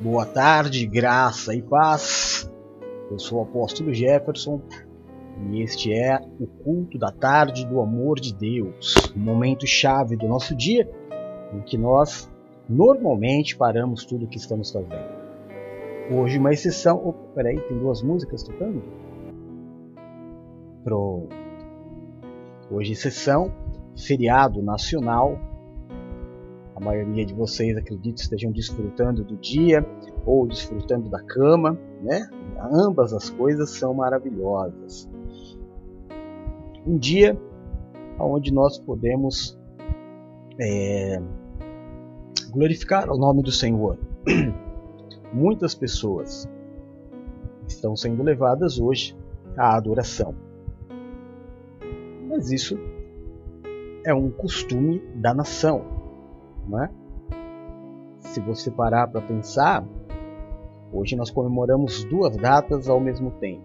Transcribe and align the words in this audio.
Boa 0.00 0.26
tarde, 0.26 0.86
graça 0.86 1.54
e 1.54 1.62
paz. 1.62 2.50
Eu 3.10 3.18
sou 3.18 3.38
o 3.38 3.42
apóstolo 3.42 3.94
Jefferson 3.94 4.60
e 5.50 5.62
este 5.62 5.92
é 5.92 6.18
o 6.40 6.46
culto 6.46 6.98
da 6.98 7.12
tarde 7.12 7.64
do 7.64 7.80
amor 7.80 8.18
de 8.18 8.34
Deus, 8.34 8.94
um 9.16 9.20
momento 9.20 9.66
chave 9.66 10.16
do 10.16 10.26
nosso 10.26 10.54
dia 10.56 10.90
em 11.52 11.60
que 11.60 11.78
nós 11.78 12.28
normalmente 12.68 13.56
paramos 13.56 14.04
tudo 14.04 14.24
o 14.24 14.28
que 14.28 14.36
estamos 14.36 14.72
fazendo. 14.72 15.14
Hoje 16.10 16.38
uma 16.38 16.52
exceção. 16.52 17.00
Oh, 17.02 17.12
peraí, 17.32 17.58
tem 17.60 17.78
duas 17.78 18.02
músicas 18.02 18.42
tocando? 18.42 18.82
Pronto. 20.82 21.34
Hoje 22.68 22.92
exceção, 22.92 23.52
feriado 23.96 24.60
nacional 24.60 25.38
maioria 26.84 27.24
de 27.24 27.34
vocês, 27.34 27.76
acredito, 27.76 28.18
estejam 28.18 28.52
desfrutando 28.52 29.24
do 29.24 29.36
dia 29.36 29.84
ou 30.24 30.46
desfrutando 30.46 31.08
da 31.08 31.22
cama, 31.22 31.78
né? 32.02 32.28
Ambas 32.72 33.12
as 33.12 33.30
coisas 33.30 33.70
são 33.70 33.94
maravilhosas. 33.94 35.08
Um 36.86 36.98
dia 36.98 37.36
onde 38.18 38.52
nós 38.52 38.78
podemos 38.78 39.58
é, 40.60 41.20
glorificar 42.50 43.10
o 43.10 43.16
nome 43.16 43.42
do 43.42 43.50
Senhor. 43.50 43.98
Muitas 45.32 45.74
pessoas 45.74 46.48
estão 47.66 47.96
sendo 47.96 48.22
levadas 48.22 48.78
hoje 48.78 49.16
à 49.56 49.76
adoração. 49.76 50.34
Mas 52.28 52.52
isso 52.52 52.78
é 54.04 54.14
um 54.14 54.30
costume 54.30 55.02
da 55.16 55.34
nação. 55.34 55.93
Né? 56.68 56.88
Se 58.20 58.40
você 58.40 58.70
parar 58.70 59.06
para 59.08 59.20
pensar, 59.20 59.84
hoje 60.92 61.16
nós 61.16 61.30
comemoramos 61.30 62.04
duas 62.04 62.36
datas 62.36 62.88
ao 62.88 63.00
mesmo 63.00 63.30
tempo. 63.32 63.62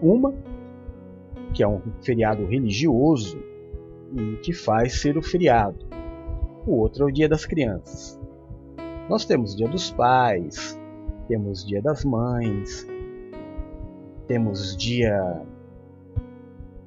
Uma, 0.00 0.34
que 1.52 1.62
é 1.62 1.68
um 1.68 1.80
feriado 2.02 2.44
religioso 2.46 3.38
e 4.16 4.36
que 4.36 4.52
faz 4.52 5.00
ser 5.00 5.16
o 5.16 5.22
feriado. 5.22 5.78
O 6.66 6.76
outro 6.76 7.04
é 7.04 7.06
o 7.08 7.12
Dia 7.12 7.28
das 7.28 7.44
Crianças. 7.44 8.20
Nós 9.08 9.24
temos 9.24 9.56
Dia 9.56 9.68
dos 9.68 9.90
Pais, 9.90 10.78
temos 11.26 11.64
Dia 11.64 11.80
das 11.80 12.04
Mães, 12.04 12.86
temos 14.26 14.76
Dia 14.76 15.42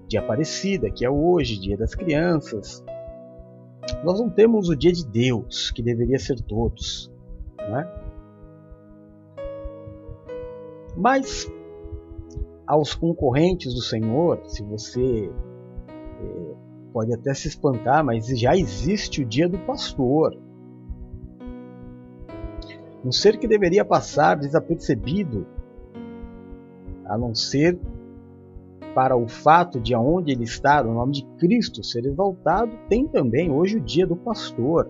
de 0.08 0.17
Aparecida, 0.17 0.91
que 0.91 1.03
é 1.03 1.09
hoje, 1.09 1.59
Dia 1.59 1.77
das 1.77 1.95
Crianças, 1.95 2.83
nós 4.03 4.20
não 4.20 4.30
temos 4.30 4.70
o 4.70 4.75
dia 4.75 4.92
de 4.92 5.06
Deus, 5.06 5.72
que 5.72 5.81
deveria 5.81 6.20
ser 6.20 6.42
todos. 6.42 7.11
Não 7.58 7.80
é? 7.80 8.02
Mas 10.98 11.52
aos 12.67 12.94
concorrentes 12.94 13.73
do 13.73 13.81
Senhor, 13.81 14.42
se 14.45 14.64
você 14.64 15.30
é, 16.20 16.56
pode 16.94 17.14
até 17.14 17.33
se 17.33 17.48
espantar, 17.48 18.03
mas 18.03 18.28
já 18.28 18.56
existe 18.56 19.22
o 19.22 19.25
dia 19.25 19.48
do 19.48 19.58
pastor. 19.59 20.38
Um 23.03 23.11
ser 23.11 23.38
que 23.38 23.48
deveria 23.48 23.83
passar 23.83 24.36
desapercebido, 24.36 25.45
a 27.05 27.17
não 27.17 27.33
ser 27.33 27.78
para 28.94 29.16
o 29.16 29.28
fato 29.28 29.80
de 29.80 29.94
aonde 29.94 30.31
ele 30.31 30.44
está, 30.44 30.81
o 30.81 30.94
nome 30.94 31.14
de 31.14 31.25
Cristo 31.38 31.84
ser 31.84 32.06
exaltado, 32.06 32.72
tem 32.89 33.08
também 33.08 33.52
hoje 33.52 33.78
o 33.78 33.81
dia 33.81 34.06
do 34.06 34.16
pastor. 34.16 34.89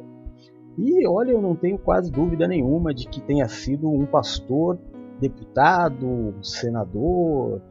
E 0.78 1.06
olha, 1.08 1.32
eu 1.32 1.42
não 1.42 1.56
tenho 1.56 1.78
quase 1.78 2.12
dúvida 2.12 2.48
nenhuma 2.48 2.94
de 2.94 3.08
que 3.08 3.22
tenha 3.22 3.48
sido 3.48 3.90
um 3.90 4.06
pastor, 4.06 4.80
deputado, 5.20 6.34
senador, 6.42 7.62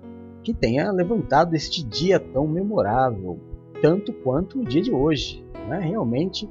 que 0.42 0.54
tenha 0.54 0.90
levantado 0.92 1.54
este 1.54 1.84
dia 1.84 2.20
tão 2.20 2.46
memorável, 2.46 3.38
tanto 3.82 4.12
quanto 4.12 4.60
o 4.60 4.64
dia 4.64 4.82
de 4.82 4.92
hoje. 4.92 5.44
Né? 5.68 5.80
Realmente, 5.80 6.48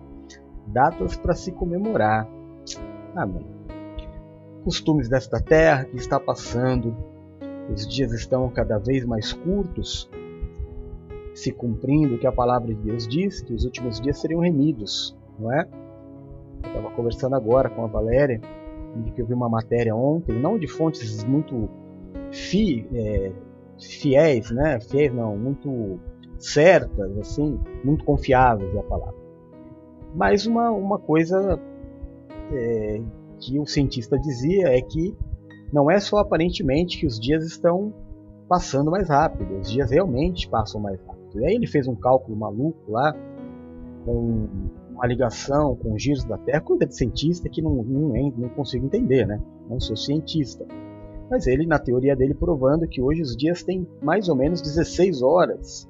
datas 0.68 1.16
para 1.16 1.34
se 1.34 1.52
comemorar. 1.52 2.28
Amém. 3.16 3.46
Costumes 4.64 5.08
desta 5.08 5.40
terra 5.40 5.86
que 5.86 5.98
está 5.98 6.20
passando 6.20 6.96
os 7.74 7.88
dias 7.88 8.12
estão 8.12 8.50
cada 8.50 8.78
vez 8.78 9.06
mais 9.06 9.34
curtos, 9.34 10.09
se 11.34 11.52
cumprindo 11.52 12.16
o 12.16 12.18
que 12.18 12.28
a 12.28 12.31
palavra 12.31 12.74
de 12.74 12.81
Deus 12.81 13.07
diz, 13.07 13.41
que 13.41 13.53
os 13.53 13.63
últimos 13.63 14.00
dias 14.00 14.18
seriam 14.18 14.41
remidos, 14.41 15.16
não 15.40 15.52
é? 15.52 15.68
Eu 16.63 16.69
estava 16.69 16.91
conversando 16.91 17.35
agora 17.35 17.69
com 17.69 17.85
a 17.85 17.88
Valéria, 17.88 18.41
de 19.03 19.12
que 19.12 19.22
eu 19.22 19.25
vi 19.25 19.34
uma 19.34 19.47
matéria 19.47 19.96
ontem, 19.96 20.38
não 20.38 20.58
de 20.58 20.68
fontes 20.68 21.24
muito 21.24 21.69
fi, 22.31 22.88
é, 22.94 23.31
fiéis, 23.79 24.52
né? 24.52 24.79
Fiéis 24.79 25.13
não, 25.13 25.38
muito 25.38 26.00
certas, 26.38 27.18
assim, 27.18 27.59
muito 27.84 28.03
confiáveis 28.03 28.74
é 28.74 28.79
a 28.79 28.84
palavra. 28.84 29.16
Mas 30.16 30.46
uma, 30.46 30.72
uma 30.72 30.97
coisa 30.97 31.59
é, 32.52 33.02
que 33.40 33.59
o 33.59 33.66
cientista 33.66 34.18
dizia 34.18 34.69
é 34.69 34.81
que 34.81 35.16
não 35.72 35.90
é 35.90 36.00
só 36.00 36.18
aparentemente 36.18 37.00
que 37.00 37.06
os 37.06 37.19
dias 37.19 37.46
estão 37.46 37.94
passando 38.47 38.90
mais 38.90 39.07
rápido, 39.07 39.59
os 39.59 39.72
dias 39.72 39.91
realmente 39.91 40.50
passam 40.50 40.81
mais 40.81 41.00
rápido. 41.02 41.41
E 41.41 41.46
aí 41.46 41.56
ele 41.56 41.68
fez 41.68 41.88
um 41.88 41.96
cálculo 41.96 42.35
maluco 42.35 42.91
lá, 42.91 43.13
com 44.03 44.47
uma 44.91 45.06
ligação 45.06 45.75
com 45.75 45.94
os 45.94 46.02
giros 46.02 46.24
da 46.25 46.38
Terra, 46.38 46.62
coisa 46.62 46.85
de 46.85 46.96
cientista 46.96 47.47
que 47.47 47.62
não, 47.62 47.84
não, 47.84 48.34
não 48.35 48.50
consigo 48.50 48.85
entender, 48.85 49.25
né? 49.25 49.40
Não 49.69 49.79
sou 49.79 49.96
cientista. 49.96 50.66
Mas 51.29 51.46
ele, 51.46 51.66
na 51.68 51.78
teoria 51.78 52.16
dele, 52.16 52.34
provando 52.34 52.88
que 52.88 53.02
hoje 53.02 53.22
os 53.22 53.38
dias 53.38 53.62
têm 53.62 53.88
mais 54.02 54.28
ou 54.28 54.35
menos 54.35 54.62
16 54.62 55.22
horas. 55.22 55.88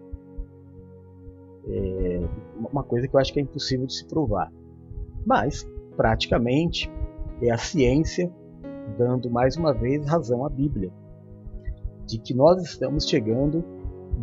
É 1.65 2.21
uma 2.71 2.83
coisa 2.83 3.07
que 3.07 3.15
eu 3.15 3.19
acho 3.19 3.31
que 3.31 3.39
é 3.39 3.43
impossível 3.43 3.87
de 3.87 3.93
se 3.93 4.05
provar. 4.05 4.51
Mas, 5.25 5.67
praticamente, 5.95 6.91
é 7.41 7.51
a 7.51 7.57
ciência 7.57 8.29
dando 8.97 9.29
mais 9.29 9.55
uma 9.55 9.73
vez 9.73 10.05
razão 10.05 10.45
à 10.45 10.49
Bíblia, 10.49 10.91
de 12.05 12.17
que 12.17 12.33
nós 12.33 12.61
estamos 12.63 13.07
chegando 13.07 13.63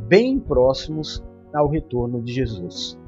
bem 0.08 0.38
próximos 0.38 1.22
ao 1.54 1.68
retorno 1.68 2.20
de 2.22 2.32
Jesus. 2.32 2.98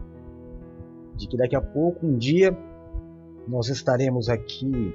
De 1.16 1.26
que 1.26 1.36
daqui 1.36 1.56
a 1.56 1.60
pouco, 1.60 2.06
um 2.06 2.16
dia, 2.16 2.56
nós 3.46 3.68
estaremos 3.68 4.28
aqui 4.28 4.94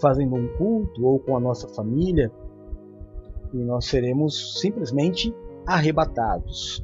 fazendo 0.00 0.34
um 0.34 0.48
culto 0.56 1.04
ou 1.04 1.18
com 1.18 1.36
a 1.36 1.40
nossa 1.40 1.68
família 1.68 2.32
e 3.52 3.58
nós 3.58 3.84
seremos 3.86 4.60
simplesmente 4.60 5.34
arrebatados. 5.66 6.82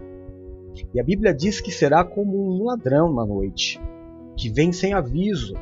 E 0.95 1.01
a 1.01 1.05
Bíblia 1.05 1.35
diz 1.35 1.61
que 1.61 1.71
será 1.71 2.05
como 2.05 2.37
um 2.37 2.65
ladrão 2.65 3.13
na 3.13 3.25
noite, 3.25 3.81
que 4.37 4.49
vem 4.49 4.73
sem 4.73 4.95
aviso, 4.95 5.55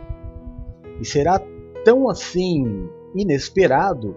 e 1.00 1.04
será 1.04 1.40
tão 1.84 2.08
assim 2.08 2.88
inesperado 3.14 4.14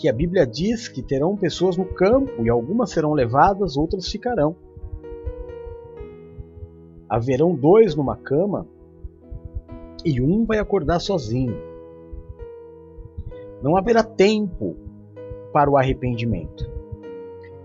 que 0.00 0.08
a 0.08 0.12
Bíblia 0.12 0.46
diz 0.46 0.88
que 0.88 1.02
terão 1.02 1.36
pessoas 1.36 1.76
no 1.76 1.84
campo 1.84 2.44
e 2.44 2.48
algumas 2.48 2.90
serão 2.90 3.12
levadas, 3.12 3.76
outras 3.76 4.08
ficarão. 4.08 4.56
Haverão 7.08 7.54
dois 7.54 7.94
numa 7.94 8.16
cama 8.16 8.66
e 10.04 10.20
um 10.20 10.44
vai 10.44 10.58
acordar 10.58 11.00
sozinho. 11.00 11.56
Não 13.62 13.76
haverá 13.76 14.02
tempo 14.02 14.76
para 15.52 15.70
o 15.70 15.76
arrependimento. 15.76 16.70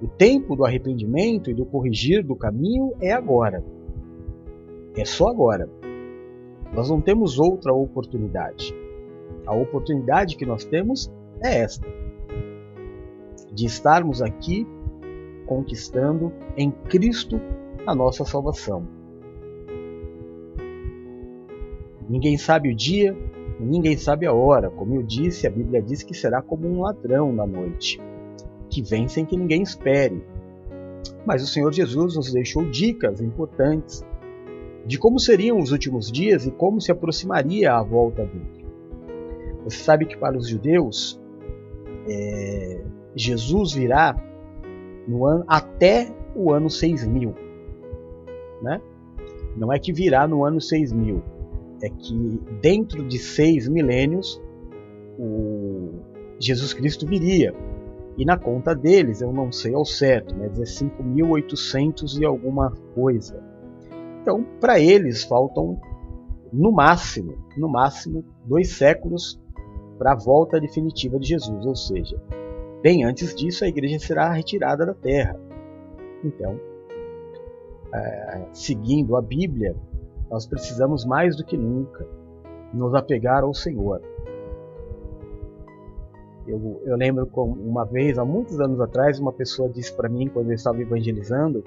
O 0.01 0.07
tempo 0.07 0.56
do 0.56 0.66
arrependimento 0.66 1.50
e 1.50 1.53
do 1.53 1.66
corrigir 1.66 2.22
do 2.22 2.35
caminho 2.35 2.94
é 3.00 3.13
agora. 3.13 3.63
É 4.97 5.06
só 5.06 5.29
agora. 5.29 5.69
Nós 6.74 6.90
não 6.90 7.00
temos 7.00 7.40
outra 7.40 7.74
oportunidade. 7.74 8.75
A 9.45 9.53
oportunidade 9.53 10.35
que 10.35 10.45
nós 10.45 10.66
temos 10.66 11.12
é 11.44 11.59
esta: 11.59 11.88
de 13.53 13.65
estarmos 13.65 14.21
aqui 14.21 14.68
conquistando 15.45 16.33
em 16.57 16.71
Cristo 16.71 17.39
a 17.86 17.94
nossa 17.94 18.25
salvação. 18.25 18.88
Ninguém 22.07 22.38
sabe 22.38 22.71
o 22.71 22.75
dia, 22.75 23.15
ninguém 23.59 23.97
sabe 23.97 24.25
a 24.25 24.33
hora. 24.33 24.69
Como 24.69 24.95
eu 24.95 25.03
disse, 25.03 25.47
a 25.47 25.50
Bíblia 25.50 25.81
diz 25.81 26.03
que 26.03 26.13
será 26.13 26.42
como 26.42 26.68
um 26.68 26.81
ladrão 26.81 27.31
na 27.31 27.45
noite, 27.45 28.00
que 28.69 28.81
vem 28.81 29.07
sem 29.07 29.25
que 29.25 29.38
ninguém 29.38 29.62
espere. 29.62 30.24
Mas 31.25 31.44
o 31.44 31.47
Senhor 31.47 31.71
Jesus 31.74 32.15
nos 32.15 32.31
deixou 32.31 32.63
dicas 32.69 33.21
importantes 33.21 34.03
de 34.86 35.00
como 35.00 35.19
seriam 35.19 35.57
os 35.57 35.71
últimos 35.71 36.12
dias 36.12 36.45
e 36.45 36.51
como 36.51 36.80
se 36.80 36.92
aproximaria 36.92 37.74
a 37.74 37.81
volta 37.81 38.24
dele. 38.24 38.55
Você 39.65 39.83
sabe 39.83 40.06
que 40.06 40.15
para 40.15 40.38
os 40.38 40.47
judeus, 40.47 41.19
é, 42.07 42.81
Jesus 43.15 43.73
virá 43.73 44.15
no 45.07 45.25
ano, 45.25 45.44
até 45.47 46.13
o 46.35 46.51
ano 46.51 46.69
6000. 46.69 47.33
Né? 48.62 48.79
Não 49.57 49.73
é 49.73 49.79
que 49.79 49.91
virá 49.91 50.27
no 50.27 50.45
ano 50.45 50.62
6000, 50.62 51.21
é 51.81 51.89
que 51.89 52.39
dentro 52.62 53.03
de 53.07 53.17
seis 53.17 53.67
milênios 53.67 54.41
o 55.17 55.89
Jesus 56.39 56.73
Cristo 56.73 57.07
viria. 57.07 57.53
E 58.18 58.23
na 58.23 58.38
conta 58.38 58.73
deles, 58.73 59.21
eu 59.21 59.33
não 59.33 59.51
sei 59.51 59.73
ao 59.73 59.83
certo, 59.83 60.35
mas 60.38 60.59
é 60.59 60.63
5.800 60.63 62.21
e 62.21 62.25
alguma 62.25 62.71
coisa. 62.94 63.44
Então, 64.21 64.44
para 64.59 64.79
eles 64.79 65.23
faltam 65.23 65.79
no 66.51 66.71
máximo, 66.71 67.35
no 67.57 67.68
máximo, 67.68 68.23
dois 68.45 68.71
séculos 68.71 69.39
para 69.97 70.13
a 70.13 70.15
volta 70.15 70.59
definitiva 70.59 71.19
de 71.19 71.27
Jesus, 71.27 71.65
ou 71.65 71.75
seja, 71.75 72.21
bem 72.81 73.03
antes 73.03 73.33
disso 73.33 73.63
a 73.63 73.68
igreja 73.68 74.00
será 74.00 74.31
retirada 74.31 74.86
da 74.86 74.94
terra. 74.94 75.39
Então, 76.24 76.59
é, 77.94 78.45
seguindo 78.51 79.15
a 79.15 79.21
Bíblia, 79.21 79.75
nós 80.30 80.45
precisamos 80.45 81.06
mais 81.06 81.36
do 81.36 81.45
que 81.45 81.57
nunca 81.57 82.06
nos 82.74 82.94
apegar 82.94 83.44
ao 83.44 83.53
Senhor. 83.53 84.01
Eu, 86.47 86.81
eu 86.86 86.95
lembro 86.95 87.27
uma 87.36 87.86
vez, 87.86 88.19
há 88.19 88.25
muitos 88.25 88.59
anos 88.59 88.80
atrás, 88.80 89.19
uma 89.19 89.33
pessoa 89.33 89.69
disse 89.69 89.94
para 89.94 90.09
mim, 90.09 90.27
quando 90.27 90.50
eu 90.50 90.56
estava 90.56 90.80
evangelizando, 90.80 91.63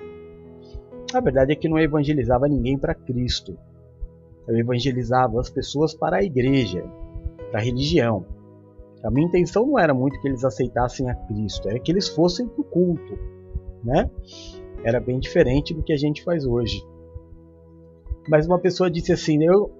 a 1.12 1.20
verdade 1.20 1.52
é 1.52 1.56
que 1.56 1.68
não 1.68 1.78
evangelizava 1.78 2.46
ninguém 2.46 2.78
para 2.78 2.94
Cristo. 2.94 3.56
Eu 4.46 4.56
evangelizava 4.56 5.40
as 5.40 5.50
pessoas 5.50 5.94
para 5.94 6.18
a 6.18 6.22
igreja, 6.22 6.84
para 7.50 7.60
a 7.60 7.62
religião. 7.62 8.24
A 9.04 9.10
minha 9.10 9.26
intenção 9.26 9.66
não 9.66 9.78
era 9.78 9.94
muito 9.94 10.20
que 10.20 10.28
eles 10.28 10.44
aceitassem 10.44 11.08
a 11.08 11.14
Cristo, 11.14 11.68
era 11.68 11.78
que 11.78 11.90
eles 11.92 12.08
fossem 12.08 12.46
para 12.46 12.60
o 12.60 12.64
culto. 12.64 13.18
Né? 13.84 14.10
Era 14.82 15.00
bem 15.00 15.18
diferente 15.18 15.72
do 15.72 15.82
que 15.82 15.92
a 15.92 15.96
gente 15.96 16.24
faz 16.24 16.44
hoje. 16.44 16.84
Mas 18.28 18.46
uma 18.46 18.58
pessoa 18.58 18.90
disse 18.90 19.12
assim: 19.12 19.42
Eu, 19.42 19.70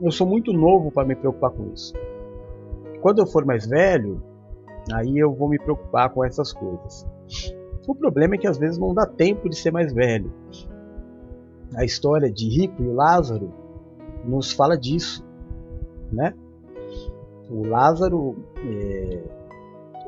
eu 0.00 0.10
sou 0.10 0.26
muito 0.26 0.52
novo 0.52 0.90
para 0.90 1.08
me 1.08 1.16
preocupar 1.16 1.50
com 1.50 1.72
isso. 1.72 1.94
Quando 3.00 3.20
eu 3.20 3.26
for 3.26 3.44
mais 3.44 3.66
velho, 3.66 4.22
Aí 4.92 5.18
eu 5.18 5.34
vou 5.34 5.48
me 5.48 5.58
preocupar 5.58 6.10
com 6.10 6.24
essas 6.24 6.52
coisas. 6.52 7.06
O 7.86 7.94
problema 7.94 8.34
é 8.34 8.38
que 8.38 8.46
às 8.46 8.58
vezes 8.58 8.78
não 8.78 8.94
dá 8.94 9.06
tempo 9.06 9.48
de 9.48 9.56
ser 9.56 9.72
mais 9.72 9.92
velho. 9.92 10.32
A 11.74 11.84
história 11.84 12.30
de 12.30 12.48
Rico 12.48 12.82
e 12.82 12.86
Lázaro 12.86 13.52
nos 14.24 14.52
fala 14.52 14.76
disso, 14.76 15.24
né? 16.12 16.34
O 17.50 17.66
Lázaro, 17.66 18.36
é, 18.58 19.22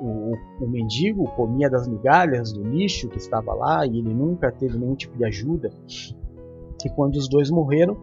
o, 0.01 0.35
o, 0.65 0.69
mendigo 0.69 1.25
comia 1.37 1.71
das 1.71 1.87
migalhas 1.87 2.53
do 2.53 2.63
lixo 2.63 3.09
que 3.09 3.19
estava 3.19 3.55
lá 3.55 3.87
e 3.87 3.99
ele 3.99 4.13
nunca 4.13 4.51
teve 4.51 4.77
nenhum 4.77 4.95
tipo 4.95 5.17
de 5.17 5.25
ajuda. 5.25 5.71
E 6.85 6.91
quando 6.91 7.17
os 7.17 7.29
dois 7.29 7.51
morreram, 7.51 7.97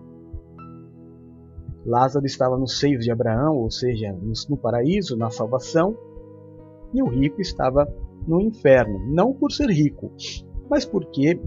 Lázaro 1.85 2.25
estava 2.25 2.57
nos 2.57 2.79
seios 2.79 3.03
de 3.03 3.11
Abraão, 3.11 3.57
ou 3.57 3.69
seja, 3.69 4.11
no, 4.11 4.33
no 4.49 4.57
paraíso, 4.57 5.15
na 5.15 5.29
salvação, 5.29 5.95
e 6.93 7.01
o 7.01 7.07
rico 7.07 7.41
estava 7.41 7.87
no 8.27 8.41
inferno, 8.41 8.99
não 9.13 9.33
por 9.33 9.51
ser 9.51 9.69
rico, 9.69 10.11
mas 10.69 10.83
porque 10.85 11.39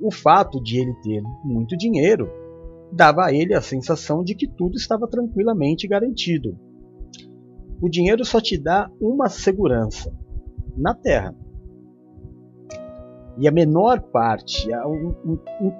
o 0.00 0.10
fato 0.10 0.62
de 0.62 0.78
ele 0.78 0.94
ter 1.02 1.22
muito 1.44 1.76
dinheiro 1.76 2.30
dava 2.90 3.26
a 3.26 3.32
ele 3.32 3.54
a 3.54 3.60
sensação 3.60 4.24
de 4.24 4.34
que 4.34 4.48
tudo 4.48 4.76
estava 4.76 5.06
tranquilamente 5.06 5.86
garantido. 5.86 6.56
O 7.80 7.88
dinheiro 7.88 8.24
só 8.24 8.40
te 8.40 8.58
dá 8.58 8.90
uma 9.00 9.28
segurança 9.28 10.12
na 10.76 10.94
terra. 10.94 11.34
E 13.38 13.48
a 13.48 13.50
menor 13.50 14.02
parte, 14.02 14.68
um, 14.74 15.14
um, 15.24 15.38
um 15.62 15.72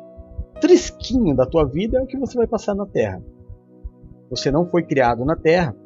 trisquinho 0.60 1.36
da 1.36 1.44
tua 1.44 1.66
vida 1.66 1.98
é 1.98 2.02
o 2.02 2.06
que 2.06 2.16
você 2.16 2.38
vai 2.38 2.46
passar 2.46 2.74
na 2.74 2.86
terra. 2.86 3.22
Você 4.30 4.50
não 4.50 4.64
foi 4.66 4.82
criado 4.82 5.24
na 5.24 5.36
terra, 5.36 5.76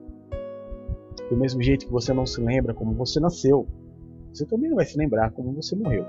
do 1.30 1.36
mesmo 1.36 1.62
jeito 1.62 1.86
que 1.86 1.92
você 1.92 2.12
não 2.12 2.26
se 2.26 2.40
lembra 2.40 2.74
como 2.74 2.92
você 2.94 3.18
nasceu, 3.18 3.66
você 4.32 4.44
também 4.44 4.68
não 4.68 4.76
vai 4.76 4.84
se 4.84 4.96
lembrar 4.96 5.32
como 5.32 5.52
você 5.52 5.74
morreu. 5.74 6.04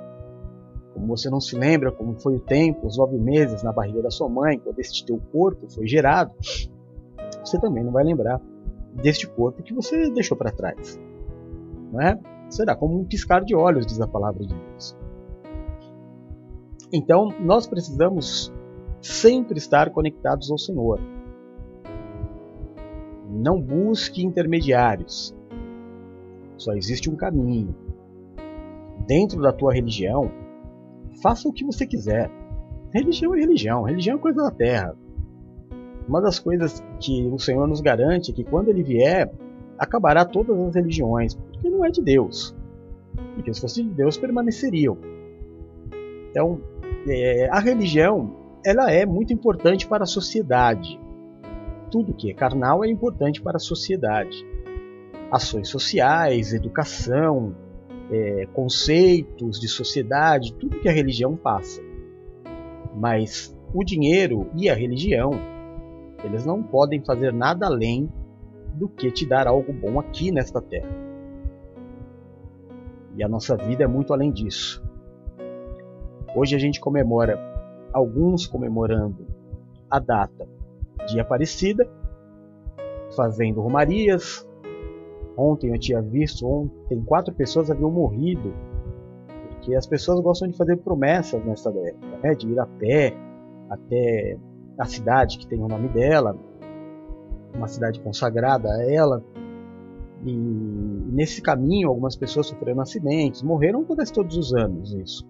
Como 0.94 1.08
você 1.08 1.30
não 1.30 1.42
se 1.42 1.58
lembra 1.58 1.92
como 1.92 2.20
foi 2.20 2.36
o 2.36 2.40
tempo, 2.40 2.86
os 2.86 2.98
nove 2.98 3.18
meses 3.18 3.64
na 3.64 3.72
barriga 3.72 4.02
da 4.02 4.12
sua 4.12 4.30
mãe, 4.30 4.60
quando 4.60 4.80
este 4.80 5.06
teu 5.06 5.20
corpo 5.32 5.70
foi 5.70 5.88
gerado, 5.88 6.32
você 7.44 7.60
também 7.60 7.84
não 7.84 7.92
vai 7.92 8.04
lembrar 8.04 8.40
deste 8.96 9.28
corpo 9.28 9.64
que 9.64 9.74
você 9.74 10.10
deixou 10.10 10.38
para 10.38 10.52
trás. 10.52 11.00
Não 11.92 12.02
é? 12.02 12.20
Será 12.50 12.76
como 12.76 13.00
um 13.00 13.06
piscar 13.06 13.44
de 13.44 13.56
olhos, 13.56 13.86
diz 13.86 14.00
a 14.00 14.08
palavra 14.08 14.46
de 14.46 14.54
Deus. 14.54 14.98
Então, 16.92 17.30
nós 17.40 17.68
precisamos 17.68 18.54
sempre 19.02 19.58
estar 19.58 19.90
conectados 19.90 20.50
ao 20.50 20.58
Senhor. 20.58 21.00
Não 23.30 23.60
busque 23.60 24.24
intermediários. 24.24 25.36
Só 26.58 26.74
existe 26.74 27.10
um 27.10 27.16
caminho. 27.16 27.76
Dentro 29.06 29.42
da 29.42 29.52
tua 29.52 29.74
religião, 29.74 30.32
faça 31.22 31.48
o 31.48 31.54
que 31.54 31.66
você 31.66 31.86
quiser. 31.86 32.32
Religião 32.94 33.36
é 33.36 33.40
religião, 33.40 33.84
religião 33.84 34.18
é 34.18 34.22
coisa 34.22 34.44
da 34.44 34.52
terra. 34.52 34.96
Uma 36.08 36.22
das 36.22 36.40
coisas 36.40 36.84
que 37.00 37.28
o 37.28 37.40
Senhor 37.40 37.68
nos 37.68 37.82
garante 37.82 38.32
é 38.32 38.34
que 38.34 38.44
quando 38.44 38.70
ele 38.70 38.84
vier, 38.84 39.32
acabará 39.78 40.24
todas 40.24 40.58
as 40.60 40.76
religiões, 40.76 41.36
porque 41.36 41.70
não 41.70 41.84
é 41.84 41.90
de 41.90 42.02
Deus. 42.02 42.56
Porque 43.34 43.54
se 43.54 43.62
fosse 43.62 43.84
de 43.84 43.90
Deus, 43.90 44.18
permaneceriam. 44.18 44.98
Então, 46.30 46.62
é, 47.08 47.50
a 47.52 47.60
religião 47.60 48.36
ela 48.64 48.92
é 48.92 49.06
muito 49.06 49.34
importante 49.34 49.88
para 49.88 50.04
a 50.04 50.08
sociedade 50.08 51.00
tudo 51.96 52.14
que 52.14 52.30
é 52.30 52.34
carnal 52.34 52.84
é 52.84 52.90
importante 52.90 53.42
para 53.42 53.56
a 53.56 53.60
sociedade. 53.60 54.46
Ações 55.32 55.70
sociais, 55.70 56.54
educação, 56.54 57.56
é, 58.12 58.46
conceitos 58.54 59.60
de 59.62 59.70
sociedade, 59.70 60.54
tudo 60.56 60.80
que 60.80 60.90
a 60.90 60.92
religião 60.92 61.38
passa. 61.38 61.82
Mas 62.94 63.56
o 63.74 63.82
dinheiro 63.82 64.50
e 64.56 64.70
a 64.70 64.76
religião, 64.76 65.32
eles 66.26 66.46
não 66.46 66.62
podem 66.62 67.04
fazer 67.04 67.32
nada 67.32 67.66
além 67.66 68.12
do 68.74 68.90
que 68.90 69.12
te 69.12 69.26
dar 69.26 69.48
algo 69.48 69.72
bom 69.72 70.00
aqui 70.00 70.32
nesta 70.32 70.62
terra. 70.62 70.90
E 73.16 73.24
a 73.24 73.28
nossa 73.28 73.56
vida 73.56 73.84
é 73.84 73.88
muito 73.88 74.12
além 74.12 74.32
disso. 74.32 74.84
Hoje 76.36 76.56
a 76.56 76.60
gente 76.60 76.82
comemora, 76.82 77.40
alguns 77.94 78.46
comemorando 78.46 79.26
a 79.90 80.00
data 80.00 80.48
de 81.08 81.20
Aparecida, 81.20 81.90
fazendo 83.16 83.62
romarias. 83.62 84.46
Ontem 85.38 85.72
eu 85.72 85.80
tinha 85.80 86.02
visto, 86.02 86.46
ontem 86.46 87.02
quatro 87.06 87.34
pessoas 87.34 87.72
haviam 87.72 87.92
morrido, 87.92 88.54
porque 89.50 89.76
as 89.76 89.88
pessoas 89.88 90.20
gostam 90.20 90.50
de 90.50 90.58
fazer 90.58 90.78
promessas 90.78 91.44
nessa 91.46 91.70
época, 91.70 92.18
né? 92.22 92.36
de 92.36 92.50
ir 92.50 92.60
a 92.60 92.66
pé 92.66 93.14
até 93.70 94.38
a 94.78 94.86
cidade 94.86 95.38
que 95.38 95.48
tem 95.48 95.62
o 95.62 95.68
nome 95.68 95.88
dela, 95.90 96.38
uma 97.54 97.68
cidade 97.68 98.00
consagrada 98.00 98.70
a 98.70 98.92
ela. 98.92 99.24
E 100.26 100.34
nesse 100.34 101.42
caminho 101.42 101.90
algumas 101.90 102.16
pessoas 102.16 102.48
sofreram 102.48 102.82
acidentes, 102.82 103.42
morreram 103.42 103.82
acontece 103.82 104.12
todos 104.12 104.36
os 104.38 104.54
anos 104.54 104.94
isso. 104.94 105.28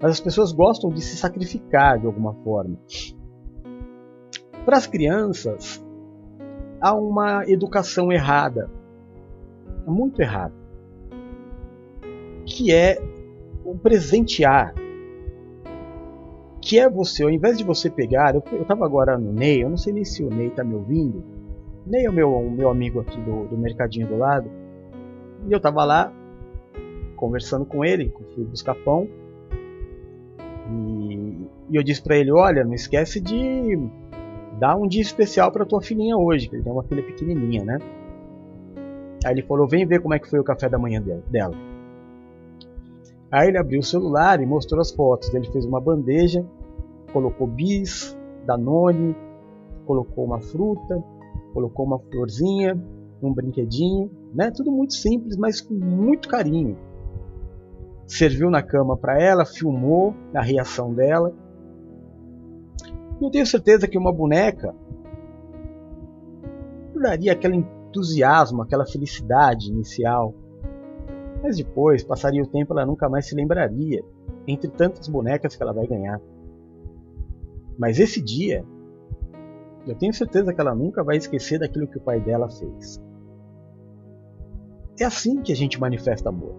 Mas 0.00 0.12
as 0.12 0.20
pessoas 0.20 0.52
gostam 0.52 0.90
de 0.90 1.00
se 1.00 1.16
sacrificar 1.16 1.98
de 1.98 2.06
alguma 2.06 2.34
forma. 2.42 2.76
Para 4.64 4.76
as 4.76 4.86
crianças, 4.86 5.84
há 6.80 6.94
uma 6.94 7.48
educação 7.48 8.10
errada, 8.10 8.70
muito 9.86 10.20
errada, 10.20 10.54
que 12.44 12.72
é 12.72 12.98
o 13.64 13.76
presentear. 13.76 14.74
Que 16.64 16.78
é 16.78 16.88
você, 16.88 17.22
ao 17.22 17.30
invés 17.30 17.58
de 17.58 17.62
você 17.62 17.90
pegar, 17.90 18.34
eu 18.34 18.62
estava 18.62 18.86
agora 18.86 19.18
no 19.18 19.30
Ney, 19.30 19.62
eu 19.62 19.68
não 19.68 19.76
sei 19.76 19.92
nem 19.92 20.02
se 20.02 20.24
o 20.24 20.30
Ney 20.30 20.46
está 20.46 20.64
me 20.64 20.74
ouvindo. 20.74 21.22
Ney 21.86 22.06
é 22.06 22.10
o 22.10 22.12
meu, 22.12 22.32
o 22.32 22.50
meu 22.50 22.70
amigo 22.70 23.00
aqui 23.00 23.20
do, 23.20 23.44
do 23.44 23.58
mercadinho 23.58 24.06
do 24.06 24.16
lado. 24.16 24.50
E 25.46 25.52
eu 25.52 25.58
estava 25.58 25.84
lá 25.84 26.10
conversando 27.16 27.66
com 27.66 27.84
ele, 27.84 28.10
fui 28.34 28.44
buscar 28.44 28.74
pão. 28.76 29.06
E, 30.70 31.46
e 31.68 31.76
eu 31.76 31.82
disse 31.82 32.02
para 32.02 32.16
ele: 32.16 32.32
Olha, 32.32 32.64
não 32.64 32.72
esquece 32.72 33.20
de 33.20 33.78
dá 34.58 34.74
um 34.74 34.88
dia 34.88 35.02
especial 35.02 35.52
para 35.52 35.66
tua 35.66 35.82
filhinha 35.82 36.16
hoje, 36.16 36.48
que 36.48 36.56
ele 36.56 36.62
tem 36.62 36.72
uma 36.72 36.84
filha 36.84 37.02
pequenininha, 37.02 37.62
né? 37.62 37.78
Aí 39.22 39.34
ele 39.34 39.42
falou, 39.42 39.68
vem 39.68 39.86
ver 39.86 40.00
como 40.00 40.14
é 40.14 40.18
que 40.18 40.30
foi 40.30 40.38
o 40.38 40.44
café 40.44 40.68
da 40.68 40.78
manhã 40.78 41.02
dela. 41.28 41.54
Aí 43.34 43.48
ele 43.48 43.58
abriu 43.58 43.80
o 43.80 43.82
celular 43.82 44.40
e 44.40 44.46
mostrou 44.46 44.80
as 44.80 44.90
fotos. 44.92 45.32
Ele 45.34 45.50
fez 45.50 45.64
uma 45.64 45.80
bandeja, 45.80 46.44
colocou 47.12 47.46
bis, 47.46 48.16
danone, 48.46 49.16
colocou 49.86 50.24
uma 50.24 50.40
fruta, 50.40 51.02
colocou 51.52 51.84
uma 51.84 51.98
florzinha, 51.98 52.80
um 53.22 53.32
brinquedinho, 53.32 54.10
né? 54.32 54.50
Tudo 54.50 54.70
muito 54.70 54.94
simples, 54.94 55.36
mas 55.36 55.60
com 55.60 55.74
muito 55.74 56.28
carinho. 56.28 56.76
Serviu 58.06 58.50
na 58.50 58.62
cama 58.62 58.96
para 58.96 59.20
ela, 59.20 59.44
filmou 59.44 60.14
a 60.34 60.42
reação 60.42 60.92
dela 60.92 61.34
eu 63.20 63.30
tenho 63.30 63.46
certeza 63.46 63.88
que 63.88 63.96
uma 63.96 64.12
boneca 64.12 64.74
daria 66.94 67.32
aquela 67.32 67.54
entusiasmo, 67.54 68.62
aquela 68.62 68.86
felicidade 68.86 69.68
inicial. 69.70 70.34
Mas 71.44 71.58
depois, 71.58 72.02
passaria 72.02 72.42
o 72.42 72.46
tempo, 72.46 72.72
ela 72.72 72.86
nunca 72.86 73.06
mais 73.06 73.26
se 73.26 73.34
lembraria, 73.34 74.02
entre 74.48 74.70
tantas 74.70 75.06
bonecas 75.08 75.54
que 75.54 75.62
ela 75.62 75.74
vai 75.74 75.86
ganhar. 75.86 76.18
Mas 77.78 77.98
esse 77.98 78.18
dia, 78.18 78.64
eu 79.86 79.94
tenho 79.94 80.14
certeza 80.14 80.54
que 80.54 80.60
ela 80.62 80.74
nunca 80.74 81.04
vai 81.04 81.18
esquecer 81.18 81.58
daquilo 81.58 81.86
que 81.86 81.98
o 81.98 82.00
pai 82.00 82.18
dela 82.18 82.48
fez. 82.48 82.98
É 84.98 85.04
assim 85.04 85.42
que 85.42 85.52
a 85.52 85.54
gente 85.54 85.78
manifesta 85.78 86.30
amor. 86.30 86.54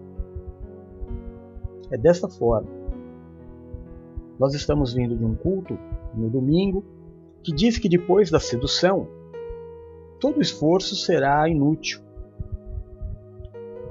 É 1.90 1.98
desta 1.98 2.28
forma. 2.28 2.70
Nós 4.38 4.54
estamos 4.54 4.94
vindo 4.94 5.16
de 5.16 5.24
um 5.24 5.34
culto 5.34 5.76
no 6.14 6.30
domingo 6.30 6.84
que 7.42 7.52
diz 7.52 7.76
que 7.76 7.88
depois 7.88 8.30
da 8.30 8.38
sedução, 8.38 9.08
todo 10.20 10.40
esforço 10.40 10.94
será 10.94 11.48
inútil. 11.48 12.05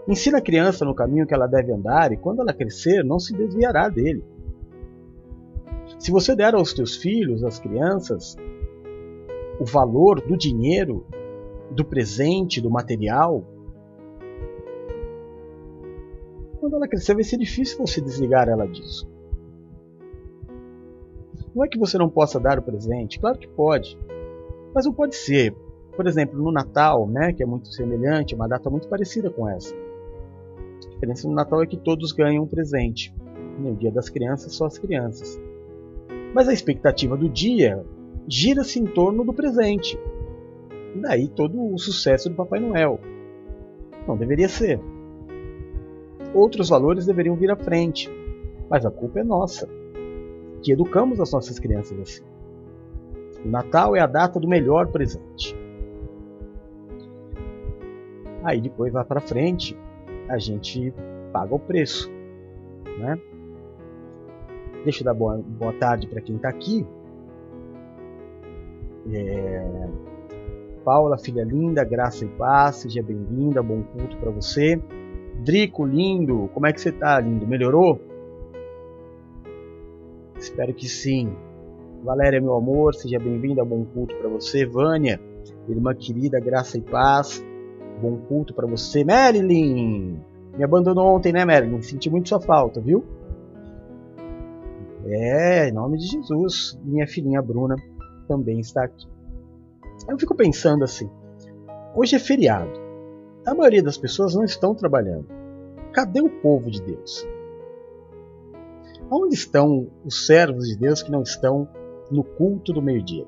Ensina 0.08 0.38
a 0.38 0.42
criança 0.42 0.86
no 0.86 0.94
caminho 0.94 1.26
que 1.26 1.34
ela 1.34 1.48
deve 1.48 1.72
andar 1.72 2.12
e 2.12 2.18
quando 2.18 2.42
ela 2.42 2.54
crescer 2.54 3.04
não 3.04 3.18
se 3.18 3.34
desviará 3.34 3.90
dele. 3.90 4.24
Se 5.98 6.12
você 6.12 6.36
der 6.36 6.54
aos 6.54 6.74
teus 6.74 6.96
filhos, 6.96 7.44
às 7.44 7.60
crianças, 7.60 8.36
o 9.60 9.66
valor 9.66 10.22
do 10.22 10.38
dinheiro, 10.38 11.06
do 11.72 11.84
presente, 11.84 12.62
do 12.62 12.70
material, 12.70 13.44
quando 16.60 16.76
ela 16.76 16.88
crescer 16.88 17.16
vai 17.16 17.24
ser 17.24 17.38
difícil 17.38 17.80
você 17.80 18.00
desligar 18.00 18.48
ela 18.48 18.68
disso. 18.68 19.10
Não 21.56 21.64
é 21.64 21.68
que 21.68 21.80
você 21.80 21.98
não 21.98 22.10
possa 22.10 22.40
dar 22.40 22.60
o 22.60 22.62
presente, 22.62 23.20
claro 23.20 23.40
que 23.40 23.48
pode, 23.48 23.98
mas 24.74 24.86
não 24.86 24.94
pode 24.94 25.16
ser. 25.16 25.56
Por 25.96 26.06
exemplo, 26.06 26.38
no 26.38 26.52
Natal, 26.52 27.08
né, 27.08 27.32
que 27.34 27.42
é 27.42 27.46
muito 27.46 27.70
semelhante, 27.70 28.36
uma 28.36 28.48
data 28.48 28.70
muito 28.70 28.88
parecida 28.90 29.30
com 29.30 29.48
essa. 29.50 29.74
Diferença 30.96 31.28
no 31.28 31.34
Natal 31.34 31.62
é 31.62 31.68
que 31.68 31.78
todos 31.78 32.12
ganham 32.12 32.44
um 32.44 32.48
presente. 32.48 33.14
No 33.60 33.76
Dia 33.76 33.92
das 33.92 34.10
Crianças, 34.10 34.54
só 34.54 34.66
as 34.66 34.78
crianças. 34.78 35.40
Mas 36.34 36.50
a 36.50 36.54
expectativa 36.54 37.16
do 37.16 37.30
dia 37.30 37.86
gira-se 38.28 38.80
em 38.80 38.86
torno 38.86 39.24
do 39.24 39.34
presente. 39.34 40.00
E 40.96 41.00
daí 41.00 41.28
todo 41.28 41.74
o 41.74 41.78
sucesso 41.78 42.30
do 42.30 42.36
Papai 42.36 42.60
Noel. 42.60 43.00
Não 44.08 44.18
deveria 44.18 44.50
ser. 44.50 44.80
Outros 46.34 46.70
valores 46.70 47.06
deveriam 47.06 47.36
vir 47.36 47.52
à 47.52 47.56
frente. 47.56 48.10
Mas 48.70 48.86
a 48.86 48.92
culpa 48.92 49.20
é 49.20 49.24
nossa, 49.24 49.70
que 50.62 50.72
educamos 50.72 51.20
as 51.20 51.32
nossas 51.32 51.60
crianças 51.60 52.00
assim. 52.00 52.24
O 53.46 53.50
Natal 53.50 53.96
é 53.96 54.00
a 54.00 54.08
data 54.08 54.40
do 54.40 54.48
melhor 54.48 54.88
presente. 54.88 55.56
Aí 58.44 58.60
depois 58.60 58.94
lá 58.94 59.04
para 59.04 59.22
frente, 59.22 59.78
a 60.28 60.38
gente 60.38 60.94
paga 61.32 61.54
o 61.54 61.60
preço, 61.60 62.12
né? 62.98 63.20
Deixa 64.84 65.02
eu 65.02 65.06
dar 65.06 65.14
boa, 65.14 65.38
boa 65.38 65.74
tarde 65.74 66.08
para 66.08 66.22
quem 66.22 66.36
está 66.36 66.50
aqui. 66.50 66.86
É... 69.12 69.88
Paula, 70.84 71.18
filha 71.18 71.44
linda, 71.44 71.84
graça 71.84 72.26
e 72.26 72.28
paz, 72.28 72.78
seja 72.78 73.02
bem-vinda, 73.02 73.62
bom 73.64 73.82
culto 73.82 74.18
para 74.18 74.30
você. 74.30 74.80
Drico, 75.44 75.84
lindo, 75.86 76.50
como 76.54 76.68
é 76.68 76.74
que 76.74 76.80
você 76.80 76.92
tá, 76.92 77.20
lindo? 77.20 77.48
Melhorou? 77.48 78.00
Espero 80.38 80.74
que 80.74 80.88
sim. 80.88 81.36
Valéria, 82.04 82.40
meu 82.40 82.54
amor, 82.54 82.94
seja 82.94 83.18
bem-vinda, 83.18 83.66
bom 83.66 83.84
culto 83.86 84.16
para 84.16 84.30
você. 84.30 84.64
Vânia, 84.64 85.20
irmã 85.68 85.96
querida, 85.96 86.40
graça 86.40 86.78
e 86.78 86.82
paz, 86.82 87.44
bom 88.02 88.18
culto 88.28 88.54
para 88.54 88.68
você. 88.68 89.04
Marilyn, 89.04 90.20
me 90.58 90.64
abandonou 90.64 91.16
ontem, 91.16 91.34
né, 91.34 91.46
Marilyn? 91.46 91.82
Senti 91.82 92.10
muito 92.10 92.30
sua 92.30 92.40
falta, 92.40 92.80
viu? 92.80 93.04
É, 95.06 95.70
em 95.70 95.72
nome 95.72 95.98
de 95.98 96.08
Jesus. 96.08 96.80
Minha 96.84 97.08
filhinha 97.08 97.42
Bruna 97.42 97.76
também 98.28 98.60
está 98.60 98.84
aqui. 98.84 99.08
Eu 100.08 100.18
fico 100.18 100.36
pensando 100.36 100.84
assim: 100.84 101.10
hoje 101.96 102.16
é 102.16 102.20
feriado. 102.20 102.72
A 103.46 103.54
maioria 103.54 103.84
das 103.84 103.98
pessoas 103.98 104.34
não 104.34 104.44
estão 104.44 104.74
trabalhando. 104.74 105.28
Cadê 105.94 106.22
o 106.22 106.30
povo 106.30 106.70
de 106.70 106.82
Deus? 106.82 107.28
Onde 109.10 109.36
estão 109.36 109.88
os 110.04 110.26
servos 110.26 110.68
de 110.68 110.76
Deus 110.76 111.04
que 111.04 111.12
não 111.12 111.22
estão 111.22 111.68
no 112.10 112.24
culto 112.24 112.74
do 112.74 112.82
meio-dia? 112.82 113.26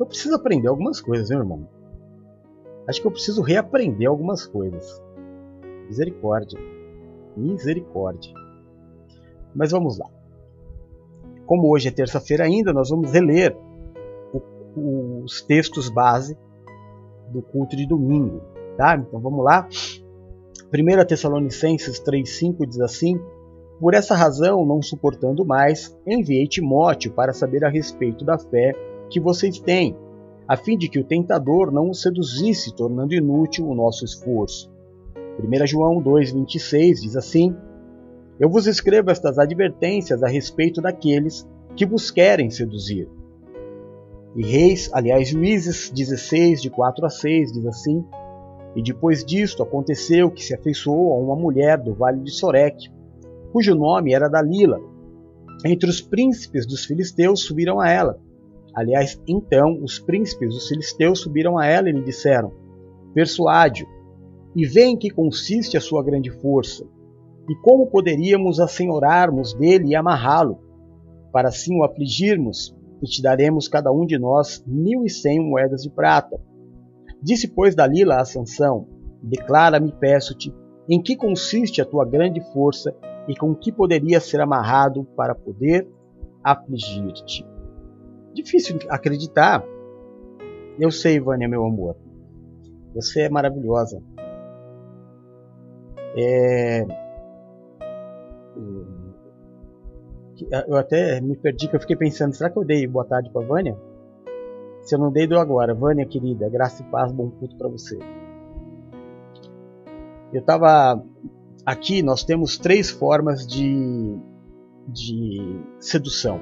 Eu 0.00 0.06
preciso 0.06 0.34
aprender 0.34 0.68
algumas 0.68 1.00
coisas, 1.00 1.28
meu 1.28 1.40
irmão. 1.40 1.68
Acho 2.88 3.02
que 3.02 3.06
eu 3.06 3.10
preciso 3.10 3.42
reaprender 3.42 4.08
algumas 4.08 4.46
coisas. 4.46 5.02
Misericórdia. 5.86 6.58
Misericórdia. 7.36 8.32
Mas 9.54 9.70
vamos 9.70 9.98
lá. 9.98 10.08
Como 11.44 11.70
hoje 11.70 11.88
é 11.88 11.90
terça-feira 11.90 12.44
ainda, 12.44 12.72
nós 12.72 12.88
vamos 12.88 13.12
reler 13.12 13.54
o, 14.32 15.22
os 15.22 15.42
textos 15.42 15.90
base 15.90 16.36
do 17.30 17.42
culto 17.42 17.76
de 17.76 17.86
domingo. 17.86 18.40
Tá? 18.76 18.96
Então 18.96 19.20
vamos 19.20 19.44
lá. 19.44 19.68
1 20.72 21.06
Tessalonicenses 21.06 22.00
3,5 22.00 22.66
diz 22.66 22.80
assim: 22.80 23.20
Por 23.80 23.92
essa 23.92 24.14
razão, 24.14 24.64
não 24.64 24.80
suportando 24.80 25.44
mais, 25.44 25.94
enviei 26.06 26.46
Timóteo 26.46 27.12
para 27.12 27.32
saber 27.32 27.64
a 27.64 27.68
respeito 27.68 28.24
da 28.24 28.38
fé 28.38 28.72
que 29.10 29.20
vocês 29.20 29.58
têm, 29.58 29.96
a 30.48 30.56
fim 30.56 30.78
de 30.78 30.88
que 30.88 30.98
o 30.98 31.04
tentador 31.04 31.70
não 31.70 31.90
os 31.90 32.00
seduzisse, 32.00 32.74
tornando 32.74 33.14
inútil 33.14 33.68
o 33.68 33.74
nosso 33.74 34.04
esforço. 34.04 34.70
1 35.38 35.66
João 35.66 36.02
2,26 36.02 37.02
diz 37.02 37.16
assim: 37.16 37.54
eu 38.40 38.48
vos 38.48 38.68
escrevo 38.68 39.10
estas 39.10 39.36
advertências 39.36 40.22
a 40.22 40.28
respeito 40.28 40.80
daqueles 40.80 41.46
que 41.74 41.84
vos 41.84 42.08
querem 42.10 42.50
seduzir. 42.50 43.08
E 44.36 44.46
Reis, 44.46 44.88
aliás, 44.92 45.28
Juízes 45.28 45.90
16, 45.90 46.62
de 46.62 46.70
4 46.70 47.04
a 47.04 47.10
6, 47.10 47.52
diz 47.52 47.66
assim: 47.66 48.04
E 48.76 48.82
depois 48.82 49.24
disto 49.24 49.60
aconteceu 49.60 50.30
que 50.30 50.44
se 50.44 50.54
afeiçoou 50.54 51.12
a 51.12 51.18
uma 51.18 51.34
mulher 51.34 51.78
do 51.78 51.94
vale 51.94 52.20
de 52.20 52.30
Sorek, 52.30 52.88
cujo 53.52 53.74
nome 53.74 54.14
era 54.14 54.28
Dalila. 54.28 54.80
Entre 55.64 55.90
os 55.90 56.00
príncipes 56.00 56.64
dos 56.64 56.84
filisteus 56.84 57.40
subiram 57.40 57.80
a 57.80 57.90
ela. 57.90 58.20
Aliás, 58.78 59.20
então 59.26 59.82
os 59.82 59.98
príncipes 59.98 60.54
dos 60.54 60.68
filisteus 60.68 61.18
subiram 61.18 61.58
a 61.58 61.66
ela 61.66 61.88
e 61.88 61.92
lhe 61.92 62.04
disseram: 62.04 62.52
Persuade-o, 63.12 63.88
e 64.54 64.64
vê 64.64 64.84
em 64.84 64.96
que 64.96 65.10
consiste 65.10 65.76
a 65.76 65.80
sua 65.80 66.00
grande 66.00 66.30
força 66.30 66.86
e 67.48 67.56
como 67.56 67.88
poderíamos 67.88 68.60
assenhorarmos 68.60 69.52
dele 69.52 69.88
e 69.88 69.96
amarrá-lo, 69.96 70.60
para 71.32 71.48
assim 71.48 71.76
o 71.76 71.82
afligirmos, 71.82 72.72
e 73.02 73.06
te 73.06 73.20
daremos 73.20 73.66
cada 73.66 73.90
um 73.90 74.06
de 74.06 74.16
nós 74.16 74.62
mil 74.64 75.04
e 75.04 75.10
cem 75.10 75.40
moedas 75.40 75.82
de 75.82 75.90
prata. 75.90 76.40
Disse, 77.20 77.48
pois, 77.48 77.74
Dalila 77.74 78.20
a 78.20 78.24
Sansão, 78.24 78.86
declara-me, 79.20 79.90
peço-te, 79.90 80.54
em 80.88 81.02
que 81.02 81.16
consiste 81.16 81.82
a 81.82 81.84
tua 81.84 82.04
grande 82.04 82.40
força 82.52 82.94
e 83.26 83.34
com 83.34 83.56
que 83.56 83.72
poderia 83.72 84.20
ser 84.20 84.40
amarrado 84.40 85.04
para 85.16 85.34
poder 85.34 85.88
afligir-te. 86.44 87.44
Difícil 88.42 88.78
acreditar. 88.88 89.64
Eu 90.78 90.92
sei, 90.92 91.18
Vânia, 91.18 91.48
meu 91.48 91.64
amor. 91.64 91.96
Você 92.94 93.22
é 93.22 93.28
maravilhosa. 93.28 94.00
É, 96.16 96.86
eu 100.68 100.76
até 100.76 101.20
me 101.20 101.36
perdi 101.36 101.66
que 101.66 101.74
eu 101.74 101.80
fiquei 101.80 101.96
pensando, 101.96 102.32
será 102.32 102.48
que 102.48 102.56
eu 102.56 102.64
dei 102.64 102.86
boa 102.86 103.04
tarde 103.04 103.28
para 103.30 103.44
Vânia? 103.44 103.76
Se 104.82 104.94
eu 104.94 105.00
não 105.00 105.10
dei, 105.10 105.26
dou 105.26 105.40
agora. 105.40 105.74
Vânia, 105.74 106.06
querida, 106.06 106.48
graça 106.48 106.82
e 106.82 106.86
paz, 106.86 107.10
bom 107.10 107.30
culto 107.30 107.56
para 107.56 107.68
você. 107.68 107.98
Eu 110.32 110.40
estava 110.40 111.02
aqui, 111.66 112.04
nós 112.04 112.22
temos 112.22 112.56
três 112.56 112.88
formas 112.88 113.44
de, 113.44 114.16
de 114.86 115.60
sedução, 115.80 116.38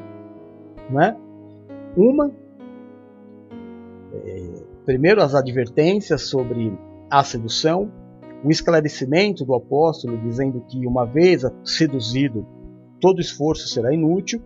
não 0.91 1.01
é? 1.01 1.26
Uma, 1.97 2.31
é, 4.13 4.63
primeiro 4.85 5.23
as 5.23 5.35
advertências 5.35 6.23
sobre 6.23 6.77
a 7.11 7.25
sedução, 7.25 7.91
o 8.45 8.51
esclarecimento 8.51 9.45
do 9.45 9.55
apóstolo 9.55 10.19
dizendo 10.19 10.61
que 10.69 10.87
uma 10.87 11.07
vez 11.07 11.43
seduzido 11.65 12.47
todo 13.01 13.21
esforço 13.21 13.69
será 13.69 13.95
inútil, 13.95 14.43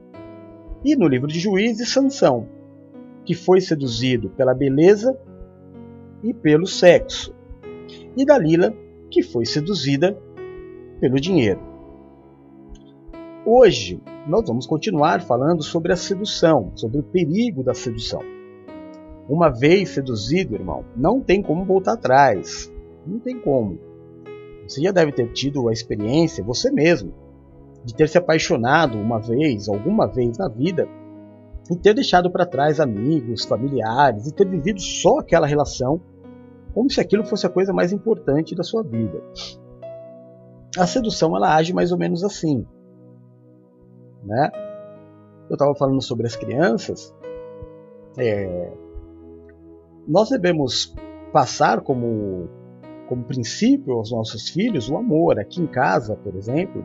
e 0.84 0.94
no 0.94 1.08
livro 1.08 1.26
de 1.26 1.38
Juízes, 1.38 1.92
Sansão, 1.92 2.48
que 3.24 3.34
foi 3.34 3.60
seduzido 3.60 4.30
pela 4.30 4.54
beleza 4.54 5.18
e 6.22 6.32
pelo 6.32 6.66
sexo, 6.66 7.34
e 8.16 8.24
Dalila, 8.24 8.72
que 9.10 9.22
foi 9.22 9.44
seduzida 9.44 10.16
pelo 11.00 11.20
dinheiro. 11.20 11.69
Hoje 13.44 14.02
nós 14.26 14.46
vamos 14.46 14.66
continuar 14.66 15.22
falando 15.22 15.62
sobre 15.62 15.92
a 15.92 15.96
sedução, 15.96 16.72
sobre 16.74 17.00
o 17.00 17.02
perigo 17.02 17.62
da 17.62 17.72
sedução. 17.72 18.20
Uma 19.26 19.48
vez 19.48 19.90
seduzido, 19.90 20.54
irmão, 20.54 20.84
não 20.94 21.22
tem 21.22 21.40
como 21.40 21.64
voltar 21.64 21.94
atrás. 21.94 22.70
Não 23.06 23.18
tem 23.18 23.40
como. 23.40 23.78
Você 24.68 24.82
já 24.82 24.92
deve 24.92 25.12
ter 25.12 25.32
tido 25.32 25.68
a 25.70 25.72
experiência, 25.72 26.44
você 26.44 26.70
mesmo, 26.70 27.14
de 27.82 27.94
ter 27.94 28.10
se 28.10 28.18
apaixonado 28.18 28.98
uma 28.98 29.18
vez, 29.18 29.70
alguma 29.70 30.06
vez 30.06 30.36
na 30.36 30.48
vida, 30.48 30.86
e 31.70 31.76
ter 31.76 31.94
deixado 31.94 32.30
para 32.30 32.44
trás 32.44 32.78
amigos, 32.78 33.46
familiares, 33.46 34.26
e 34.26 34.34
ter 34.34 34.46
vivido 34.46 34.82
só 34.82 35.18
aquela 35.18 35.46
relação 35.46 35.98
como 36.74 36.90
se 36.90 37.00
aquilo 37.00 37.24
fosse 37.24 37.46
a 37.46 37.50
coisa 37.50 37.72
mais 37.72 37.90
importante 37.90 38.54
da 38.54 38.62
sua 38.62 38.82
vida. 38.82 39.22
A 40.76 40.86
sedução 40.86 41.34
ela 41.34 41.56
age 41.56 41.72
mais 41.72 41.90
ou 41.90 41.98
menos 41.98 42.22
assim, 42.22 42.66
né? 44.22 44.50
Eu 45.48 45.54
estava 45.54 45.74
falando 45.74 46.02
sobre 46.02 46.26
as 46.26 46.36
crianças. 46.36 47.14
É, 48.18 48.72
nós 50.06 50.28
devemos 50.28 50.94
passar 51.32 51.80
como 51.80 52.48
como 53.10 53.24
princípio 53.24 53.94
aos 53.94 54.12
nossos 54.12 54.50
filhos 54.50 54.88
o 54.88 54.96
amor. 54.96 55.40
Aqui 55.40 55.60
em 55.60 55.66
casa, 55.66 56.14
por 56.14 56.36
exemplo, 56.36 56.84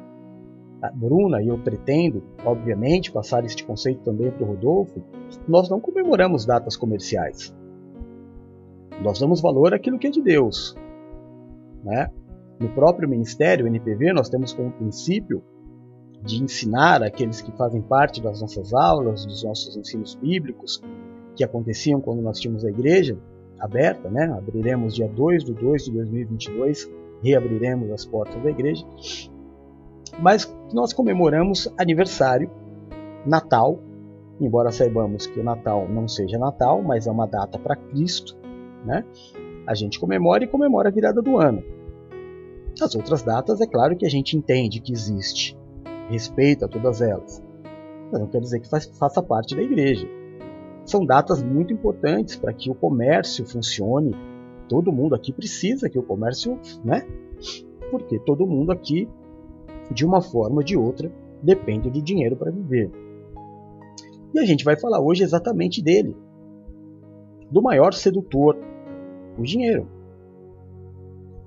a 0.82 0.90
Bruna 0.90 1.40
e 1.40 1.50
eu 1.50 1.58
pretendo, 1.60 2.24
obviamente, 2.44 3.12
passar 3.12 3.46
este 3.46 3.64
conceito 3.64 4.04
também 4.04 4.32
para 4.32 4.44
o 4.44 4.48
Rodolfo. 4.48 5.04
Nós 5.48 5.70
não 5.70 5.80
comemoramos 5.80 6.44
datas 6.44 6.76
comerciais. 6.76 7.56
Nós 9.04 9.20
damos 9.20 9.40
valor 9.40 9.76
àquilo 9.76 10.00
que 10.00 10.08
é 10.08 10.10
de 10.10 10.22
Deus. 10.22 10.76
Né? 11.84 12.10
No 12.60 12.70
próprio 12.70 13.08
ministério, 13.08 13.68
NPV, 13.68 14.12
nós 14.12 14.28
temos 14.28 14.52
como 14.52 14.72
princípio 14.72 15.44
de 16.26 16.44
ensinar 16.44 17.04
aqueles 17.04 17.42
que 17.42 17.52
fazem 17.52 17.82
parte 17.82 18.22
das 18.22 18.42
nossas 18.42 18.74
aulas, 18.74 19.26
dos 19.26 19.44
nossos 19.44 19.78
ensinos 19.78 20.16
bíblicos, 20.16 20.82
que 21.36 21.44
aconteciam 21.44 22.02
quando 22.02 22.22
nós 22.22 22.40
tínhamos 22.40 22.66
a 22.66 22.70
igreja 22.70 23.18
aberta, 23.60 24.10
né? 24.10 24.26
abriremos 24.38 24.96
dia 24.96 25.08
2 25.08 25.44
de 25.44 25.54
2 25.54 25.86
de 25.86 25.92
2022, 25.92 26.92
reabriremos 27.22 27.92
as 27.92 28.06
portas 28.06 28.42
da 28.42 28.50
igreja, 28.50 28.86
mas 30.20 30.54
nós 30.74 30.94
comemoramos 30.94 31.72
aniversário, 31.78 32.50
Natal, 33.26 33.80
embora 34.40 34.72
saibamos 34.72 35.28
que 35.28 35.40
o 35.40 35.44
Natal 35.44 35.88
não 35.88 36.08
seja 36.08 36.38
Natal, 36.38 36.82
mas 36.82 37.08
é 37.08 37.12
uma 37.12 37.28
data 37.28 37.58
para 37.58 37.76
Cristo, 37.76 38.36
né? 38.86 39.04
A 39.66 39.74
gente 39.74 40.00
comemora 40.00 40.44
e 40.44 40.48
comemora 40.48 40.90
a 40.90 40.92
virada 40.92 41.22
do 41.22 41.38
ano. 41.38 41.64
As 42.80 42.94
outras 42.94 43.24
datas, 43.24 43.62
é 43.62 43.68
claro 43.68 43.98
que 43.98 44.06
a 44.06 44.10
gente 44.10 44.38
entende 44.38 44.80
que 44.80 44.92
existe, 44.92 45.58
respeita 46.10 46.68
todas 46.68 47.02
elas, 47.02 47.44
mas 48.12 48.22
não 48.22 48.28
quer 48.28 48.40
dizer 48.40 48.60
que 48.60 48.70
faça 48.70 49.22
parte 49.22 49.56
da 49.56 49.62
igreja. 49.62 50.08
São 50.86 51.06
datas 51.06 51.42
muito 51.42 51.74
importantes 51.74 52.36
para 52.36 52.54
que 52.54 52.70
o 52.70 52.76
comércio 52.76 53.46
funcione. 53.46 54.16
Todo 54.70 54.92
mundo 54.92 55.16
aqui 55.16 55.34
precisa 55.34 55.90
que 55.90 55.98
o 55.98 56.04
comércio, 56.04 56.60
né? 56.84 57.06
Porque 57.90 58.20
todo 58.20 58.46
mundo 58.46 58.72
aqui, 58.72 59.10
de 59.92 60.06
uma 60.06 60.22
forma 60.22 60.58
ou 60.58 60.64
de 60.64 60.78
outra, 60.78 61.12
depende 61.42 61.90
do 61.90 62.02
dinheiro 62.02 62.36
para 62.36 62.52
viver. 62.52 62.92
E 64.34 64.40
a 64.40 64.46
gente 64.46 64.64
vai 64.64 64.78
falar 64.78 65.00
hoje 65.00 65.24
exatamente 65.24 65.82
dele, 65.82 66.16
do 67.50 67.62
maior 67.62 67.94
sedutor 67.94 68.58
o 69.38 69.44
dinheiro. 69.44 69.88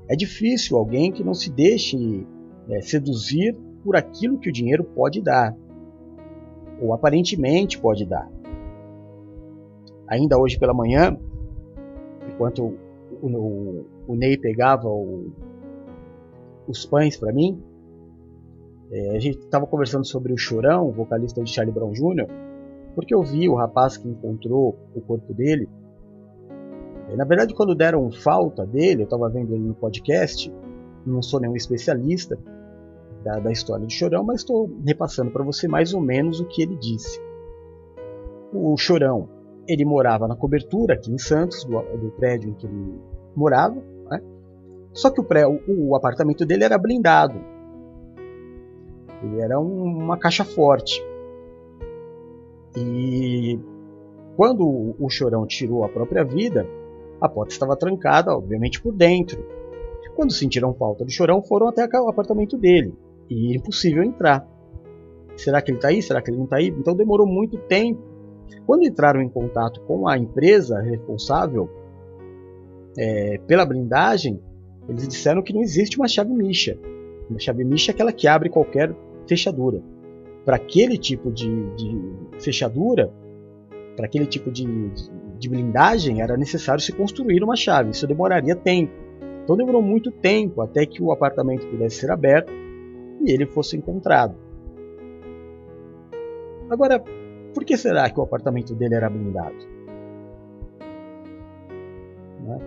É 0.09 0.17
difícil 0.17 0.77
alguém 0.77 1.13
que 1.13 1.23
não 1.23 1.35
se 1.35 1.51
deixe 1.51 2.27
é, 2.69 2.81
seduzir 2.81 3.57
por 3.89 3.97
aquilo 3.97 4.39
que 4.39 4.51
o 4.51 4.53
dinheiro 4.53 4.85
pode 4.85 5.23
dar, 5.23 5.57
ou 6.79 6.93
aparentemente 6.93 7.81
pode 7.81 8.05
dar. 8.05 8.31
Ainda 10.07 10.39
hoje 10.39 10.59
pela 10.59 10.75
manhã, 10.75 11.19
enquanto 12.31 12.77
o, 13.23 13.27
o, 13.27 13.87
o 14.07 14.15
Ney 14.15 14.37
pegava 14.37 14.91
o, 14.91 15.33
os 16.67 16.85
pães 16.85 17.17
para 17.17 17.33
mim, 17.33 17.63
é, 18.91 19.17
a 19.17 19.19
gente 19.19 19.39
estava 19.39 19.67
conversando 19.67 20.07
sobre 20.07 20.35
o 20.35 20.37
Chorão, 20.37 20.93
vocalista 20.93 21.43
de 21.43 21.51
Charlie 21.51 21.73
Brown 21.75 21.93
Jr., 21.93 22.27
porque 22.95 23.15
eu 23.15 23.23
vi 23.23 23.49
o 23.49 23.55
rapaz 23.55 23.97
que 23.97 24.07
encontrou 24.07 24.77
o 24.95 25.01
corpo 25.01 25.33
dele 25.33 25.67
na 27.17 27.25
verdade, 27.25 27.55
quando 27.55 27.75
deram 27.75 28.11
falta 28.11 28.67
dele, 28.67 29.01
eu 29.01 29.05
estava 29.05 29.31
vendo 29.31 29.55
ele 29.55 29.65
no 29.65 29.73
podcast, 29.73 30.53
não 31.07 31.23
sou 31.23 31.41
nenhum 31.41 31.57
especialista 31.57 32.39
da, 33.25 33.39
da 33.39 33.51
história 33.51 33.87
de 33.87 33.95
Chorão, 33.95 34.25
mas 34.25 34.41
estou 34.41 34.71
repassando 34.85 35.31
para 35.31 35.45
você 35.45 35.67
mais 35.69 35.95
ou 35.95 36.01
menos 36.01 36.41
o 36.41 36.45
que 36.45 36.63
ele 36.63 36.77
disse. 36.77 37.21
O 38.53 38.77
Chorão, 38.77 39.29
ele 39.67 39.85
morava 39.85 40.27
na 40.27 40.37
cobertura 40.37 40.95
aqui 40.95 41.13
em 41.13 41.19
Santos, 41.19 41.65
do, 41.65 41.81
do 41.99 42.11
prédio 42.13 42.51
em 42.51 42.55
que 42.55 42.67
ele 42.67 43.01
morava, 43.35 43.77
né? 44.11 44.23
só 44.93 45.11
que 45.11 45.21
o, 45.21 45.25
pré, 45.25 45.47
o, 45.47 45.61
o, 45.69 45.97
apartamento 45.97 46.47
dele 46.47 46.65
era 46.65 46.79
blindado. 46.79 47.39
Ele 49.23 49.41
era 49.41 49.59
um, 49.61 50.05
uma 50.05 50.17
caixa 50.17 50.45
forte. 50.45 51.05
E 52.77 53.59
quando 54.37 54.95
o 54.99 55.11
Chorão 55.11 55.47
tirou 55.47 55.85
a 55.85 55.89
própria 55.89 56.25
vida, 56.25 56.67
a 57.21 57.29
porta 57.29 57.53
estava 57.53 57.77
trancada, 57.77 58.35
obviamente, 58.35 58.81
por 58.81 58.95
dentro. 58.95 59.45
Quando 60.15 60.33
sentiram 60.33 60.75
falta 60.75 61.05
do 61.05 61.11
chorão, 61.13 61.41
foram 61.41 61.69
até 61.69 61.87
o 62.01 62.09
apartamento 62.09 62.59
dele. 62.59 62.93
E 63.29 63.57
impossível 63.57 64.03
entrar. 64.03 64.47
Será 65.37 65.63
que 65.63 65.71
ele 65.71 65.79
está 65.79 65.89
aí? 65.89 66.03
Será 66.03 66.21
que 66.21 66.31
ele 66.31 66.39
não 66.39 66.45
está 66.45 66.57
aí? 66.57 66.69
Então 66.69 66.95
demorou 66.95 67.27
muito 67.27 67.59
tempo. 67.59 68.03
Quando 68.67 68.85
entraram 68.85 69.23
em 69.23 69.29
contato 69.29 69.81
com 69.83 70.09
a 70.09 70.19
empresa 70.19 70.81
responsável 70.81 71.71
é, 72.99 73.39
pela 73.47 73.65
blindagem, 73.65 74.41
eles 74.89 75.07
disseram 75.07 75.43
que 75.43 75.53
não 75.53 75.63
existe 75.63 75.97
uma 75.97 76.09
chave 76.09 76.33
micha. 76.33 76.79
Uma 77.31 77.39
chave 77.39 77.65
micha 77.65 77.91
é 77.91 77.95
aquela 77.95 78.13
que 78.13 78.27
abre 78.27 78.49
qualquer 78.49 78.95
fechadura. 79.27 79.83
Para 80.45 80.57
aquele 80.57 80.97
tipo 80.97 81.31
de, 81.31 81.49
de 81.77 82.01
fechadura, 82.41 83.13
para 83.95 84.07
aquele 84.07 84.27
tipo 84.27 84.51
de, 84.51 84.65
de 85.39 85.49
blindagem 85.49 86.23
era 86.23 86.37
necessário 86.37 86.81
se 86.81 86.93
construir 86.93 87.45
uma 87.45 87.55
chave. 87.55 87.91
Isso 87.91 88.07
demoraria 88.07 88.57
tempo. 88.57 88.93
Então 89.45 89.57
demorou 89.57 89.83
muito 89.83 90.11
tempo 90.11 90.63
até 90.63 90.85
que 90.85 91.03
o 91.03 91.13
apartamento 91.13 91.67
pudesse 91.67 91.97
ser 91.97 92.11
aberto 92.11 92.53
e 93.21 93.31
ele 93.31 93.47
fosse 93.47 93.77
encontrado. 93.77 94.37
Agora, 96.71 97.03
por 97.55 97.65
que 97.65 97.77
será 97.77 98.11
que 98.11 98.21
o 98.21 98.23
apartamento 98.23 98.75
dele 98.75 98.95
era 98.95 99.09
blindado? 99.09 99.57
Né? 102.41 102.59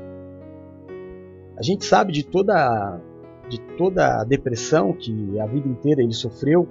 A 1.57 1.61
gente 1.61 1.85
sabe 1.85 2.11
de 2.11 2.25
toda 2.25 2.99
de 3.47 3.59
toda 3.75 4.21
a 4.21 4.23
depressão 4.23 4.93
que 4.93 5.37
a 5.37 5.45
vida 5.45 5.67
inteira 5.67 6.01
ele 6.01 6.13
sofreu 6.13 6.65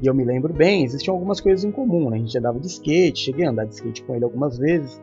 e 0.00 0.06
eu 0.06 0.14
me 0.14 0.24
lembro 0.24 0.52
bem, 0.52 0.84
existiam 0.84 1.14
algumas 1.14 1.40
coisas 1.40 1.64
em 1.64 1.70
comum, 1.70 2.10
né? 2.10 2.16
A 2.16 2.20
gente 2.20 2.36
andava 2.36 2.60
de 2.60 2.66
skate, 2.66 3.18
cheguei 3.18 3.46
a 3.46 3.50
andar 3.50 3.64
de 3.64 3.74
skate 3.74 4.02
com 4.02 4.14
ele 4.14 4.24
algumas 4.24 4.58
vezes. 4.58 5.00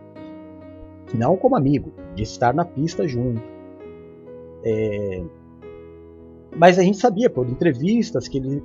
Não 1.16 1.36
como 1.36 1.56
amigo, 1.56 1.92
de 2.16 2.24
estar 2.24 2.54
na 2.54 2.64
pista 2.64 3.08
junto. 3.08 3.42
É... 4.64 5.24
Mas 6.56 6.78
a 6.78 6.84
gente 6.84 6.98
sabia 6.98 7.30
por 7.30 7.50
entrevistas 7.50 8.28
que 8.28 8.38
ele, 8.38 8.63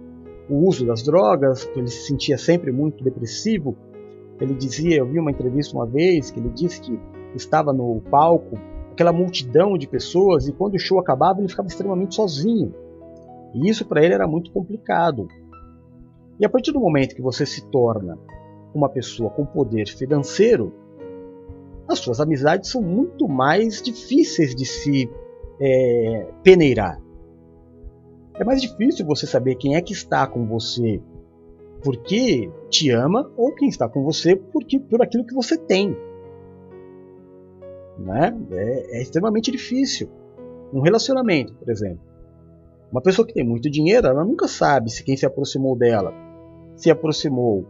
o 0.48 0.66
uso 0.66 0.86
das 0.86 1.02
drogas, 1.02 1.64
que 1.64 1.78
ele 1.78 1.88
se 1.88 2.06
sentia 2.06 2.36
sempre 2.36 2.70
muito 2.70 3.02
depressivo. 3.02 3.76
Ele 4.40 4.54
dizia, 4.54 4.98
eu 4.98 5.06
vi 5.06 5.18
uma 5.18 5.30
entrevista 5.30 5.76
uma 5.76 5.86
vez 5.86 6.30
que 6.30 6.38
ele 6.38 6.50
disse 6.50 6.80
que 6.80 6.98
estava 7.34 7.72
no 7.72 8.00
palco, 8.10 8.58
aquela 8.92 9.12
multidão 9.12 9.76
de 9.76 9.88
pessoas, 9.88 10.46
e 10.48 10.52
quando 10.52 10.74
o 10.74 10.78
show 10.78 10.98
acabava 10.98 11.40
ele 11.40 11.48
ficava 11.48 11.68
extremamente 11.68 12.14
sozinho. 12.14 12.74
E 13.54 13.68
isso 13.68 13.86
para 13.86 14.04
ele 14.04 14.14
era 14.14 14.26
muito 14.26 14.52
complicado. 14.52 15.28
E 16.38 16.44
a 16.44 16.48
partir 16.48 16.72
do 16.72 16.80
momento 16.80 17.16
que 17.16 17.22
você 17.22 17.44
se 17.44 17.64
torna 17.66 18.18
uma 18.74 18.88
pessoa 18.88 19.30
com 19.30 19.44
poder 19.44 19.88
financeiro, 19.88 20.72
as 21.88 21.98
suas 21.98 22.20
amizades 22.20 22.70
são 22.70 22.82
muito 22.82 23.26
mais 23.26 23.80
difíceis 23.82 24.54
de 24.54 24.66
se 24.66 25.10
é, 25.60 26.28
peneirar. 26.44 27.00
É 28.38 28.44
mais 28.44 28.62
difícil 28.62 29.04
você 29.04 29.26
saber 29.26 29.56
quem 29.56 29.74
é 29.74 29.80
que 29.80 29.92
está 29.92 30.26
com 30.26 30.46
você 30.46 31.02
porque 31.82 32.50
te 32.68 32.90
ama 32.90 33.30
ou 33.36 33.54
quem 33.54 33.68
está 33.68 33.88
com 33.88 34.02
você 34.02 34.34
porque 34.34 34.78
por 34.78 35.02
aquilo 35.02 35.24
que 35.24 35.34
você 35.34 35.56
tem. 35.56 35.96
Né? 37.98 38.36
É, 38.52 38.98
é 38.98 39.02
extremamente 39.02 39.50
difícil. 39.50 40.08
Um 40.72 40.80
relacionamento, 40.80 41.54
por 41.54 41.68
exemplo. 41.70 42.00
Uma 42.90 43.02
pessoa 43.02 43.26
que 43.26 43.34
tem 43.34 43.44
muito 43.44 43.70
dinheiro, 43.70 44.06
ela 44.06 44.24
nunca 44.24 44.48
sabe 44.48 44.90
se 44.90 45.04
quem 45.04 45.16
se 45.16 45.26
aproximou 45.26 45.76
dela 45.76 46.12
se 46.78 46.90
aproximou 46.90 47.66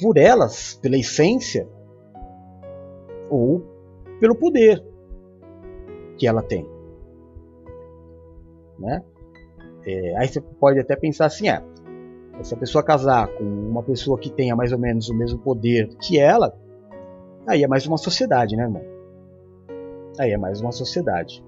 por 0.00 0.18
elas, 0.18 0.74
pela 0.82 0.98
essência, 0.98 1.68
ou 3.30 3.62
pelo 4.18 4.34
poder 4.34 4.84
que 6.18 6.26
ela 6.26 6.42
tem. 6.42 6.66
Né? 8.78 9.02
É, 9.86 10.16
aí 10.16 10.28
você 10.28 10.40
pode 10.40 10.78
até 10.78 10.96
pensar 10.96 11.26
assim: 11.26 11.48
ah, 11.48 11.62
se 12.42 12.54
a 12.54 12.56
pessoa 12.56 12.82
casar 12.82 13.28
com 13.28 13.44
uma 13.44 13.82
pessoa 13.82 14.18
que 14.18 14.30
tenha 14.30 14.56
mais 14.56 14.72
ou 14.72 14.78
menos 14.78 15.08
o 15.08 15.14
mesmo 15.14 15.38
poder 15.38 15.88
que 16.00 16.18
ela, 16.18 16.54
Aí 17.46 17.64
é 17.64 17.68
mais 17.68 17.86
uma 17.86 17.98
sociedade, 17.98 18.56
né, 18.56 18.62
irmão? 18.62 18.82
Aí 20.18 20.30
é 20.30 20.38
mais 20.38 20.60
uma 20.60 20.70
sociedade. 20.70 21.44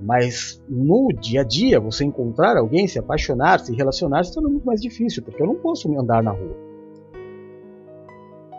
Mas 0.00 0.62
no 0.68 1.08
dia 1.08 1.40
a 1.40 1.44
dia, 1.44 1.80
você 1.80 2.04
encontrar 2.04 2.56
alguém, 2.56 2.86
se 2.86 2.98
apaixonar, 2.98 3.60
se 3.60 3.74
relacionar, 3.74 4.24
se 4.24 4.34
torna 4.34 4.48
muito 4.48 4.66
mais 4.66 4.80
difícil, 4.80 5.22
porque 5.22 5.42
eu 5.42 5.46
não 5.46 5.56
posso 5.56 5.90
andar 5.98 6.22
na 6.22 6.32
rua. 6.32 6.56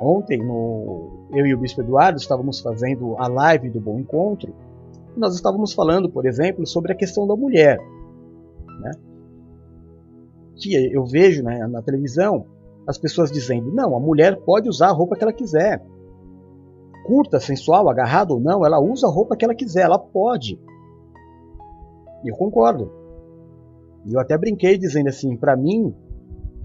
Ontem, 0.02 0.40
no, 0.40 1.28
eu 1.32 1.46
e 1.46 1.54
o 1.54 1.58
Bispo 1.58 1.82
Eduardo 1.82 2.18
estávamos 2.18 2.60
fazendo 2.60 3.16
a 3.18 3.28
live 3.28 3.70
do 3.70 3.80
Bom 3.80 4.00
Encontro, 4.00 4.54
nós 5.16 5.36
estávamos 5.36 5.74
falando, 5.74 6.10
por 6.10 6.26
exemplo, 6.26 6.66
sobre 6.66 6.92
a 6.92 6.96
questão 6.96 7.28
da 7.28 7.36
mulher. 7.36 7.80
Que 10.60 10.94
eu 10.94 11.06
vejo 11.06 11.44
né, 11.44 11.66
na 11.68 11.82
televisão 11.82 12.46
as 12.88 12.98
pessoas 12.98 13.32
dizendo: 13.32 13.72
não, 13.72 13.96
a 13.96 14.00
mulher 14.00 14.42
pode 14.42 14.68
usar 14.68 14.88
a 14.88 14.94
roupa 14.94 15.16
que 15.16 15.24
ela 15.24 15.34
quiser. 15.34 15.86
Curta, 17.06 17.40
sensual, 17.40 17.90
agarrada 17.90 18.34
ou 18.34 18.40
não, 18.40 18.66
ela 18.66 18.80
usa 18.80 19.08
a 19.08 19.10
roupa 19.10 19.36
que 19.36 19.46
ela 19.46 19.56
quiser, 19.56 19.82
ela 19.82 19.98
pode. 20.00 20.60
E 22.24 22.30
eu 22.30 22.36
concordo. 22.36 22.92
E 24.06 24.14
eu 24.14 24.20
até 24.20 24.38
brinquei 24.38 24.78
dizendo 24.78 25.10
assim, 25.10 25.36
para 25.38 25.56
mim, 25.56 25.94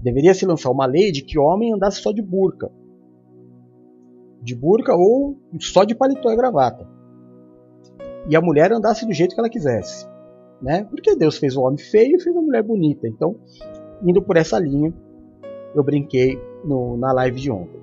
deveria 0.01 0.33
se 0.33 0.45
lançar 0.45 0.71
uma 0.71 0.85
lei 0.85 1.11
de 1.11 1.23
que 1.23 1.39
homem 1.39 1.73
andasse 1.73 2.01
só 2.01 2.11
de 2.11 2.21
burca. 2.21 2.71
De 4.41 4.55
burca 4.55 4.95
ou 4.95 5.37
só 5.59 5.83
de 5.83 5.95
paletó 5.95 6.31
e 6.31 6.35
gravata. 6.35 6.87
E 8.27 8.35
a 8.35 8.41
mulher 8.41 8.71
andasse 8.71 9.05
do 9.05 9.13
jeito 9.13 9.33
que 9.33 9.39
ela 9.39 9.49
quisesse. 9.49 10.07
Né? 10.61 10.83
Porque 10.85 11.15
Deus 11.15 11.37
fez 11.37 11.55
o 11.55 11.61
homem 11.61 11.77
feio 11.77 12.17
e 12.17 12.21
fez 12.21 12.35
a 12.35 12.41
mulher 12.41 12.63
bonita. 12.63 13.07
Então, 13.07 13.35
indo 14.01 14.21
por 14.21 14.37
essa 14.37 14.59
linha, 14.59 14.93
eu 15.73 15.83
brinquei 15.83 16.39
no, 16.63 16.97
na 16.97 17.11
live 17.11 17.39
de 17.39 17.51
ontem. 17.51 17.81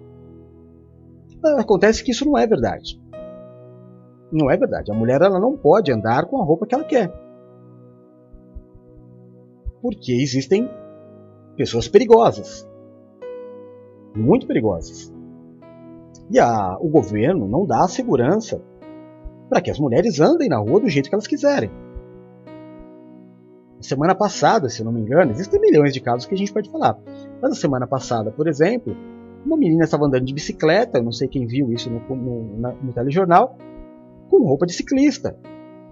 Acontece 1.59 2.05
que 2.05 2.13
isso 2.13 2.25
não 2.25 2.39
é 2.39 2.47
verdade. 2.47 3.01
Não 4.31 4.51
é 4.51 4.57
verdade. 4.57 4.91
A 4.91 4.95
mulher 4.95 5.21
ela 5.21 5.41
não 5.41 5.57
pode 5.57 5.93
andar 5.93 6.27
com 6.27 6.41
a 6.41 6.45
roupa 6.45 6.67
que 6.67 6.75
ela 6.75 6.85
quer 6.85 7.13
porque 9.83 10.13
existem 10.13 10.71
pessoas 11.57 11.89
perigosas, 11.89 12.67
muito 14.15 14.47
perigosas. 14.47 15.13
E 16.31 16.39
a, 16.39 16.79
o 16.81 16.89
governo 16.89 17.49
não 17.49 17.67
dá 17.67 17.87
segurança 17.89 18.63
para 19.51 19.61
que 19.61 19.71
as 19.71 19.79
mulheres 19.79 20.21
andem 20.21 20.49
na 20.49 20.59
rua 20.59 20.81
do 20.81 20.89
jeito 20.89 21.09
que 21.09 21.15
elas 21.15 21.27
quiserem. 21.27 21.71
Semana 23.83 24.15
passada, 24.15 24.69
se 24.69 24.83
não 24.83 24.93
me 24.93 25.01
engano, 25.01 25.33
existem 25.33 25.61
milhões 25.61 25.93
de 25.93 26.01
casos 26.01 26.27
que 26.27 26.35
a 26.35 26.39
gente 26.39 26.53
pode 26.53 26.71
falar. 26.71 26.97
Mas 27.41 27.53
a 27.53 27.55
semana 27.55 27.87
passada, 27.87 28.31
por 28.31 28.47
exemplo, 28.47 28.97
uma 29.45 29.57
menina 29.57 29.85
estava 29.85 30.07
andando 30.07 30.25
de 30.25 30.33
bicicleta, 30.33 30.99
eu 30.99 31.03
não 31.03 31.13
sei 31.13 31.29
quem 31.29 31.47
viu 31.47 31.73
isso 31.73 31.91
no, 31.91 32.01
no, 32.17 32.59
na, 32.59 32.73
no 32.73 32.93
telejornal, 32.93 33.57
com 34.31 34.47
roupa 34.47 34.67
de 34.67 34.73
ciclista 34.73 35.37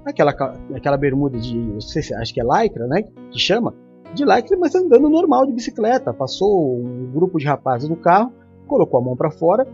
aquela, 0.04 0.32
aquela 0.74 0.96
bermuda 0.96 1.38
de, 1.38 1.76
se, 1.80 2.14
acho 2.14 2.32
que 2.32 2.40
é 2.40 2.44
lycra, 2.44 2.86
né, 2.86 3.02
que 3.30 3.38
chama, 3.38 3.74
de 4.14 4.24
lycra, 4.24 4.56
mas 4.58 4.74
andando 4.74 5.08
normal 5.08 5.46
de 5.46 5.52
bicicleta. 5.52 6.12
Passou 6.12 6.78
um 6.78 7.10
grupo 7.12 7.38
de 7.38 7.46
rapazes 7.46 7.88
no 7.88 7.96
carro, 7.96 8.32
colocou 8.66 9.00
a 9.00 9.04
mão 9.04 9.16
para 9.16 9.30
fora, 9.30 9.66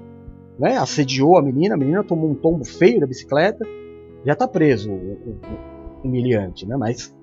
né, 0.58 0.76
assediou 0.76 1.38
a 1.38 1.42
menina, 1.42 1.74
a 1.74 1.78
menina 1.78 2.04
tomou 2.04 2.30
um 2.30 2.34
tombo 2.34 2.64
feio 2.64 3.00
da 3.00 3.06
bicicleta, 3.06 3.64
já 4.24 4.32
está 4.32 4.48
preso 4.48 4.90
o, 4.90 4.94
o, 4.94 5.40
o 6.04 6.08
humilhante, 6.08 6.66
né, 6.66 6.76
mas 6.76 7.15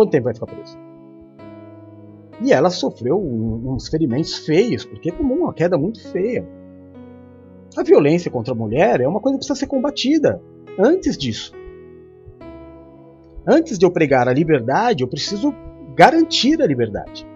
quanto 0.00 0.12
tempo 0.12 0.24
vai 0.24 0.34
ficar 0.34 0.46
preso? 0.46 0.78
E 2.42 2.54
ela 2.54 2.70
sofreu 2.70 3.18
uns 3.20 3.88
ferimentos 3.88 4.38
feios, 4.46 4.82
porque 4.82 5.12
tomou 5.12 5.36
uma 5.36 5.52
queda 5.52 5.76
muito 5.76 6.02
feia. 6.10 6.48
A 7.76 7.82
violência 7.82 8.30
contra 8.30 8.54
a 8.54 8.56
mulher 8.56 9.02
é 9.02 9.06
uma 9.06 9.20
coisa 9.20 9.36
que 9.36 9.40
precisa 9.40 9.58
ser 9.58 9.66
combatida 9.66 10.40
antes 10.78 11.18
disso. 11.18 11.52
Antes 13.46 13.78
de 13.78 13.84
eu 13.84 13.90
pregar 13.90 14.26
a 14.26 14.32
liberdade, 14.32 15.04
eu 15.04 15.08
preciso 15.08 15.54
garantir 15.94 16.62
a 16.62 16.66
liberdade. 16.66 17.28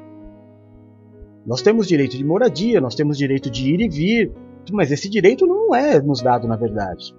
Nós 1.44 1.60
temos 1.60 1.86
direito 1.86 2.16
de 2.16 2.24
moradia, 2.24 2.80
nós 2.80 2.94
temos 2.94 3.18
direito 3.18 3.50
de 3.50 3.74
ir 3.74 3.80
e 3.82 3.88
vir, 3.90 4.32
mas 4.72 4.90
esse 4.90 5.10
direito 5.10 5.46
não 5.46 5.74
é 5.74 6.00
nos 6.00 6.22
dado 6.22 6.48
na 6.48 6.56
verdade. 6.56 7.14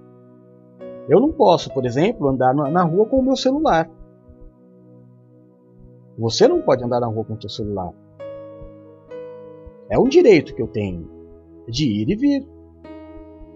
Eu 1.08 1.20
não 1.20 1.30
posso, 1.30 1.72
por 1.72 1.86
exemplo, 1.86 2.28
andar 2.28 2.52
na 2.52 2.82
rua 2.82 3.06
com 3.06 3.20
o 3.20 3.22
meu 3.22 3.36
celular. 3.36 3.88
Você 6.18 6.48
não 6.48 6.62
pode 6.62 6.82
andar 6.84 7.00
na 7.00 7.06
rua 7.06 7.24
com 7.24 7.34
o 7.34 7.40
seu 7.40 7.50
celular. 7.50 7.92
É 9.90 9.98
um 9.98 10.08
direito 10.08 10.54
que 10.54 10.62
eu 10.62 10.66
tenho 10.66 11.08
de 11.68 11.88
ir 11.88 12.10
e 12.10 12.16
vir. 12.16 12.48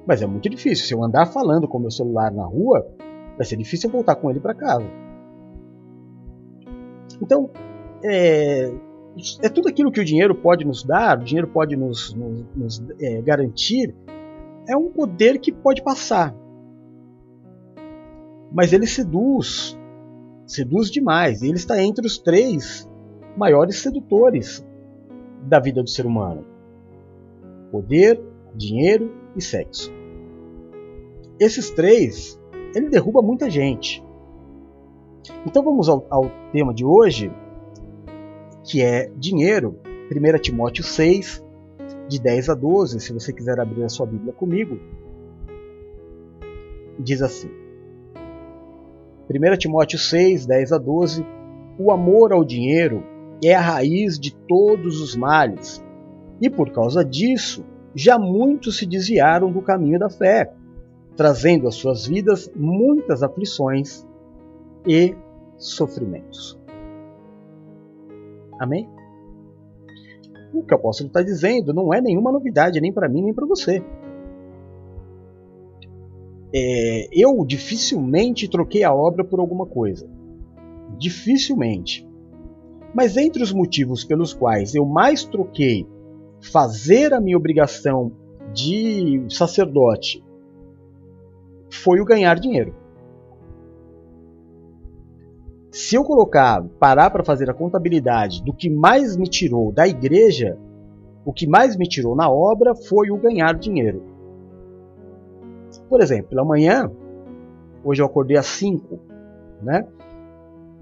Mas 0.07 0.23
é 0.23 0.27
muito 0.27 0.49
difícil. 0.49 0.87
Se 0.87 0.95
eu 0.95 1.03
andar 1.03 1.27
falando 1.27 1.69
com 1.69 1.79
o 1.79 1.81
meu 1.81 1.91
celular 1.91 2.33
na 2.33 2.45
rua, 2.45 2.87
vai 3.37 3.45
ser 3.45 3.57
difícil 3.57 3.91
voltar 3.91 4.17
com 4.17 4.31
ele 4.31 4.41
para 4.41 4.55
casa. 4.55 4.87
Então, 7.23 7.51
é, 8.05 8.73
é, 9.43 9.49
tudo 9.49 9.69
aquilo 9.69 9.91
que 9.91 10.01
o 10.01 10.05
dinheiro 10.05 10.35
pode 10.35 10.65
nos 10.65 10.83
dar, 10.83 11.19
o 11.19 11.25
dinheiro 11.25 11.49
pode 11.49 11.77
nos, 11.77 12.15
nos, 12.15 12.45
nos 12.55 12.85
é, 13.01 13.21
garantir, 13.23 13.95
é 14.69 14.77
um 14.77 14.91
poder 14.91 15.39
que 15.39 15.53
pode 15.53 15.83
passar. 15.83 16.35
Mas 18.53 18.73
ele 18.73 18.87
seduz, 18.87 19.79
seduz 20.51 20.91
demais. 20.91 21.43
E 21.43 21.47
ele 21.47 21.57
está 21.57 21.81
entre 21.81 22.07
os 22.07 22.19
três 22.19 22.89
maiores 23.37 23.77
sedutores 23.77 24.67
da 25.43 25.61
vida 25.61 25.83
do 25.83 25.89
ser 25.89 26.05
humano: 26.05 26.45
poder, 27.71 28.21
dinheiro 28.55 29.15
e 29.37 29.41
sexo. 29.41 29.93
Esses 31.39 31.71
três, 31.71 32.39
ele 32.75 32.89
derruba 32.89 33.23
muita 33.23 33.49
gente. 33.49 34.05
Então 35.47 35.63
vamos 35.63 35.89
ao, 35.89 36.05
ao 36.11 36.31
tema 36.53 36.75
de 36.75 36.85
hoje, 36.85 37.33
que 38.65 38.83
é 38.83 39.11
dinheiro. 39.17 39.79
1 40.13 40.39
Timóteo 40.41 40.83
6, 40.83 41.45
de 42.09 42.21
10 42.21 42.49
a 42.49 42.55
12, 42.55 42.99
se 42.99 43.13
você 43.13 43.33
quiser 43.33 43.61
abrir 43.61 43.85
a 43.85 43.89
sua 43.89 44.07
Bíblia 44.07 44.33
comigo, 44.33 44.77
diz 46.99 47.23
assim: 47.23 47.49
1 49.33 49.57
Timóteo 49.59 49.97
6, 49.97 50.45
10 50.45 50.73
a 50.73 50.79
12: 50.79 51.25
O 51.79 51.93
amor 51.93 52.33
ao 52.33 52.45
dinheiro 52.45 53.05
é 53.45 53.55
a 53.55 53.61
raiz 53.61 54.19
de 54.19 54.35
todos 54.35 55.01
os 55.01 55.15
males, 55.15 55.85
e 56.41 56.51
por 56.51 56.71
causa 56.73 57.05
disso, 57.05 57.65
já 57.95 58.19
muitos 58.19 58.77
se 58.77 58.87
desviaram 58.87 59.53
do 59.53 59.63
caminho 59.63 60.01
da 60.01 60.11
fé, 60.11 60.53
trazendo 61.17 61.69
às 61.69 61.77
suas 61.77 62.07
vidas 62.07 62.51
muitas 62.57 63.23
aflições 63.23 64.05
e 64.85 65.15
sofrimentos. 65.57 66.59
Amém? 68.59 68.89
O 70.53 70.65
que 70.65 70.75
o 70.75 70.77
apóstolo 70.77 71.07
está 71.07 71.23
dizendo 71.23 71.73
não 71.73 71.95
é 71.95 72.01
nenhuma 72.01 72.33
novidade, 72.33 72.81
nem 72.81 72.93
para 72.93 73.09
mim, 73.09 73.23
nem 73.23 73.33
para 73.33 73.47
você. 73.47 73.83
É, 76.53 77.09
eu 77.13 77.45
dificilmente 77.45 78.49
troquei 78.49 78.83
a 78.83 78.95
obra 78.95 79.25
por 79.25 79.41
alguma 79.41 79.67
coisa. 79.67 80.09
Dificilmente. 80.99 82.07
Mas 82.95 83.17
entre 83.17 83.43
os 83.43 83.53
motivos 83.53 84.05
pelos 84.05 84.35
quais 84.35 84.75
eu 84.75 84.85
mais 84.85 85.25
troquei 85.25 85.87
fazer 86.41 87.13
a 87.13 87.21
minha 87.21 87.37
obrigação 87.37 88.13
de 88.53 89.25
sacerdote 89.29 90.25
foi 91.71 92.01
o 92.01 92.05
ganhar 92.05 92.39
dinheiro. 92.39 92.75
Se 95.71 95.95
eu 95.95 96.03
colocar, 96.03 96.65
parar 96.81 97.11
para 97.11 97.25
fazer 97.25 97.49
a 97.49 97.55
contabilidade 97.55 98.43
do 98.43 98.53
que 98.53 98.69
mais 98.69 99.17
me 99.17 99.29
tirou 99.29 99.71
da 99.71 99.87
igreja, 99.87 100.59
o 101.25 101.33
que 101.33 101.47
mais 101.47 101.77
me 101.77 101.89
tirou 101.89 102.17
na 102.17 102.29
obra 102.29 102.75
foi 102.75 103.11
o 103.11 103.17
ganhar 103.17 103.55
dinheiro. 103.55 104.03
Por 105.89 106.01
exemplo, 106.01 106.31
pela 106.31 106.45
manhã, 106.45 106.91
hoje 107.85 108.03
eu 108.03 108.07
acordei 108.07 108.37
às 108.37 108.47
5, 108.47 108.99
né? 109.63 109.87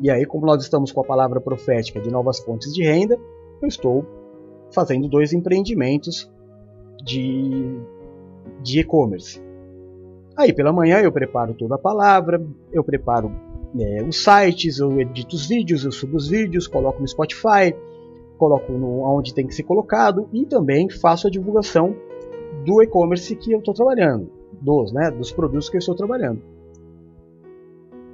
E 0.00 0.10
aí, 0.10 0.24
como 0.24 0.46
nós 0.46 0.62
estamos 0.62 0.92
com 0.92 1.00
a 1.00 1.04
palavra 1.04 1.40
profética 1.40 2.00
de 2.00 2.10
novas 2.10 2.38
fontes 2.38 2.72
de 2.72 2.84
renda, 2.84 3.18
eu 3.60 3.68
estou 3.68 4.06
fazendo 4.70 5.08
dois 5.08 5.32
empreendimentos 5.32 6.30
de, 7.04 7.80
de 8.62 8.80
e-commerce. 8.80 9.42
Aí 10.36 10.52
pela 10.52 10.72
manhã 10.72 11.00
eu 11.00 11.10
preparo 11.10 11.52
toda 11.54 11.74
a 11.74 11.78
palavra, 11.78 12.40
eu 12.72 12.84
preparo 12.84 13.32
é, 13.76 14.02
os 14.04 14.22
sites, 14.22 14.78
eu 14.78 15.00
edito 15.00 15.34
os 15.34 15.46
vídeos, 15.46 15.84
eu 15.84 15.90
subo 15.90 16.16
os 16.16 16.28
vídeos, 16.28 16.68
coloco 16.68 17.00
no 17.00 17.08
Spotify, 17.08 17.74
coloco 18.38 18.72
no, 18.72 19.02
onde 19.02 19.34
tem 19.34 19.46
que 19.46 19.54
ser 19.54 19.64
colocado 19.64 20.28
e 20.32 20.46
também 20.46 20.88
faço 20.88 21.26
a 21.26 21.30
divulgação 21.30 21.94
do 22.64 22.80
e-commerce 22.82 23.34
que 23.34 23.52
eu 23.52 23.58
estou 23.58 23.74
trabalhando, 23.74 24.30
dos, 24.60 24.92
né, 24.92 25.10
dos 25.10 25.32
produtos 25.32 25.68
que 25.68 25.76
eu 25.76 25.80
estou 25.80 25.94
trabalhando. 25.94 26.42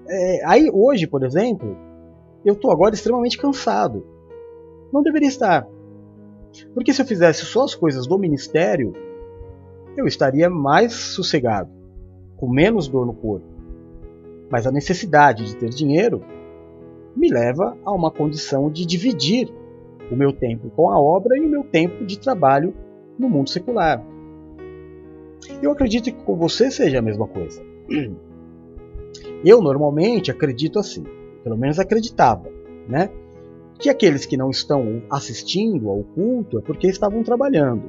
É, 0.08 0.44
aí 0.46 0.70
hoje, 0.72 1.06
por 1.06 1.24
exemplo, 1.24 1.76
eu 2.44 2.54
estou 2.54 2.70
agora 2.70 2.94
extremamente 2.94 3.38
cansado. 3.38 4.06
Não 4.92 5.02
deveria 5.02 5.28
estar. 5.28 5.66
Porque 6.72 6.92
se 6.92 7.02
eu 7.02 7.06
fizesse 7.06 7.44
só 7.44 7.64
as 7.64 7.74
coisas 7.74 8.06
do 8.06 8.18
ministério, 8.18 8.92
eu 9.96 10.06
estaria 10.06 10.48
mais 10.50 10.92
sossegado, 10.92 11.70
com 12.36 12.48
menos 12.48 12.86
dor 12.86 13.06
no 13.06 13.14
corpo. 13.14 13.46
Mas 14.50 14.66
a 14.66 14.72
necessidade 14.72 15.46
de 15.46 15.56
ter 15.56 15.70
dinheiro 15.70 16.22
me 17.16 17.28
leva 17.28 17.76
a 17.84 17.92
uma 17.92 18.10
condição 18.10 18.70
de 18.70 18.84
dividir 18.84 19.48
o 20.10 20.16
meu 20.16 20.32
tempo 20.32 20.70
com 20.70 20.90
a 20.90 21.00
obra 21.00 21.36
e 21.36 21.40
o 21.40 21.48
meu 21.48 21.64
tempo 21.64 22.04
de 22.04 22.18
trabalho 22.18 22.74
no 23.18 23.28
mundo 23.28 23.48
secular. 23.48 24.04
Eu 25.62 25.72
acredito 25.72 26.04
que 26.04 26.24
com 26.24 26.36
você 26.36 26.70
seja 26.70 26.98
a 26.98 27.02
mesma 27.02 27.26
coisa. 27.26 27.62
Eu 29.44 29.60
normalmente 29.60 30.30
acredito 30.30 30.78
assim, 30.78 31.04
pelo 31.42 31.56
menos 31.56 31.78
acreditava, 31.78 32.48
né? 32.88 33.10
Que 33.78 33.90
aqueles 33.90 34.24
que 34.24 34.36
não 34.36 34.50
estão 34.50 35.02
assistindo 35.10 35.90
ao 35.90 36.02
culto 36.02 36.58
é 36.58 36.62
porque 36.62 36.86
estavam 36.86 37.22
trabalhando. 37.22 37.82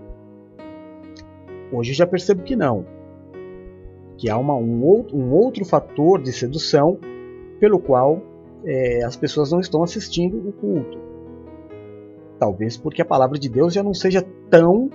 Hoje 1.71 1.93
já 1.93 2.05
percebo 2.05 2.43
que 2.43 2.55
não. 2.55 2.85
Que 4.17 4.29
há 4.29 4.37
uma, 4.37 4.55
um, 4.55 4.83
outro, 4.83 5.17
um 5.17 5.31
outro 5.33 5.65
fator 5.65 6.21
de 6.21 6.31
sedução 6.31 6.97
pelo 7.59 7.79
qual 7.79 8.21
é, 8.65 9.03
as 9.03 9.15
pessoas 9.15 9.51
não 9.51 9.59
estão 9.59 9.83
assistindo 9.83 10.49
o 10.49 10.51
culto. 10.51 10.99
Talvez 12.39 12.75
porque 12.77 13.01
a 13.01 13.05
palavra 13.05 13.39
de 13.39 13.47
Deus 13.47 13.73
já 13.73 13.81
não 13.81 13.93
seja 13.93 14.25
tão 14.49 14.89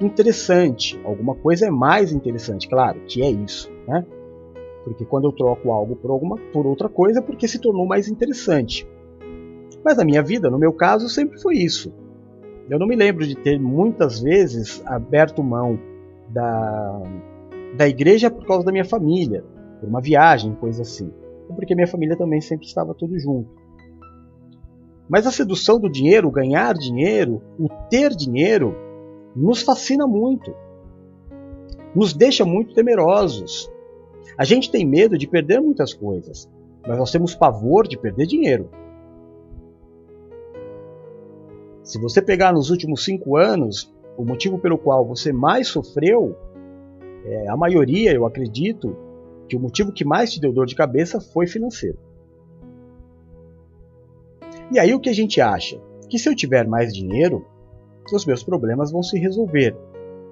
interessante. 0.00 1.00
Alguma 1.04 1.34
coisa 1.34 1.66
é 1.66 1.70
mais 1.70 2.12
interessante, 2.12 2.68
claro, 2.68 3.00
que 3.06 3.22
é 3.22 3.30
isso, 3.30 3.70
né? 3.86 4.04
Porque 4.84 5.04
quando 5.04 5.24
eu 5.24 5.32
troco 5.32 5.70
algo 5.72 5.96
por, 5.96 6.10
alguma, 6.10 6.36
por 6.52 6.66
outra 6.66 6.88
coisa, 6.88 7.18
é 7.18 7.22
porque 7.22 7.48
se 7.48 7.58
tornou 7.58 7.86
mais 7.86 8.08
interessante. 8.08 8.86
Mas 9.84 9.96
na 9.96 10.04
minha 10.04 10.22
vida, 10.22 10.48
no 10.48 10.58
meu 10.58 10.72
caso, 10.72 11.08
sempre 11.08 11.40
foi 11.40 11.56
isso. 11.56 11.92
Eu 12.68 12.78
não 12.78 12.86
me 12.86 12.96
lembro 12.96 13.26
de 13.26 13.34
ter 13.34 13.58
muitas 13.58 14.20
vezes 14.20 14.82
aberto 14.86 15.42
mão 15.42 15.78
da, 16.28 17.02
da 17.76 17.88
igreja 17.88 18.30
por 18.30 18.46
causa 18.46 18.64
da 18.64 18.72
minha 18.72 18.84
família, 18.84 19.44
por 19.80 19.88
uma 19.88 20.00
viagem, 20.00 20.54
coisa 20.54 20.82
assim. 20.82 21.12
Porque 21.54 21.74
minha 21.74 21.86
família 21.86 22.16
também 22.16 22.40
sempre 22.40 22.66
estava 22.66 22.94
tudo 22.94 23.18
junto. 23.18 23.50
Mas 25.08 25.26
a 25.26 25.30
sedução 25.30 25.78
do 25.78 25.88
dinheiro, 25.88 26.28
o 26.28 26.32
ganhar 26.32 26.74
dinheiro, 26.74 27.40
o 27.58 27.68
ter 27.88 28.14
dinheiro, 28.14 28.74
nos 29.36 29.60
fascina 29.60 30.06
muito. 30.06 30.54
Nos 31.94 32.14
deixa 32.14 32.44
muito 32.44 32.74
temerosos. 32.74 33.70
A 34.38 34.44
gente 34.44 34.70
tem 34.70 34.86
medo 34.86 35.18
de 35.18 35.26
perder 35.26 35.60
muitas 35.60 35.92
coisas, 35.92 36.50
mas 36.86 36.98
nós 36.98 37.12
temos 37.12 37.34
pavor 37.34 37.86
de 37.86 37.98
perder 37.98 38.26
dinheiro. 38.26 38.70
Se 41.82 42.00
você 42.00 42.20
pegar 42.20 42.52
nos 42.52 42.70
últimos 42.70 43.04
cinco 43.04 43.36
anos, 43.36 43.94
o 44.16 44.24
motivo 44.24 44.58
pelo 44.58 44.78
qual 44.78 45.06
você 45.06 45.32
mais 45.32 45.68
sofreu, 45.68 46.34
é, 47.24 47.48
a 47.48 47.56
maioria, 47.56 48.12
eu 48.12 48.26
acredito, 48.26 48.96
que 49.48 49.56
o 49.56 49.60
motivo 49.60 49.92
que 49.92 50.04
mais 50.04 50.32
te 50.32 50.40
deu 50.40 50.52
dor 50.52 50.66
de 50.66 50.74
cabeça 50.74 51.20
foi 51.20 51.46
financeiro. 51.46 51.98
E 54.72 54.78
aí 54.78 54.92
o 54.92 55.00
que 55.00 55.08
a 55.08 55.14
gente 55.14 55.40
acha? 55.40 55.80
Que 56.08 56.18
se 56.18 56.28
eu 56.28 56.34
tiver 56.34 56.66
mais 56.66 56.92
dinheiro, 56.92 57.46
os 58.14 58.26
meus 58.26 58.42
problemas 58.42 58.92
vão 58.92 59.02
se 59.02 59.18
resolver. 59.18 59.76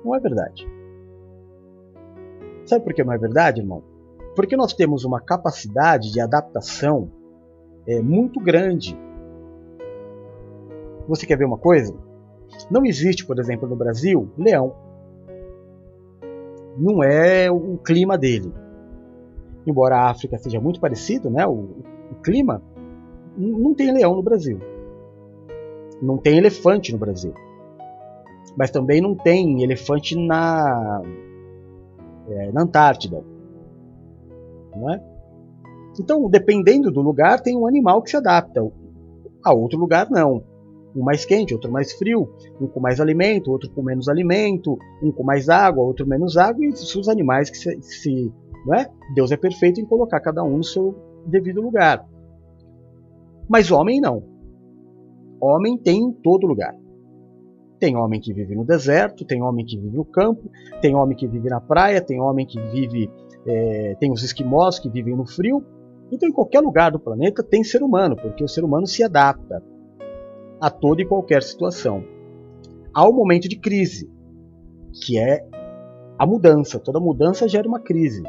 Não 0.04 0.14
é 0.14 0.20
verdade. 0.20 0.68
Sabe 2.66 2.84
por 2.84 2.94
que 2.94 3.02
não 3.02 3.12
é 3.12 3.18
verdade, 3.18 3.60
irmão? 3.60 3.82
Porque 4.36 4.56
nós 4.56 4.72
temos 4.72 5.04
uma 5.04 5.20
capacidade 5.20 6.12
de 6.12 6.20
adaptação 6.20 7.10
é, 7.86 8.00
muito 8.00 8.40
grande. 8.40 8.98
Você 11.08 11.26
quer 11.26 11.36
ver 11.36 11.44
uma 11.44 11.58
coisa? 11.58 11.94
Não 12.70 12.84
existe, 12.84 13.26
por 13.26 13.38
exemplo, 13.38 13.68
no 13.68 13.76
Brasil, 13.76 14.30
leão. 14.38 14.74
Não 16.76 17.02
é 17.02 17.50
o 17.50 17.78
clima 17.78 18.16
dele. 18.16 18.52
Embora 19.66 19.96
a 19.96 20.10
África 20.10 20.38
seja 20.38 20.60
muito 20.60 20.80
parecido, 20.80 21.30
né, 21.30 21.46
o, 21.46 21.52
o 22.10 22.14
clima, 22.22 22.62
não 23.36 23.74
tem 23.74 23.92
leão 23.92 24.14
no 24.14 24.22
Brasil. 24.22 24.58
Não 26.02 26.18
tem 26.18 26.38
elefante 26.38 26.92
no 26.92 26.98
Brasil 26.98 27.34
mas 28.56 28.70
também 28.70 29.00
não 29.00 29.14
tem 29.14 29.62
elefante 29.62 30.16
na, 30.16 31.02
é, 32.28 32.52
na 32.52 32.62
Antártida. 32.62 33.22
Não 34.76 34.90
é? 34.90 35.02
Então, 35.98 36.28
dependendo 36.28 36.90
do 36.90 37.00
lugar, 37.00 37.40
tem 37.40 37.56
um 37.56 37.66
animal 37.66 38.02
que 38.02 38.10
se 38.10 38.16
adapta. 38.16 38.60
A 39.44 39.54
outro 39.54 39.78
lugar, 39.78 40.08
não. 40.10 40.42
Um 40.94 41.02
mais 41.02 41.24
quente, 41.24 41.54
outro 41.54 41.70
mais 41.70 41.92
frio, 41.92 42.28
um 42.60 42.66
com 42.66 42.80
mais 42.80 43.00
alimento, 43.00 43.50
outro 43.50 43.70
com 43.70 43.82
menos 43.82 44.08
alimento, 44.08 44.78
um 45.02 45.10
com 45.10 45.24
mais 45.24 45.48
água, 45.48 45.82
outro 45.82 46.06
menos 46.06 46.36
água, 46.36 46.64
e 46.64 46.68
os 46.68 47.08
animais 47.08 47.50
que 47.50 47.56
se, 47.56 47.82
se 47.82 48.32
não 48.64 48.74
é? 48.74 48.88
Deus 49.14 49.30
é 49.30 49.36
perfeito 49.36 49.80
em 49.80 49.84
colocar 49.84 50.20
cada 50.20 50.42
um 50.42 50.58
no 50.58 50.64
seu 50.64 50.94
devido 51.26 51.60
lugar. 51.60 52.06
Mas 53.48 53.70
homem 53.70 54.00
não. 54.00 54.22
Homem 55.40 55.76
tem 55.76 56.00
em 56.00 56.12
todo 56.12 56.46
lugar. 56.46 56.74
Tem 57.84 57.96
homem 57.96 58.18
que 58.18 58.32
vive 58.32 58.54
no 58.54 58.64
deserto, 58.64 59.26
tem 59.26 59.42
homem 59.42 59.62
que 59.62 59.76
vive 59.76 59.94
no 59.94 60.06
campo, 60.06 60.50
tem 60.80 60.94
homem 60.94 61.14
que 61.14 61.28
vive 61.28 61.50
na 61.50 61.60
praia, 61.60 62.00
tem 62.00 62.18
homem 62.18 62.46
que 62.46 62.58
vive. 62.58 63.10
É, 63.46 63.94
tem 64.00 64.10
os 64.10 64.22
esquimós 64.22 64.78
que 64.78 64.88
vivem 64.88 65.14
no 65.14 65.26
frio. 65.26 65.62
Então, 66.10 66.26
em 66.26 66.32
qualquer 66.32 66.60
lugar 66.60 66.90
do 66.90 66.98
planeta 66.98 67.42
tem 67.42 67.62
ser 67.62 67.82
humano, 67.82 68.16
porque 68.16 68.42
o 68.42 68.48
ser 68.48 68.64
humano 68.64 68.86
se 68.86 69.02
adapta 69.02 69.62
a 70.58 70.70
toda 70.70 71.02
e 71.02 71.04
qualquer 71.04 71.42
situação. 71.42 72.02
Há 72.94 73.06
um 73.06 73.12
momento 73.12 73.50
de 73.50 73.56
crise, 73.56 74.10
que 75.04 75.18
é 75.18 75.46
a 76.18 76.24
mudança. 76.24 76.78
Toda 76.78 76.98
mudança 76.98 77.46
gera 77.46 77.68
uma 77.68 77.80
crise, 77.80 78.22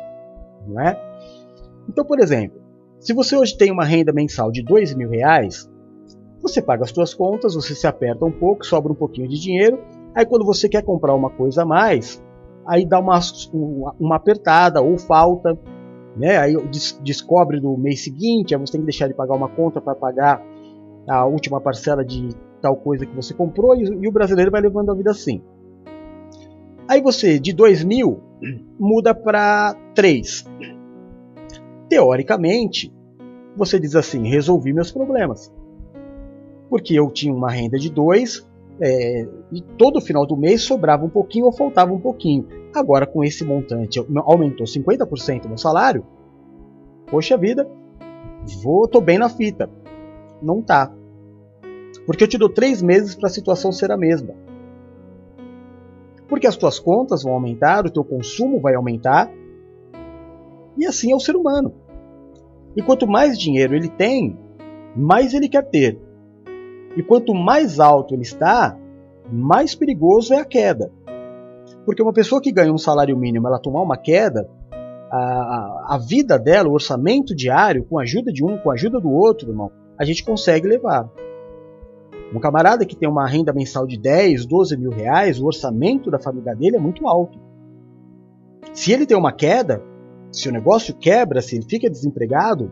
não 0.68 0.82
é? 0.82 1.00
Então, 1.88 2.04
por 2.04 2.20
exemplo, 2.20 2.62
se 3.00 3.14
você 3.14 3.38
hoje 3.38 3.58
tem 3.58 3.72
uma 3.72 3.86
renda 3.86 4.12
mensal 4.12 4.52
de 4.52 4.62
dois 4.62 4.94
mil 4.94 5.10
reais, 5.10 5.72
você 6.42 6.62
paga 6.62 6.84
as 6.84 6.92
suas 6.92 7.14
contas, 7.14 7.56
você 7.56 7.74
se 7.74 7.88
aperta 7.88 8.26
um 8.26 8.32
pouco, 8.32 8.66
sobra 8.66 8.92
um 8.92 8.96
pouquinho 8.96 9.28
de 9.28 9.40
dinheiro. 9.40 9.80
Aí 10.14 10.26
quando 10.26 10.46
você 10.46 10.70
quer 10.70 10.84
comprar 10.84 11.14
uma 11.14 11.30
coisa 11.30 11.64
a 11.64 11.66
mais, 11.66 12.22
aí 12.66 12.86
dá 12.86 13.00
uma, 13.00 13.20
uma 14.00 14.16
apertada 14.16 14.82
ou 14.82 14.98
falta, 14.98 15.58
né? 16.16 16.38
Aí 16.38 16.56
descobre 17.02 17.60
no 17.60 17.78
mês 17.78 18.04
seguinte, 18.04 18.54
aí 18.54 18.60
você 18.60 18.74
tem 18.74 18.82
que 18.82 18.86
deixar 18.86 19.08
de 19.08 19.14
pagar 19.14 19.36
uma 19.36 19.50
conta 19.50 19.82
para 19.82 19.96
pagar 19.96 20.42
a 21.08 21.26
última 21.26 21.62
parcela 21.62 22.04
de 22.04 22.30
tal 22.62 22.76
coisa 22.78 23.06
que 23.06 23.16
você 23.16 23.34
comprou 23.34 23.76
e, 23.76 24.08
o 24.08 24.12
brasileiro 24.12 24.52
vai 24.52 24.62
levando 24.62 24.92
a 24.92 24.96
vida 24.96 25.12
assim. 25.12 25.42
Aí 26.88 27.02
você 27.02 27.40
de 27.40 27.54
2 27.54 27.84
mil 27.84 28.20
muda 28.80 29.14
para 29.14 29.76
3. 29.94 30.46
Teoricamente, 31.90 32.94
você 33.56 33.80
diz 33.80 33.96
assim: 33.96 34.28
resolvi 34.28 34.74
meus 34.74 34.92
problemas 34.92 35.52
porque 36.70 36.94
eu 36.94 37.10
tinha 37.12 37.34
uma 37.34 37.52
renda 37.52 37.78
de 37.78 37.90
dois 37.90 38.48
é, 38.80 39.28
e 39.52 39.62
todo 39.78 40.02
final 40.02 40.26
do 40.26 40.36
mês 40.36 40.64
sobrava 40.64 41.06
um 41.06 41.10
pouquinho 41.10 41.46
ou 41.46 41.52
faltava 41.52 41.94
um 41.94 42.00
pouquinho. 42.00 42.48
Agora, 42.74 43.06
com 43.06 43.24
esse 43.24 43.44
montante, 43.46 44.00
aumentou 44.26 44.66
50% 44.66 45.48
meu 45.48 45.58
salário. 45.58 46.06
Poxa 47.08 47.38
vida, 47.38 47.70
vou, 48.62 48.88
tô 48.88 49.00
bem 49.00 49.18
na 49.18 49.30
fita. 49.30 49.70
Não 50.42 50.62
tá. 50.62 50.94
Porque 52.06 52.24
eu 52.24 52.28
te 52.28 52.38
dou 52.38 52.50
três 52.50 52.82
meses 52.82 53.16
para 53.16 53.28
a 53.28 53.32
situação 53.32 53.72
ser 53.72 53.92
a 53.92 53.98
mesma. 53.98 54.34
Porque 56.28 56.48
as 56.48 56.58
tuas 56.58 56.80
contas 56.80 57.24
vão 57.24 57.34
aumentar, 57.34 57.86
o 57.86 57.92
teu 57.92 58.04
consumo 58.04 58.60
vai 58.60 58.76
aumentar. 58.76 59.32
E 60.78 60.86
assim 60.86 61.12
é 61.12 61.16
o 61.16 61.20
ser 61.20 61.36
humano. 61.36 61.74
E 62.76 62.82
quanto 62.82 63.08
mais 63.08 63.40
dinheiro 63.40 63.74
ele 63.74 63.88
tem, 63.88 64.38
mais 64.96 65.34
ele 65.34 65.48
quer 65.48 65.64
ter. 65.70 65.98
E 66.96 67.04
quanto 67.04 67.34
mais 67.34 67.80
alto 67.80 68.14
ele 68.14 68.24
está, 68.24 68.78
mais 69.32 69.76
perigoso 69.76 70.34
é 70.34 70.40
a 70.40 70.46
queda. 70.46 70.92
Porque 71.86 72.02
uma 72.02 72.14
pessoa 72.14 72.42
que 72.42 72.52
ganha 72.52 72.74
um 72.74 72.78
salário 72.78 73.18
mínimo, 73.18 73.48
ela 73.48 73.60
tomar 73.60 73.82
uma 73.82 73.98
queda, 73.98 74.50
a, 75.12 75.96
a 75.96 75.98
vida 75.98 76.38
dela, 76.38 76.70
o 76.70 76.74
orçamento 76.74 77.36
diário, 77.36 77.86
com 77.86 78.00
a 78.00 78.04
ajuda 78.04 78.32
de 78.32 78.44
um, 78.44 78.58
com 78.58 78.72
a 78.72 78.74
ajuda 78.74 79.00
do 79.00 79.12
outro, 79.12 79.50
irmão, 79.50 79.72
a 79.98 80.04
gente 80.04 80.24
consegue 80.24 80.68
levar. 80.68 81.10
Um 82.34 82.40
camarada 82.40 82.86
que 82.86 82.96
tem 82.96 83.08
uma 83.08 83.28
renda 83.28 83.54
mensal 83.54 83.86
de 83.86 84.00
10, 84.00 84.46
12 84.46 84.78
mil 84.78 84.92
reais, 84.92 85.40
o 85.40 85.46
orçamento 85.46 86.10
da 86.10 86.20
família 86.20 86.56
dele 86.56 86.78
é 86.78 86.80
muito 86.80 87.08
alto. 87.08 87.40
Se 88.74 88.92
ele 88.92 89.06
tem 89.06 89.16
uma 89.16 89.32
queda, 89.32 89.82
se 90.32 90.50
o 90.50 90.52
negócio 90.52 90.94
quebra, 90.96 91.42
se 91.42 91.56
ele 91.56 91.66
fica 91.66 91.90
desempregado, 91.90 92.72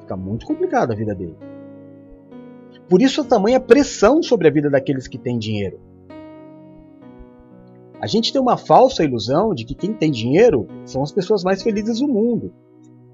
fica 0.00 0.16
muito 0.16 0.46
complicada 0.46 0.92
a 0.92 0.96
vida 0.96 1.14
dele. 1.14 1.36
Por 2.94 3.02
isso 3.02 3.22
a 3.22 3.24
tamanha 3.24 3.58
pressão 3.58 4.22
sobre 4.22 4.46
a 4.46 4.52
vida 4.52 4.70
daqueles 4.70 5.08
que 5.08 5.18
têm 5.18 5.36
dinheiro. 5.36 5.80
A 8.00 8.06
gente 8.06 8.32
tem 8.32 8.40
uma 8.40 8.56
falsa 8.56 9.02
ilusão 9.02 9.52
de 9.52 9.64
que 9.64 9.74
quem 9.74 9.92
tem 9.92 10.12
dinheiro 10.12 10.68
são 10.84 11.02
as 11.02 11.10
pessoas 11.10 11.42
mais 11.42 11.60
felizes 11.60 11.98
do 11.98 12.06
mundo. 12.06 12.52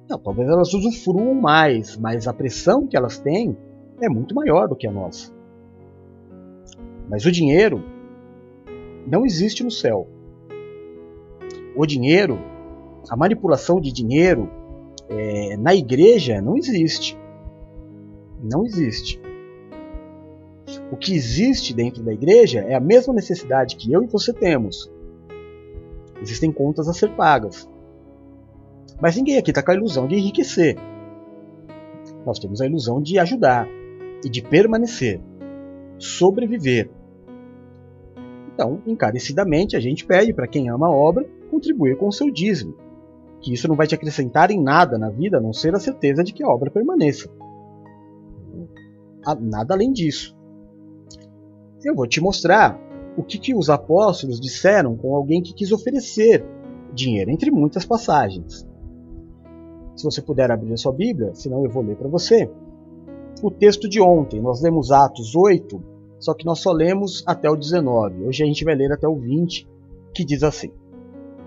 Não, 0.07 0.19
talvez 0.19 0.51
elas 0.51 0.75
usufruam 0.75 1.35
mais, 1.35 1.97
mas 1.97 2.29
a 2.29 2.35
pressão 2.35 2.87
que 2.87 2.95
elas 2.95 3.19
têm 3.21 3.57
é 4.03 4.09
muito 4.11 4.35
maior 4.35 4.69
do 4.69 4.77
que 4.77 4.87
a 4.87 4.93
nossa. 4.93 5.33
Mas 7.09 7.25
o 7.25 7.33
dinheiro 7.33 7.83
não 9.07 9.25
existe 9.25 9.65
no 9.65 9.71
céu. 9.71 10.07
o 11.75 11.87
dinheiro, 11.87 12.39
a 13.09 13.17
manipulação 13.17 13.81
de 13.81 13.91
dinheiro 13.91 14.47
é, 15.09 15.57
na 15.57 15.75
igreja 15.75 16.43
não 16.43 16.55
existe. 16.55 17.19
Não 18.43 18.67
existe. 18.67 19.30
O 20.91 20.97
que 20.97 21.15
existe 21.15 21.75
dentro 21.75 22.03
da 22.03 22.13
igreja 22.13 22.61
é 22.61 22.75
a 22.75 22.81
mesma 22.81 23.15
necessidade 23.15 23.77
que 23.77 23.93
eu 23.93 24.03
e 24.03 24.07
você 24.07 24.33
temos. 24.33 24.91
Existem 26.21 26.53
contas 26.53 26.89
a 26.89 26.93
ser 26.93 27.11
pagas. 27.11 27.69
Mas 29.01 29.17
ninguém 29.17 29.39
aqui 29.39 29.51
está 29.51 29.63
com 29.63 29.71
a 29.71 29.75
ilusão 29.75 30.07
de 30.07 30.17
enriquecer. 30.17 30.77
Nós 32.27 32.39
temos 32.39 32.61
a 32.61 32.67
ilusão 32.67 33.01
de 33.01 33.19
ajudar 33.19 33.67
e 34.25 34.29
de 34.29 34.43
permanecer, 34.43 35.21
sobreviver. 35.99 36.91
Então, 38.53 38.83
encarecidamente, 38.87 39.77
a 39.77 39.81
gente 39.81 40.05
pede 40.05 40.35
para 40.35 40.47
quem 40.47 40.69
ama 40.69 40.89
a 40.89 40.91
obra 40.91 41.27
contribuir 41.51 41.97
com 41.97 42.09
o 42.09 42.13
seu 42.13 42.31
dízimo, 42.31 42.77
que 43.41 43.55
isso 43.55 43.67
não 43.67 43.75
vai 43.75 43.87
te 43.87 43.95
acrescentar 43.95 44.51
em 44.51 44.63
nada 44.63 44.99
na 44.99 45.09
vida 45.09 45.39
a 45.39 45.41
não 45.41 45.53
ser 45.53 45.75
a 45.75 45.81
certeza 45.81 46.23
de 46.23 46.35
que 46.35 46.45
a 46.45 46.49
obra 46.49 46.71
permaneça. 46.71 47.31
Nada 49.41 49.75
além 49.75 49.93
disso. 49.93 50.39
Eu 51.83 51.95
vou 51.95 52.07
te 52.07 52.21
mostrar 52.21 52.79
o 53.17 53.23
que, 53.23 53.39
que 53.39 53.55
os 53.55 53.71
apóstolos 53.71 54.39
disseram 54.39 54.97
com 54.97 55.15
alguém 55.15 55.43
que 55.43 55.55
quis 55.55 55.73
oferecer 55.73 56.45
dinheiro, 56.93 57.31
entre 57.31 57.51
muitas 57.51 57.85
passagens. 57.85 58.67
Se 59.97 60.05
você 60.05 60.21
puder 60.21 60.51
abrir 60.51 60.73
a 60.73 60.77
sua 60.77 60.93
Bíblia, 60.93 61.35
senão 61.35 61.65
eu 61.65 61.71
vou 61.71 61.83
ler 61.83 61.97
para 61.97 62.09
você. 62.09 62.51
O 63.43 63.51
texto 63.51 63.89
de 63.89 64.01
ontem, 64.01 64.41
nós 64.41 64.63
lemos 64.63 64.91
Atos 64.91 65.35
8, 65.35 65.83
só 66.19 66.35
que 66.35 66.45
nós 66.45 66.61
só 66.61 66.73
lemos 66.73 67.23
até 67.27 67.49
o 67.49 67.57
19. 67.57 68.25
Hoje 68.25 68.43
a 68.43 68.47
gente 68.47 68.65
vai 68.65 68.75
ler 68.75 68.93
até 68.93 69.09
o 69.09 69.17
20, 69.17 69.67
que 70.15 70.25
diz 70.25 70.43
assim: 70.43 70.71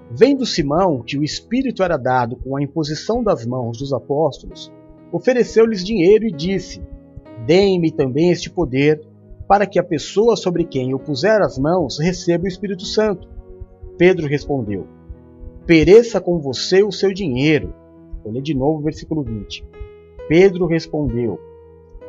Vendo 0.09 0.45
Simão 0.45 1.01
que 1.01 1.17
o 1.17 1.23
Espírito 1.23 1.83
era 1.83 1.97
dado 1.97 2.35
com 2.37 2.57
a 2.57 2.61
imposição 2.61 3.23
das 3.23 3.45
mãos 3.45 3.77
dos 3.77 3.93
apóstolos, 3.93 4.71
ofereceu-lhes 5.11 5.83
dinheiro 5.83 6.25
e 6.25 6.31
disse: 6.31 6.81
Deem-me 7.45 7.91
também 7.91 8.31
este 8.31 8.49
poder 8.49 9.01
para 9.53 9.67
que 9.67 9.77
a 9.77 9.83
pessoa 9.83 10.35
sobre 10.35 10.63
quem 10.63 10.89
eu 10.89 10.97
puser 10.97 11.39
as 11.39 11.59
mãos 11.59 11.99
receba 11.99 12.45
o 12.45 12.47
Espírito 12.47 12.85
Santo. 12.87 13.29
Pedro 13.99 14.25
respondeu: 14.25 14.87
Pereça 15.67 16.19
com 16.19 16.39
você 16.39 16.81
o 16.81 16.91
seu 16.91 17.13
dinheiro. 17.13 17.71
Vou 18.23 18.33
ler 18.33 18.41
de 18.41 18.55
novo 18.55 18.79
o 18.79 18.81
versículo 18.81 19.21
20. 19.21 19.63
Pedro 20.27 20.65
respondeu: 20.65 21.39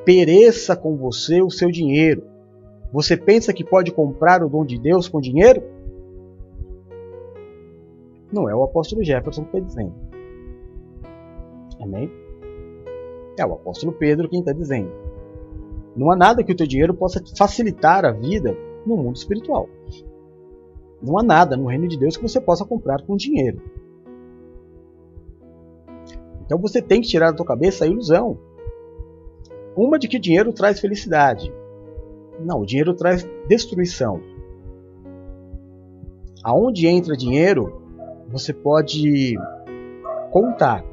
Pereça 0.06 0.74
com 0.74 0.96
você 0.96 1.42
o 1.42 1.50
seu 1.50 1.70
dinheiro. 1.70 2.24
Você 2.90 3.14
pensa 3.14 3.52
que 3.52 3.62
pode 3.62 3.92
comprar 3.92 4.42
o 4.42 4.48
dom 4.48 4.64
de 4.64 4.80
Deus 4.80 5.06
com 5.06 5.20
dinheiro? 5.20 5.62
Não 8.32 8.48
é 8.48 8.54
o 8.56 8.62
apóstolo 8.62 9.04
Jefferson 9.04 9.44
que 9.44 9.58
está 9.58 9.60
dizendo. 9.60 9.94
Amém? 11.78 12.10
É 13.38 13.44
o 13.44 13.52
apóstolo 13.52 13.92
Pedro 13.92 14.30
quem 14.30 14.40
está 14.40 14.54
dizendo. 14.54 15.13
Não 15.96 16.10
há 16.10 16.16
nada 16.16 16.42
que 16.42 16.52
o 16.52 16.56
teu 16.56 16.66
dinheiro 16.66 16.94
possa 16.94 17.22
facilitar 17.36 18.04
a 18.04 18.10
vida 18.10 18.56
no 18.84 18.96
mundo 18.96 19.16
espiritual. 19.16 19.68
Não 21.00 21.18
há 21.18 21.22
nada 21.22 21.56
no 21.56 21.66
reino 21.66 21.86
de 21.86 21.98
Deus 21.98 22.16
que 22.16 22.22
você 22.22 22.40
possa 22.40 22.64
comprar 22.64 23.02
com 23.02 23.16
dinheiro. 23.16 23.60
Então 26.44 26.58
você 26.58 26.82
tem 26.82 27.00
que 27.00 27.08
tirar 27.08 27.30
da 27.30 27.36
tua 27.36 27.46
cabeça 27.46 27.84
a 27.84 27.88
ilusão. 27.88 28.38
Uma 29.76 29.98
de 29.98 30.08
que 30.08 30.18
dinheiro 30.18 30.52
traz 30.52 30.80
felicidade. 30.80 31.52
Não, 32.40 32.60
o 32.60 32.66
dinheiro 32.66 32.94
traz 32.94 33.26
destruição. 33.48 34.20
Aonde 36.42 36.86
entra 36.86 37.16
dinheiro, 37.16 37.80
você 38.28 38.52
pode 38.52 39.34
contar. 40.30 40.84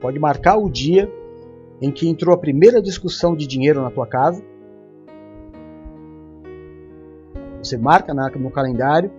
Pode 0.00 0.18
marcar 0.18 0.56
o 0.56 0.68
dia 0.68 1.10
em 1.82 1.90
que 1.90 2.08
entrou 2.08 2.32
a 2.32 2.38
primeira 2.38 2.80
discussão 2.80 3.34
de 3.34 3.44
dinheiro 3.44 3.82
na 3.82 3.90
tua 3.90 4.06
casa. 4.06 4.40
Você 7.60 7.76
marca 7.76 8.14
no 8.14 8.50
calendário, 8.52 9.10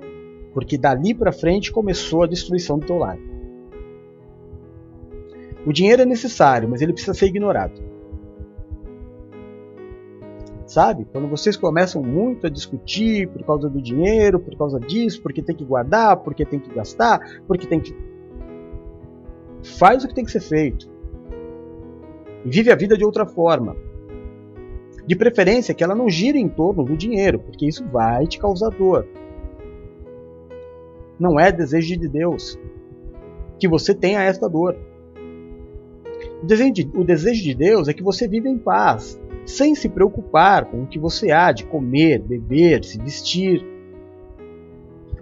porque 0.53 0.77
dali 0.77 1.13
para 1.13 1.33
frente 1.33 1.73
começou 1.73 2.23
a 2.23 2.27
destruição 2.27 2.79
do 2.79 2.85
teu 2.85 2.97
lar. 2.97 3.17
O 5.65 5.73
dinheiro 5.73 6.03
é 6.03 6.05
necessário, 6.05 6.69
mas 6.69 6.81
ele 6.81 6.93
precisa 6.93 7.13
ser 7.13 7.25
ignorado. 7.25 7.81
Sabe? 10.65 11.05
Quando 11.11 11.27
vocês 11.27 11.57
começam 11.57 12.01
muito 12.01 12.47
a 12.47 12.49
discutir 12.49 13.27
por 13.27 13.43
causa 13.43 13.69
do 13.69 13.81
dinheiro, 13.81 14.39
por 14.39 14.57
causa 14.57 14.79
disso, 14.79 15.21
porque 15.21 15.41
tem 15.41 15.55
que 15.55 15.65
guardar, 15.65 16.17
porque 16.17 16.45
tem 16.45 16.59
que 16.59 16.73
gastar, 16.73 17.41
porque 17.45 17.67
tem 17.67 17.81
que. 17.81 17.93
Faz 19.61 20.03
o 20.03 20.07
que 20.07 20.15
tem 20.15 20.23
que 20.23 20.31
ser 20.31 20.41
feito 20.41 20.92
vive 22.45 22.71
a 22.71 22.75
vida 22.75 22.97
de 22.97 23.05
outra 23.05 23.25
forma. 23.25 23.75
De 25.05 25.15
preferência 25.15 25.73
que 25.73 25.83
ela 25.83 25.95
não 25.95 26.09
gire 26.09 26.39
em 26.39 26.47
torno 26.47 26.83
do 26.83 26.95
dinheiro, 26.95 27.39
porque 27.39 27.67
isso 27.67 27.85
vai 27.85 28.25
te 28.25 28.39
causar 28.39 28.69
dor. 28.69 29.05
Não 31.19 31.39
é 31.39 31.51
desejo 31.51 31.97
de 31.97 32.07
Deus 32.07 32.57
que 33.59 33.67
você 33.67 33.93
tenha 33.93 34.21
esta 34.21 34.49
dor. 34.49 34.75
O 36.41 36.45
desejo, 36.45 36.73
de, 36.73 36.91
o 36.95 37.03
desejo 37.03 37.43
de 37.43 37.53
Deus 37.53 37.87
é 37.87 37.93
que 37.93 38.03
você 38.03 38.27
viva 38.27 38.49
em 38.49 38.57
paz, 38.57 39.19
sem 39.45 39.75
se 39.75 39.87
preocupar 39.87 40.65
com 40.65 40.83
o 40.83 40.87
que 40.87 40.99
você 40.99 41.31
há 41.31 41.51
de 41.51 41.65
comer, 41.65 42.19
beber, 42.19 42.83
se 42.83 42.97
vestir. 42.97 43.65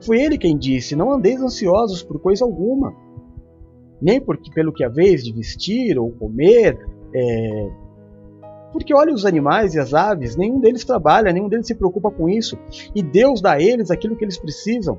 Foi 0.04 0.20
ele 0.20 0.38
quem 0.38 0.58
disse: 0.58 0.96
Não 0.96 1.12
andeis 1.12 1.42
ansiosos 1.42 2.02
por 2.02 2.20
coisa 2.20 2.44
alguma, 2.44 2.96
nem 4.02 4.20
porque 4.20 4.52
pelo 4.52 4.74
que 4.74 4.84
haveis 4.84 5.24
de 5.24 5.32
vestir 5.32 6.00
ou 6.00 6.12
comer, 6.12 6.80
é... 7.14 7.72
Porque 8.72 8.94
olha 8.94 9.14
os 9.14 9.26
animais 9.26 9.74
e 9.74 9.80
as 9.80 9.94
aves, 9.94 10.38
nenhum 10.38 10.60
deles 10.60 10.86
trabalha, 10.86 11.34
nenhum 11.34 11.50
deles 11.50 11.68
se 11.68 11.76
preocupa 11.76 12.10
com 12.10 12.30
isso. 12.30 12.58
E 12.96 13.04
Deus 13.04 13.42
dá 13.42 13.54
a 13.54 13.62
eles 13.62 13.92
aquilo 13.92 14.16
que 14.16 14.24
eles 14.24 14.38
precisam. 14.38 14.98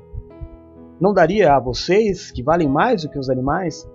Não 0.99 1.13
daria 1.13 1.53
a 1.53 1.59
vocês, 1.59 2.31
que 2.31 2.43
valem 2.43 2.69
mais 2.69 3.01
do 3.01 3.09
que 3.09 3.17
os 3.17 3.29
animais? 3.29 3.87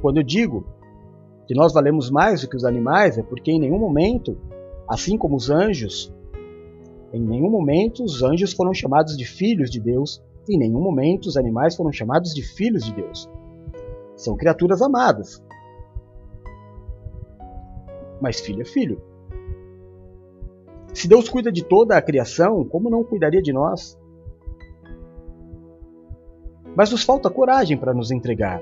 Quando 0.00 0.18
eu 0.18 0.22
digo 0.22 0.64
que 1.46 1.54
nós 1.54 1.72
valemos 1.72 2.08
mais 2.08 2.42
do 2.42 2.48
que 2.48 2.56
os 2.56 2.64
animais, 2.64 3.18
é 3.18 3.22
porque 3.22 3.50
em 3.50 3.58
nenhum 3.58 3.78
momento, 3.78 4.38
assim 4.88 5.18
como 5.18 5.34
os 5.34 5.50
anjos, 5.50 6.14
em 7.12 7.20
nenhum 7.20 7.50
momento 7.50 8.04
os 8.04 8.22
anjos 8.22 8.52
foram 8.52 8.72
chamados 8.72 9.16
de 9.16 9.24
filhos 9.24 9.70
de 9.70 9.80
Deus, 9.80 10.22
em 10.48 10.56
nenhum 10.56 10.80
momento 10.80 11.26
os 11.26 11.36
animais 11.36 11.74
foram 11.74 11.90
chamados 11.90 12.32
de 12.32 12.42
filhos 12.42 12.84
de 12.84 12.94
Deus. 12.94 13.28
São 14.18 14.36
criaturas 14.36 14.82
amadas. 14.82 15.42
Mas 18.20 18.40
filho 18.40 18.62
é 18.62 18.64
filho. 18.64 19.00
Se 20.92 21.06
Deus 21.06 21.28
cuida 21.28 21.52
de 21.52 21.64
toda 21.64 21.96
a 21.96 22.02
criação, 22.02 22.64
como 22.64 22.90
não 22.90 23.04
cuidaria 23.04 23.40
de 23.40 23.52
nós? 23.52 23.96
Mas 26.74 26.90
nos 26.90 27.04
falta 27.04 27.30
coragem 27.30 27.78
para 27.78 27.94
nos 27.94 28.10
entregar. 28.10 28.60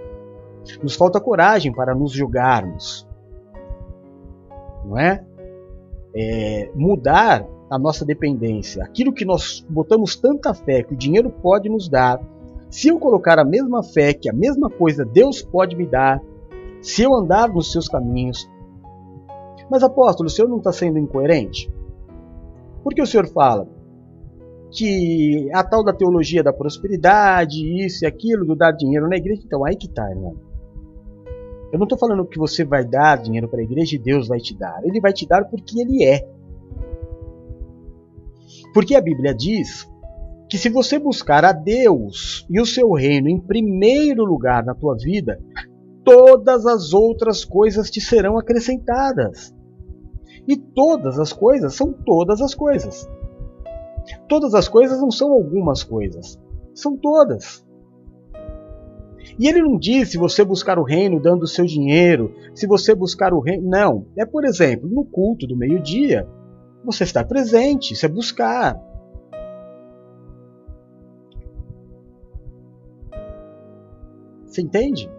Nos 0.82 0.94
falta 0.94 1.18
coragem 1.18 1.72
para 1.72 1.94
nos 1.94 2.12
julgarmos. 2.12 3.08
Não 4.84 4.98
é? 4.98 5.24
é? 6.14 6.70
Mudar 6.74 7.46
a 7.70 7.78
nossa 7.78 8.04
dependência. 8.04 8.84
Aquilo 8.84 9.12
que 9.12 9.24
nós 9.24 9.64
botamos 9.70 10.16
tanta 10.16 10.52
fé 10.52 10.82
que 10.82 10.92
o 10.92 10.96
dinheiro 10.96 11.30
pode 11.30 11.70
nos 11.70 11.88
dar, 11.88 12.20
se 12.70 12.88
eu 12.88 12.98
colocar 12.98 13.38
a 13.38 13.44
mesma 13.44 13.82
fé 13.82 14.12
que 14.12 14.28
a 14.28 14.32
mesma 14.32 14.68
coisa 14.68 15.04
Deus 15.04 15.42
pode 15.42 15.76
me 15.76 15.86
dar, 15.86 16.20
se 16.80 17.02
eu 17.02 17.14
andar 17.14 17.48
nos 17.48 17.72
seus 17.72 17.88
caminhos. 17.88 18.48
Mas 19.70 19.82
apóstolo, 19.82 20.28
o 20.28 20.30
senhor 20.30 20.48
não 20.48 20.58
está 20.58 20.72
sendo 20.72 20.98
incoerente? 20.98 21.72
Por 22.82 22.94
que 22.94 23.02
o 23.02 23.06
senhor 23.06 23.26
fala 23.28 23.68
que 24.70 25.48
a 25.52 25.64
tal 25.64 25.82
da 25.82 25.92
teologia 25.92 26.42
da 26.42 26.52
prosperidade, 26.52 27.84
isso 27.84 28.04
e 28.04 28.06
aquilo, 28.06 28.44
do 28.44 28.54
dar 28.54 28.72
dinheiro 28.72 29.08
na 29.08 29.16
igreja? 29.16 29.42
Então, 29.44 29.64
aí 29.64 29.76
que 29.76 29.86
está, 29.86 30.08
irmão. 30.10 30.36
Eu 31.72 31.78
não 31.78 31.84
estou 31.84 31.98
falando 31.98 32.24
que 32.24 32.38
você 32.38 32.64
vai 32.64 32.84
dar 32.84 33.18
dinheiro 33.18 33.48
para 33.48 33.60
a 33.60 33.64
igreja 33.64 33.96
e 33.96 33.98
Deus 33.98 34.28
vai 34.28 34.38
te 34.38 34.56
dar. 34.56 34.80
Ele 34.84 35.00
vai 35.00 35.12
te 35.12 35.26
dar 35.26 35.44
porque 35.46 35.80
Ele 35.80 36.04
é. 36.04 36.28
Porque 38.72 38.94
a 38.94 39.00
Bíblia 39.00 39.34
diz 39.34 39.90
que 40.48 40.58
se 40.58 40.68
você 40.68 40.98
buscar 40.98 41.44
a 41.44 41.52
Deus 41.52 42.46
e 42.48 42.60
o 42.60 42.66
seu 42.66 42.92
reino 42.92 43.28
em 43.28 43.40
primeiro 43.40 44.24
lugar 44.24 44.64
na 44.64 44.74
tua 44.74 44.96
vida, 44.96 45.40
todas 46.04 46.64
as 46.66 46.92
outras 46.92 47.44
coisas 47.44 47.90
te 47.90 48.00
serão 48.00 48.38
acrescentadas. 48.38 49.54
E 50.46 50.56
todas 50.56 51.18
as 51.18 51.32
coisas 51.32 51.74
são 51.74 51.92
todas 51.92 52.40
as 52.40 52.54
coisas. 52.54 53.08
Todas 54.28 54.54
as 54.54 54.68
coisas 54.68 55.00
não 55.00 55.10
são 55.10 55.32
algumas 55.32 55.82
coisas, 55.82 56.38
são 56.72 56.96
todas. 56.96 57.66
E 59.38 59.48
ele 59.48 59.60
não 59.60 59.76
diz 59.76 60.10
se 60.10 60.18
você 60.18 60.44
buscar 60.44 60.78
o 60.78 60.84
reino 60.84 61.20
dando 61.20 61.42
o 61.42 61.48
seu 61.48 61.64
dinheiro, 61.64 62.32
se 62.54 62.66
você 62.66 62.94
buscar 62.94 63.34
o 63.34 63.40
reino. 63.40 63.68
Não. 63.68 64.06
É, 64.16 64.24
por 64.24 64.44
exemplo, 64.44 64.88
no 64.88 65.04
culto 65.04 65.46
do 65.46 65.56
meio-dia, 65.56 66.26
você 66.84 67.02
estar 67.02 67.24
presente, 67.24 67.92
isso 67.92 68.06
é 68.06 68.08
buscar. 68.08 68.80
Você 74.56 74.62
entende? 74.62 75.10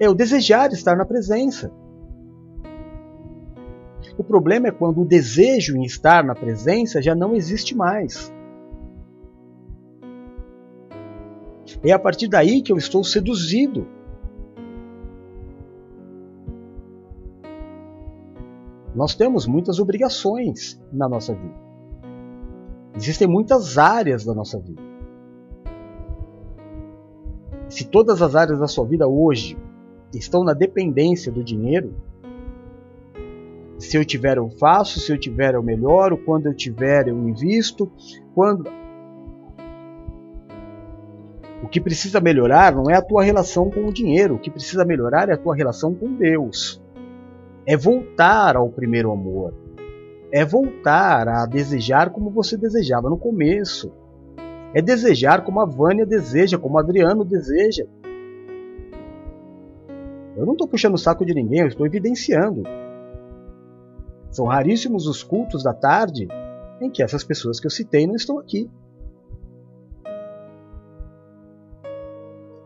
É 0.00 0.08
o 0.08 0.14
desejar 0.14 0.72
estar 0.72 0.96
na 0.96 1.04
presença. 1.04 1.70
O 4.16 4.24
problema 4.24 4.68
é 4.68 4.70
quando 4.70 5.02
o 5.02 5.04
desejo 5.04 5.76
em 5.76 5.84
estar 5.84 6.24
na 6.24 6.34
presença 6.34 7.02
já 7.02 7.14
não 7.14 7.34
existe 7.34 7.76
mais. 7.76 8.32
É 11.84 11.92
a 11.92 11.98
partir 11.98 12.26
daí 12.28 12.62
que 12.62 12.72
eu 12.72 12.78
estou 12.78 13.04
seduzido. 13.04 13.86
Nós 18.94 19.14
temos 19.14 19.46
muitas 19.46 19.78
obrigações 19.78 20.82
na 20.90 21.06
nossa 21.06 21.34
vida. 21.34 21.68
Existem 22.96 23.28
muitas 23.28 23.76
áreas 23.76 24.24
da 24.24 24.32
nossa 24.32 24.58
vida. 24.58 24.87
Se 27.68 27.84
todas 27.84 28.22
as 28.22 28.34
áreas 28.34 28.58
da 28.58 28.66
sua 28.66 28.86
vida 28.86 29.06
hoje 29.06 29.58
estão 30.14 30.42
na 30.42 30.54
dependência 30.54 31.30
do 31.30 31.44
dinheiro, 31.44 31.94
se 33.78 33.96
eu 33.96 34.04
tiver 34.04 34.38
eu 34.38 34.48
faço, 34.50 34.98
se 34.98 35.12
eu 35.12 35.18
tiver 35.18 35.54
eu 35.54 35.62
melhoro, 35.62 36.18
quando 36.18 36.46
eu 36.46 36.54
tiver 36.54 37.08
eu 37.08 37.28
invisto, 37.28 37.90
quando 38.34 38.68
o 41.62 41.68
que 41.68 41.80
precisa 41.80 42.20
melhorar 42.20 42.74
não 42.74 42.90
é 42.90 42.94
a 42.94 43.02
tua 43.02 43.22
relação 43.22 43.70
com 43.70 43.86
o 43.86 43.92
dinheiro, 43.92 44.34
o 44.34 44.38
que 44.38 44.50
precisa 44.50 44.84
melhorar 44.84 45.28
é 45.28 45.34
a 45.34 45.38
tua 45.38 45.54
relação 45.54 45.94
com 45.94 46.14
Deus. 46.14 46.82
É 47.66 47.76
voltar 47.76 48.56
ao 48.56 48.70
primeiro 48.70 49.12
amor. 49.12 49.52
É 50.32 50.44
voltar 50.44 51.28
a 51.28 51.46
desejar 51.46 52.10
como 52.10 52.30
você 52.30 52.56
desejava 52.56 53.10
no 53.10 53.18
começo. 53.18 53.92
É 54.74 54.82
desejar 54.82 55.44
como 55.44 55.60
a 55.60 55.64
Vânia 55.64 56.04
deseja, 56.04 56.58
como 56.58 56.76
o 56.76 56.78
Adriano 56.78 57.24
deseja. 57.24 57.86
Eu 60.36 60.46
não 60.46 60.52
estou 60.52 60.68
puxando 60.68 60.94
o 60.94 60.98
saco 60.98 61.24
de 61.24 61.34
ninguém, 61.34 61.60
eu 61.60 61.68
estou 61.68 61.86
evidenciando. 61.86 62.62
São 64.30 64.46
raríssimos 64.46 65.06
os 65.06 65.22
cultos 65.22 65.62
da 65.62 65.72
tarde 65.72 66.28
em 66.80 66.90
que 66.90 67.02
essas 67.02 67.24
pessoas 67.24 67.58
que 67.58 67.66
eu 67.66 67.70
citei 67.70 68.06
não 68.06 68.14
estão 68.14 68.38
aqui. 68.38 68.70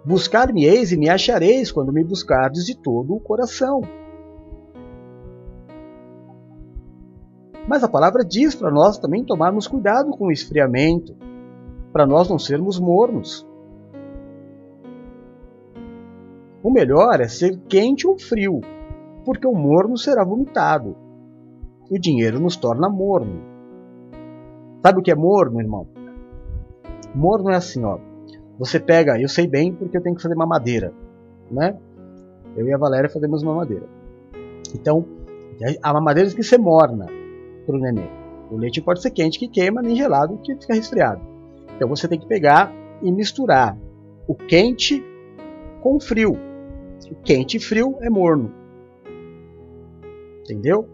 Buscar-me-eis 0.05 0.91
e 0.91 0.97
me 0.97 1.09
achareis 1.09 1.71
quando 1.71 1.93
me 1.93 2.03
buscardes 2.03 2.67
de 2.67 2.77
todo 2.77 3.15
o 3.15 3.21
coração. 3.21 3.81
Mas 7.69 7.85
a 7.85 7.89
palavra 7.89 8.25
diz 8.25 8.55
para 8.55 8.71
nós 8.71 8.99
também 8.99 9.25
tomarmos 9.25 9.69
cuidado 9.69 10.11
com 10.11 10.27
o 10.27 10.33
esfriamento, 10.33 11.17
para 11.93 12.07
nós 12.07 12.28
não 12.28 12.38
sermos 12.38 12.80
mornos. 12.80 13.47
O 16.62 16.70
melhor 16.70 17.20
é 17.20 17.28
ser 17.28 17.59
quente 17.68 18.07
ou 18.07 18.18
frio, 18.18 18.61
porque 19.24 19.47
o 19.47 19.53
morno 19.53 19.99
será 19.99 20.24
vomitado. 20.24 20.97
O 21.90 21.99
dinheiro 21.99 22.40
nos 22.40 22.57
torna 22.57 22.88
morno. 22.88 23.43
Sabe 24.80 25.01
o 25.01 25.03
que 25.03 25.11
é 25.11 25.14
morno, 25.14 25.61
irmão? 25.61 25.86
Morno 27.14 27.51
é 27.51 27.57
assim, 27.57 27.84
ó. 27.84 27.99
Você 28.59 28.80
pega, 28.80 29.20
eu 29.20 29.28
sei 29.28 29.47
bem 29.47 29.74
porque 29.74 29.97
eu 29.97 30.03
tenho 30.03 30.16
que 30.16 30.22
fazer 30.22 30.34
mamadeira, 30.34 30.93
né? 31.51 31.76
Eu 32.57 32.66
e 32.66 32.72
a 32.72 32.78
Valéria 32.78 33.11
fazemos 33.11 33.43
mamadeira. 33.43 33.86
Então, 34.74 35.05
a 35.82 35.93
mamadeira 35.93 36.28
tem 36.28 36.38
que 36.38 36.45
ser 36.45 36.59
morna 36.59 37.07
para 37.66 37.76
o 37.76 37.78
neném. 37.78 38.09
O 38.51 38.57
leite 38.57 38.80
pode 38.80 39.03
ser 39.03 39.11
quente 39.11 39.38
que 39.38 39.49
queima, 39.49 39.82
nem 39.82 39.97
gelado 39.97 40.38
que 40.38 40.55
fica 40.55 40.74
resfriado. 40.74 41.32
Então 41.83 41.89
você 41.89 42.07
tem 42.07 42.16
que 42.16 42.28
pegar 42.28 42.72
e 43.03 43.11
misturar 43.11 43.76
o 44.28 44.37
quente 44.37 45.05
com 45.80 45.97
o 45.97 46.01
frio. 46.01 46.39
O 47.11 47.16
quente 47.24 47.57
e 47.57 47.61
frio 47.61 47.99
é 48.01 48.09
morno. 48.09 48.53
Entendeu? 50.43 50.89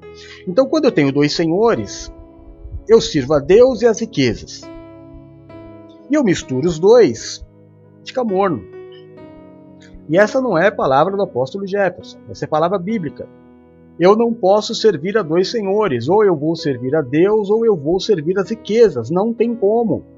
Então 0.47 0.67
quando 0.67 0.87
eu 0.87 0.91
tenho 0.91 1.13
dois 1.13 1.35
senhores, 1.35 2.11
eu 2.89 3.03
sirvo 3.03 3.35
a 3.35 3.39
Deus 3.39 3.83
e 3.83 3.87
as 3.87 4.01
riquezas. 4.01 4.63
E 6.11 6.15
eu 6.15 6.25
misturo 6.25 6.67
os 6.67 6.79
dois, 6.79 7.47
fica 8.03 8.25
morno. 8.25 8.63
E 10.09 10.17
essa 10.17 10.41
não 10.41 10.57
é 10.57 10.71
palavra 10.71 11.15
do 11.15 11.23
apóstolo 11.23 11.67
Jefferson, 11.67 12.19
essa 12.31 12.47
é 12.47 12.49
palavra 12.49 12.79
bíblica. 12.79 13.29
Eu 14.01 14.17
não 14.17 14.33
posso 14.33 14.75
servir 14.75 15.19
a 15.19 15.23
dois 15.23 15.51
senhores, 15.51 16.09
ou 16.09 16.25
eu 16.25 16.35
vou 16.35 16.57
servir 16.57 16.97
a 16.97 17.03
Deus, 17.03 17.51
ou 17.51 17.67
eu 17.67 17.77
vou 17.77 18.01
servir 18.01 18.39
as 18.39 18.49
riquezas, 18.49 19.11
não 19.11 19.35
tem 19.35 19.55
como. 19.55 20.17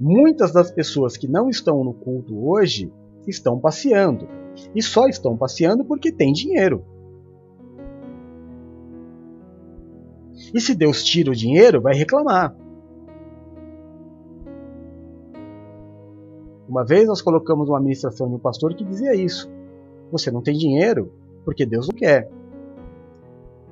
Muitas 0.00 0.52
das 0.52 0.70
pessoas 0.70 1.16
que 1.16 1.28
não 1.28 1.48
estão 1.48 1.84
no 1.84 1.94
culto 1.94 2.48
hoje 2.48 2.92
estão 3.26 3.58
passeando, 3.58 4.28
e 4.74 4.82
só 4.82 5.06
estão 5.06 5.36
passeando 5.36 5.84
porque 5.84 6.12
têm 6.12 6.32
dinheiro. 6.32 6.84
E 10.52 10.60
se 10.60 10.74
Deus 10.74 11.02
tira 11.02 11.30
o 11.30 11.34
dinheiro, 11.34 11.80
vai 11.80 11.94
reclamar. 11.94 12.54
Uma 16.68 16.84
vez 16.84 17.06
nós 17.06 17.22
colocamos 17.22 17.68
uma 17.68 17.78
administração 17.78 18.28
de 18.28 18.34
um 18.34 18.38
pastor 18.38 18.74
que 18.74 18.84
dizia 18.84 19.14
isso. 19.14 19.50
Você 20.10 20.30
não 20.30 20.42
tem 20.42 20.56
dinheiro 20.56 21.12
porque 21.44 21.66
Deus 21.66 21.88
não 21.88 21.94
quer. 21.94 22.30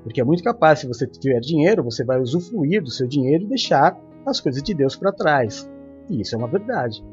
Porque 0.02 0.20
é 0.20 0.24
muito 0.24 0.42
capaz, 0.42 0.80
se 0.80 0.88
você 0.88 1.06
tiver 1.06 1.40
dinheiro, 1.40 1.82
você 1.82 2.04
vai 2.04 2.20
usufruir 2.20 2.82
do 2.82 2.90
seu 2.90 3.06
dinheiro 3.06 3.44
e 3.44 3.48
deixar 3.48 3.98
as 4.26 4.40
coisas 4.40 4.62
de 4.62 4.74
Deus 4.74 4.96
para 4.96 5.12
trás. 5.12 5.70
E 6.08 6.20
isso 6.20 6.34
é 6.34 6.38
uma 6.38 6.48
verdade. 6.48 7.04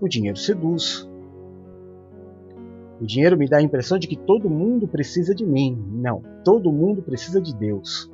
O 0.00 0.08
dinheiro 0.08 0.36
seduz. 0.36 1.08
O 3.00 3.06
dinheiro 3.06 3.36
me 3.36 3.48
dá 3.48 3.58
a 3.58 3.62
impressão 3.62 3.98
de 3.98 4.06
que 4.06 4.16
todo 4.16 4.48
mundo 4.48 4.86
precisa 4.86 5.34
de 5.34 5.44
mim. 5.44 5.76
Não, 5.90 6.22
todo 6.44 6.72
mundo 6.72 7.02
precisa 7.02 7.40
de 7.40 7.54
Deus. 7.54 8.10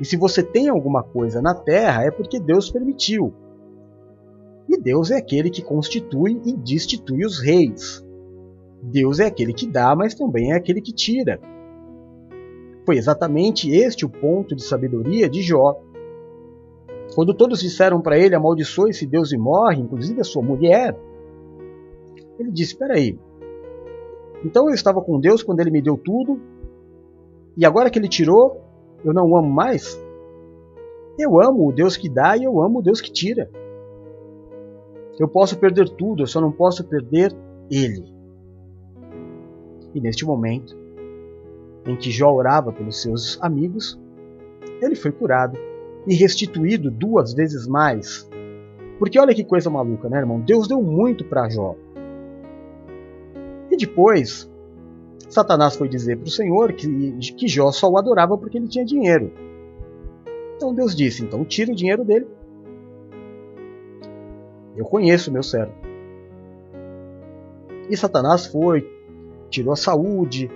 E 0.00 0.04
se 0.04 0.16
você 0.16 0.42
tem 0.42 0.68
alguma 0.68 1.02
coisa 1.02 1.40
na 1.40 1.54
terra, 1.54 2.04
é 2.04 2.10
porque 2.10 2.38
Deus 2.38 2.70
permitiu. 2.70 3.32
E 4.68 4.76
Deus 4.76 5.10
é 5.10 5.16
aquele 5.16 5.50
que 5.50 5.62
constitui 5.62 6.40
e 6.44 6.54
destitui 6.54 7.24
os 7.24 7.40
reis. 7.40 8.04
Deus 8.82 9.18
é 9.18 9.26
aquele 9.26 9.52
que 9.52 9.66
dá, 9.66 9.96
mas 9.96 10.14
também 10.14 10.52
é 10.52 10.56
aquele 10.56 10.80
que 10.80 10.92
tira. 10.92 11.40
Foi 12.84 12.96
exatamente 12.96 13.70
este 13.70 14.04
o 14.04 14.08
ponto 14.08 14.54
de 14.54 14.62
sabedoria 14.62 15.28
de 15.28 15.42
Jó. 15.42 15.80
Quando 17.14 17.34
todos 17.34 17.60
disseram 17.60 18.00
para 18.00 18.18
ele: 18.18 18.34
amaldiçoe-se 18.34 19.06
Deus 19.06 19.32
e 19.32 19.38
morre, 19.38 19.80
inclusive 19.80 20.20
a 20.20 20.24
sua 20.24 20.42
mulher, 20.42 20.96
ele 22.38 22.50
disse: 22.50 22.72
Espera 22.72 22.94
aí. 22.94 23.18
Então 24.44 24.68
eu 24.68 24.74
estava 24.74 25.02
com 25.02 25.18
Deus 25.18 25.42
quando 25.42 25.60
ele 25.60 25.70
me 25.70 25.82
deu 25.82 25.96
tudo, 25.96 26.40
e 27.56 27.66
agora 27.66 27.90
que 27.90 27.98
ele 27.98 28.08
tirou, 28.08 28.62
eu 29.04 29.12
não 29.12 29.28
o 29.28 29.36
amo 29.36 29.50
mais? 29.50 30.00
Eu 31.18 31.40
amo 31.40 31.68
o 31.68 31.72
Deus 31.72 31.96
que 31.96 32.08
dá 32.08 32.36
e 32.36 32.44
eu 32.44 32.62
amo 32.62 32.78
o 32.78 32.82
Deus 32.82 33.00
que 33.00 33.12
tira. 33.12 33.50
Eu 35.18 35.26
posso 35.26 35.58
perder 35.58 35.88
tudo, 35.88 36.22
eu 36.22 36.26
só 36.28 36.40
não 36.40 36.52
posso 36.52 36.84
perder 36.84 37.34
ele. 37.68 38.04
E 39.92 40.00
neste 40.00 40.24
momento, 40.24 40.76
em 41.84 41.96
que 41.96 42.12
Jó 42.12 42.30
orava 42.32 42.72
pelos 42.72 43.02
seus 43.02 43.36
amigos, 43.42 43.98
ele 44.80 44.94
foi 44.94 45.10
curado 45.10 45.58
e 46.06 46.14
restituído 46.14 46.90
duas 46.90 47.34
vezes 47.34 47.66
mais. 47.66 48.28
Porque 48.98 49.18
olha 49.18 49.34
que 49.34 49.44
coisa 49.44 49.70
maluca, 49.70 50.08
né, 50.08 50.18
irmão? 50.18 50.40
Deus 50.40 50.66
deu 50.66 50.82
muito 50.82 51.24
para 51.24 51.48
Jó. 51.48 51.76
E 53.70 53.76
depois, 53.76 54.50
Satanás 55.28 55.76
foi 55.76 55.88
dizer 55.88 56.16
para 56.16 56.26
o 56.26 56.30
Senhor 56.30 56.72
que, 56.72 57.12
que 57.36 57.48
Jó 57.48 57.70
só 57.70 57.88
o 57.88 57.98
adorava 57.98 58.36
porque 58.36 58.58
ele 58.58 58.68
tinha 58.68 58.84
dinheiro. 58.84 59.32
Então 60.56 60.74
Deus 60.74 60.94
disse: 60.96 61.22
então 61.22 61.44
tira 61.44 61.70
o 61.70 61.76
dinheiro 61.76 62.04
dele 62.04 62.26
eu 64.78 64.84
conheço 64.84 65.28
o 65.28 65.32
meu 65.32 65.42
servo. 65.42 65.72
E 67.90 67.96
Satanás 67.96 68.46
foi, 68.46 68.88
tirou 69.50 69.72
a 69.72 69.76
saúde, 69.76 70.48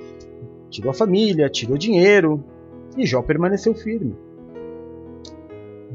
tirou 0.71 0.91
a 0.91 0.95
família, 0.95 1.51
tirou 1.51 1.77
dinheiro, 1.77 2.43
e 2.97 3.05
Jó 3.05 3.21
permaneceu 3.21 3.75
firme. 3.75 4.15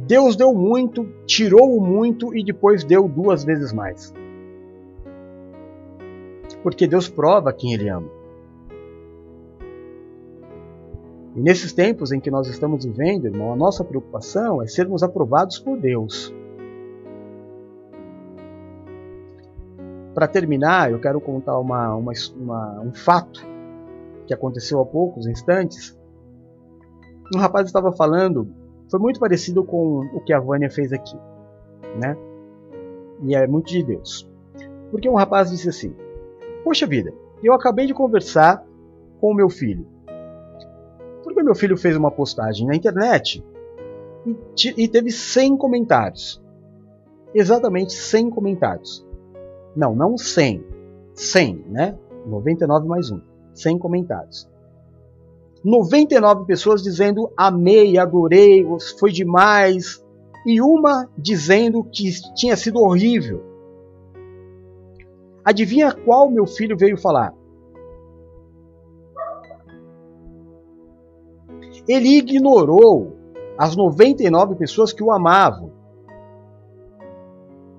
Deus 0.08 0.38
deu 0.38 0.54
muito, 0.54 1.06
tirou 1.26 1.78
o 1.78 1.86
muito 1.86 2.34
e 2.34 2.42
depois 2.42 2.86
deu 2.86 3.10
duas 3.10 3.44
vezes 3.44 3.74
mais. 3.74 4.14
Porque 6.64 6.88
Deus 6.88 7.10
prova 7.10 7.52
quem 7.52 7.74
Ele 7.74 7.90
ama. 7.90 8.10
E 11.36 11.42
nesses 11.42 11.74
tempos 11.74 12.14
em 12.14 12.22
que 12.22 12.32
nós 12.32 12.48
estamos 12.48 12.86
vivendo, 12.86 13.26
irmão, 13.26 13.52
a 13.52 13.56
nossa 13.56 13.84
preocupação 13.84 14.62
é 14.62 14.68
sermos 14.68 15.04
aprovados 15.04 15.60
por 15.60 15.78
Deus. 15.78 16.34
Para 20.16 20.28
terminar, 20.28 20.90
eu 20.90 21.00
quero 21.00 21.20
contar 21.20 21.60
uma, 21.60 21.94
uma, 21.96 22.14
uma, 22.36 22.80
um 22.80 22.94
fato 22.94 23.46
que 24.26 24.34
aconteceu 24.34 24.80
há 24.80 24.86
poucos 24.86 25.28
instantes. 25.28 26.00
Um 27.36 27.40
rapaz 27.40 27.68
estava 27.68 27.92
falando, 27.92 28.50
foi 28.90 29.00
muito 29.00 29.20
parecido 29.20 29.64
com 29.64 30.00
o 30.14 30.22
que 30.22 30.34
a 30.34 30.40
Vânia 30.40 30.70
fez 30.70 30.94
aqui. 30.94 31.18
né? 32.00 32.18
E 33.24 33.36
é 33.36 33.48
muito 33.48 33.68
de 33.68 33.84
Deus. 33.84 34.30
Porque 34.92 35.10
um 35.10 35.16
rapaz 35.16 35.50
disse 35.50 35.70
assim: 35.70 35.96
Poxa 36.64 36.86
vida, 36.86 37.14
eu 37.44 37.54
acabei 37.54 37.86
de 37.86 37.94
conversar 37.94 38.64
com 39.20 39.32
o 39.32 39.36
meu 39.36 39.50
filho. 39.50 39.86
Porque 41.24 41.44
meu 41.44 41.56
filho 41.56 41.78
fez 41.78 41.96
uma 41.96 42.12
postagem 42.12 42.66
na 42.66 42.76
internet 42.76 43.44
e, 44.26 44.84
e 44.84 44.88
teve 44.88 45.12
100 45.12 45.58
comentários. 45.58 46.42
Exatamente 47.34 47.94
100 47.94 48.30
comentários. 48.30 49.06
Não, 49.76 49.96
não 49.96 50.18
100. 50.18 50.64
100, 51.14 51.66
né? 51.70 51.98
99 52.26 52.88
mais 52.88 53.12
1. 53.12 53.22
100 53.54 53.78
comentários. 53.78 54.50
99 55.68 56.46
pessoas 56.46 56.82
dizendo 56.82 57.30
amei, 57.36 57.98
adorei, 57.98 58.66
foi 58.98 59.12
demais. 59.12 60.02
E 60.46 60.62
uma 60.62 61.10
dizendo 61.18 61.84
que 61.84 62.10
tinha 62.34 62.56
sido 62.56 62.80
horrível. 62.80 63.44
Adivinha 65.44 65.92
qual 65.92 66.32
meu 66.32 66.48
filho 66.48 66.78
veio 66.78 66.96
falar? 66.96 67.34
Ele 71.86 72.18
ignorou 72.18 73.18
as 73.58 73.76
99 73.76 74.56
pessoas 74.56 74.94
que 74.94 75.04
o 75.04 75.12
amavam 75.12 75.74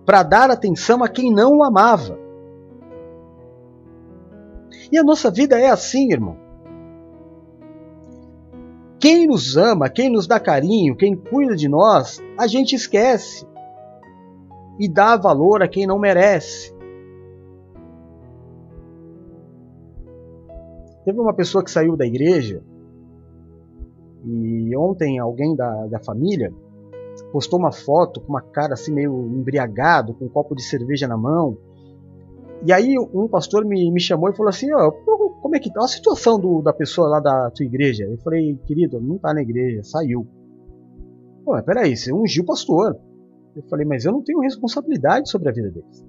para 0.04 0.22
dar 0.22 0.50
atenção 0.50 1.02
a 1.02 1.08
quem 1.08 1.32
não 1.32 1.56
o 1.56 1.62
amava. 1.62 2.18
E 4.92 4.98
a 4.98 5.02
nossa 5.02 5.30
vida 5.30 5.58
é 5.58 5.70
assim, 5.70 6.12
irmão. 6.12 6.47
Quem 9.00 9.28
nos 9.28 9.56
ama, 9.56 9.88
quem 9.88 10.10
nos 10.10 10.26
dá 10.26 10.40
carinho, 10.40 10.96
quem 10.96 11.14
cuida 11.14 11.54
de 11.54 11.68
nós, 11.68 12.20
a 12.36 12.48
gente 12.48 12.74
esquece 12.74 13.46
e 14.78 14.88
dá 14.88 15.16
valor 15.16 15.62
a 15.62 15.68
quem 15.68 15.86
não 15.86 15.98
merece. 15.98 16.74
Teve 21.04 21.20
uma 21.20 21.32
pessoa 21.32 21.62
que 21.62 21.70
saiu 21.70 21.96
da 21.96 22.04
igreja 22.04 22.62
e 24.24 24.76
ontem 24.76 25.18
alguém 25.18 25.54
da, 25.54 25.86
da 25.86 26.00
família 26.00 26.52
postou 27.32 27.58
uma 27.58 27.72
foto 27.72 28.20
com 28.20 28.28
uma 28.28 28.42
cara 28.42 28.74
assim 28.74 28.92
meio 28.92 29.26
embriagado, 29.26 30.12
com 30.14 30.24
um 30.24 30.28
copo 30.28 30.54
de 30.54 30.62
cerveja 30.62 31.06
na 31.06 31.16
mão. 31.16 31.56
E 32.66 32.72
aí 32.72 32.96
um 33.14 33.28
pastor 33.28 33.64
me, 33.64 33.90
me 33.92 34.00
chamou 34.00 34.28
e 34.28 34.36
falou 34.36 34.50
assim, 34.50 34.66
oh, 34.74 34.90
como 35.40 35.56
é 35.56 35.58
que 35.58 35.72
tá 35.72 35.84
a 35.84 35.88
situação 35.88 36.38
do, 36.38 36.62
da 36.62 36.72
pessoa 36.72 37.08
lá 37.08 37.20
da 37.20 37.50
tua 37.50 37.64
igreja? 37.64 38.04
Eu 38.04 38.18
falei, 38.18 38.56
querido, 38.66 39.00
não 39.00 39.18
tá 39.18 39.32
na 39.32 39.42
igreja, 39.42 39.82
saiu. 39.82 40.26
Pô, 41.44 41.52
mas 41.52 41.64
peraí, 41.64 41.96
você 41.96 42.12
ungiu 42.12 42.42
o 42.42 42.46
pastor. 42.46 42.98
Eu 43.54 43.62
falei, 43.70 43.86
mas 43.86 44.04
eu 44.04 44.12
não 44.12 44.22
tenho 44.22 44.40
responsabilidade 44.40 45.30
sobre 45.30 45.48
a 45.48 45.52
vida 45.52 45.70
deles. 45.70 46.06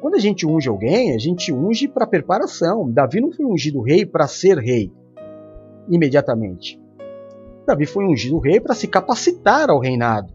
Quando 0.00 0.16
a 0.16 0.18
gente 0.18 0.46
unge 0.46 0.68
alguém, 0.68 1.14
a 1.14 1.18
gente 1.18 1.52
unge 1.52 1.88
para 1.88 2.06
preparação. 2.06 2.90
Davi 2.90 3.20
não 3.20 3.32
foi 3.32 3.46
ungido 3.46 3.80
rei 3.80 4.04
para 4.04 4.26
ser 4.26 4.58
rei 4.58 4.92
imediatamente. 5.88 6.80
Davi 7.66 7.86
foi 7.86 8.04
ungido 8.04 8.38
rei 8.38 8.60
para 8.60 8.74
se 8.74 8.86
capacitar 8.86 9.70
ao 9.70 9.80
reinado, 9.80 10.32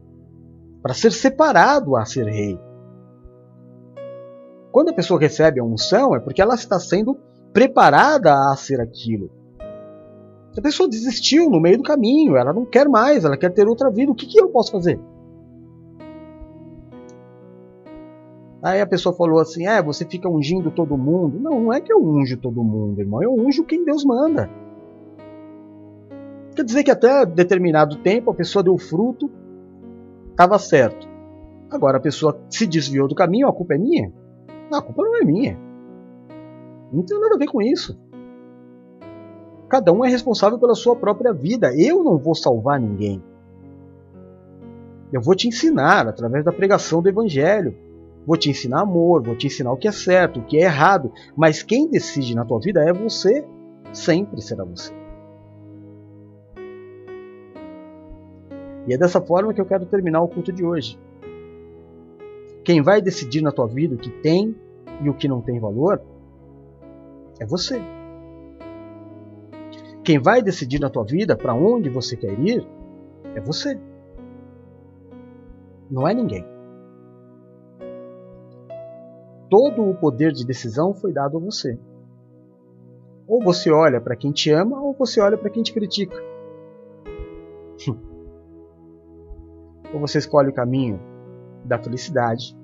para 0.81 0.93
ser 0.93 1.11
separado 1.11 1.95
a 1.95 2.05
ser 2.05 2.25
rei. 2.25 2.57
Quando 4.71 4.89
a 4.89 4.93
pessoa 4.93 5.19
recebe 5.19 5.59
a 5.59 5.63
unção, 5.63 6.15
é 6.15 6.19
porque 6.19 6.41
ela 6.41 6.55
está 6.55 6.79
sendo 6.79 7.17
preparada 7.51 8.33
a 8.33 8.55
ser 8.55 8.79
aquilo. 8.79 9.31
A 10.57 10.61
pessoa 10.61 10.89
desistiu 10.89 11.49
no 11.49 11.59
meio 11.59 11.77
do 11.77 11.83
caminho, 11.83 12.35
ela 12.35 12.51
não 12.51 12.65
quer 12.65 12.87
mais, 12.87 13.23
ela 13.23 13.37
quer 13.37 13.51
ter 13.51 13.67
outra 13.67 13.89
vida. 13.89 14.11
O 14.11 14.15
que, 14.15 14.27
que 14.27 14.41
eu 14.41 14.49
posso 14.49 14.71
fazer? 14.71 14.99
Aí 18.61 18.81
a 18.81 18.87
pessoa 18.87 19.15
falou 19.15 19.39
assim: 19.39 19.65
é, 19.65 19.81
você 19.81 20.05
fica 20.05 20.27
ungindo 20.27 20.69
todo 20.69 20.97
mundo. 20.97 21.39
Não, 21.39 21.61
não 21.61 21.73
é 21.73 21.79
que 21.79 21.93
eu 21.93 22.03
unjo 22.03 22.37
todo 22.37 22.63
mundo, 22.63 22.99
irmão. 22.99 23.23
Eu 23.23 23.33
unjo 23.33 23.63
quem 23.63 23.85
Deus 23.85 24.03
manda. 24.03 24.49
Quer 26.55 26.63
dizer 26.65 26.83
que 26.83 26.91
até 26.91 27.25
determinado 27.25 27.95
tempo 27.97 28.31
a 28.31 28.33
pessoa 28.33 28.61
deu 28.61 28.77
fruto, 28.77 29.31
estava 30.31 30.59
certo. 30.59 31.07
Agora 31.71 31.97
a 31.97 32.01
pessoa 32.01 32.37
se 32.49 32.67
desviou 32.67 33.07
do 33.07 33.15
caminho, 33.15 33.47
a 33.47 33.53
culpa 33.53 33.75
é 33.75 33.77
minha? 33.77 34.11
A 34.71 34.81
culpa 34.81 35.03
não 35.03 35.17
é 35.17 35.25
minha. 35.25 35.57
Não 36.91 37.03
tem 37.03 37.19
nada 37.19 37.35
a 37.35 37.37
ver 37.37 37.47
com 37.47 37.61
isso. 37.61 37.99
Cada 39.67 39.91
um 39.91 40.03
é 40.03 40.09
responsável 40.09 40.57
pela 40.57 40.75
sua 40.75 40.95
própria 40.95 41.31
vida. 41.31 41.73
Eu 41.75 42.03
não 42.03 42.17
vou 42.17 42.33
salvar 42.33 42.79
ninguém. 42.79 43.23
Eu 45.11 45.21
vou 45.21 45.35
te 45.35 45.47
ensinar 45.47 46.07
através 46.07 46.43
da 46.43 46.51
pregação 46.51 47.01
do 47.01 47.09
Evangelho. 47.09 47.75
Vou 48.25 48.37
te 48.37 48.49
ensinar 48.49 48.81
amor, 48.81 49.23
vou 49.23 49.35
te 49.35 49.47
ensinar 49.47 49.71
o 49.71 49.77
que 49.77 49.87
é 49.87 49.91
certo, 49.91 50.39
o 50.39 50.43
que 50.43 50.57
é 50.57 50.63
errado. 50.63 51.11
Mas 51.35 51.63
quem 51.63 51.89
decide 51.89 52.35
na 52.35 52.45
tua 52.45 52.59
vida 52.59 52.81
é 52.81 52.93
você. 52.93 53.45
Sempre 53.91 54.41
será 54.41 54.63
você. 54.63 54.93
E 58.87 58.93
é 58.93 58.97
dessa 58.97 59.21
forma 59.21 59.53
que 59.53 59.61
eu 59.61 59.65
quero 59.65 59.85
terminar 59.85 60.21
o 60.21 60.27
culto 60.27 60.51
de 60.51 60.65
hoje. 60.65 60.99
Quem 62.69 62.83
vai 62.83 63.01
decidir 63.01 63.41
na 63.41 63.51
tua 63.51 63.65
vida 63.65 63.95
o 63.95 63.97
que 63.97 64.11
tem 64.21 64.55
e 65.01 65.09
o 65.09 65.15
que 65.15 65.27
não 65.27 65.41
tem 65.41 65.59
valor 65.59 65.99
é 67.39 67.45
você. 67.47 67.81
Quem 70.03 70.19
vai 70.19 70.43
decidir 70.43 70.79
na 70.79 70.87
tua 70.87 71.03
vida 71.03 71.35
para 71.35 71.55
onde 71.55 71.89
você 71.89 72.15
quer 72.15 72.39
ir 72.39 72.63
é 73.33 73.41
você. 73.41 73.75
Não 75.89 76.07
é 76.07 76.13
ninguém. 76.13 76.45
Todo 79.49 79.89
o 79.89 79.95
poder 79.95 80.31
de 80.31 80.45
decisão 80.45 80.93
foi 80.93 81.11
dado 81.11 81.37
a 81.37 81.39
você. 81.39 81.75
Ou 83.27 83.41
você 83.43 83.71
olha 83.71 83.99
para 83.99 84.15
quem 84.15 84.31
te 84.31 84.51
ama, 84.51 84.79
ou 84.79 84.93
você 84.93 85.19
olha 85.19 85.39
para 85.39 85.49
quem 85.49 85.63
te 85.63 85.73
critica. 85.73 86.15
Ou 89.91 89.99
você 89.99 90.19
escolhe 90.19 90.49
o 90.49 90.53
caminho 90.53 90.99
da 91.65 91.79
felicidade, 91.79 92.58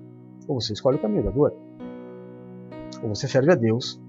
ou 0.48 0.60
você 0.60 0.74
escolhe 0.74 0.98
o 0.98 1.02
caminho 1.02 1.24
da 1.24 1.32
dor. 1.32 1.54
Ou 3.02 3.10
você 3.10 3.28
serve 3.28 3.52
a 3.52 3.56
Deus, 3.56 4.02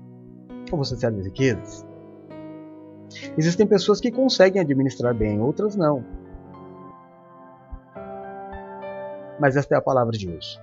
ou 0.71 0.79
você 0.79 0.97
serve 0.97 1.21
as 1.21 1.27
riquezas. 1.27 1.87
Existem 3.37 3.67
pessoas 3.67 4.01
que 4.01 4.11
conseguem 4.11 4.61
administrar 4.61 5.15
bem, 5.15 5.41
outras 5.41 5.77
não. 5.77 6.05
Mas 9.39 9.57
esta 9.57 9.75
é 9.75 9.79
a 9.79 9.83
palavra 9.83 10.13
de 10.13 10.29
hoje. 10.29 10.61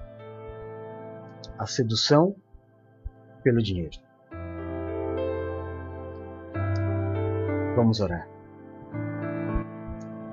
A 1.57 1.65
sedução 1.65 2.35
pelo 3.43 3.61
dinheiro. 3.61 3.97
Vamos 7.75 7.99
orar. 7.99 8.27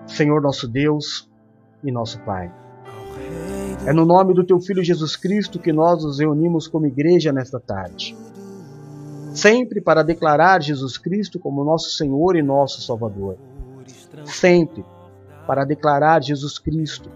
Senhor 0.07 0.41
nosso 0.41 0.66
Deus, 0.66 1.30
e 1.82 1.91
nosso 1.91 2.20
Pai. 2.20 2.53
É 3.86 3.92
no 3.92 4.04
nome 4.04 4.34
do 4.34 4.44
Teu 4.44 4.60
Filho 4.60 4.84
Jesus 4.84 5.16
Cristo 5.16 5.58
que 5.58 5.72
nós 5.72 6.04
nos 6.04 6.18
reunimos 6.18 6.68
como 6.68 6.86
igreja 6.86 7.32
nesta 7.32 7.58
tarde. 7.58 8.16
Sempre 9.32 9.80
para 9.80 10.02
declarar 10.02 10.62
Jesus 10.62 10.98
Cristo 10.98 11.38
como 11.38 11.64
nosso 11.64 11.90
Senhor 11.90 12.36
e 12.36 12.42
nosso 12.42 12.82
Salvador. 12.82 13.38
Sempre 14.24 14.84
para 15.46 15.64
declarar 15.64 16.22
Jesus 16.22 16.58
Cristo 16.58 17.10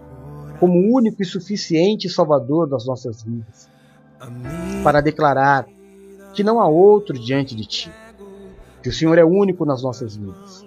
como 0.59 0.79
o 0.79 0.95
único 0.95 1.21
e 1.21 1.25
suficiente 1.25 2.09
Salvador 2.09 2.67
das 2.67 2.85
nossas 2.85 3.23
vidas. 3.23 3.69
Para 4.83 5.01
declarar 5.01 5.67
que 6.33 6.43
não 6.43 6.59
há 6.59 6.67
outro 6.67 7.17
diante 7.17 7.55
de 7.55 7.65
Ti. 7.65 7.91
Que 8.81 8.89
o 8.89 8.93
Senhor 8.93 9.17
é 9.17 9.25
único 9.25 9.65
nas 9.65 9.83
nossas 9.83 10.15
vidas 10.15 10.65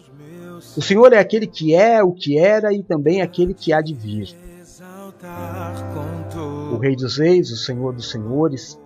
o 0.76 0.82
Senhor 0.82 1.12
é 1.12 1.18
aquele 1.18 1.46
que 1.46 1.74
é, 1.74 2.02
o 2.02 2.12
que 2.12 2.38
era 2.38 2.72
e 2.72 2.82
também 2.82 3.22
aquele 3.22 3.54
que 3.54 3.72
há 3.72 3.80
de 3.80 3.94
vir. 3.94 4.36
O 6.78 6.80
Rei 6.80 6.94
dos 6.94 7.18
Reis, 7.18 7.50
o 7.50 7.56
Senhor 7.56 7.92
dos 7.92 8.08
Senhores, 8.08 8.78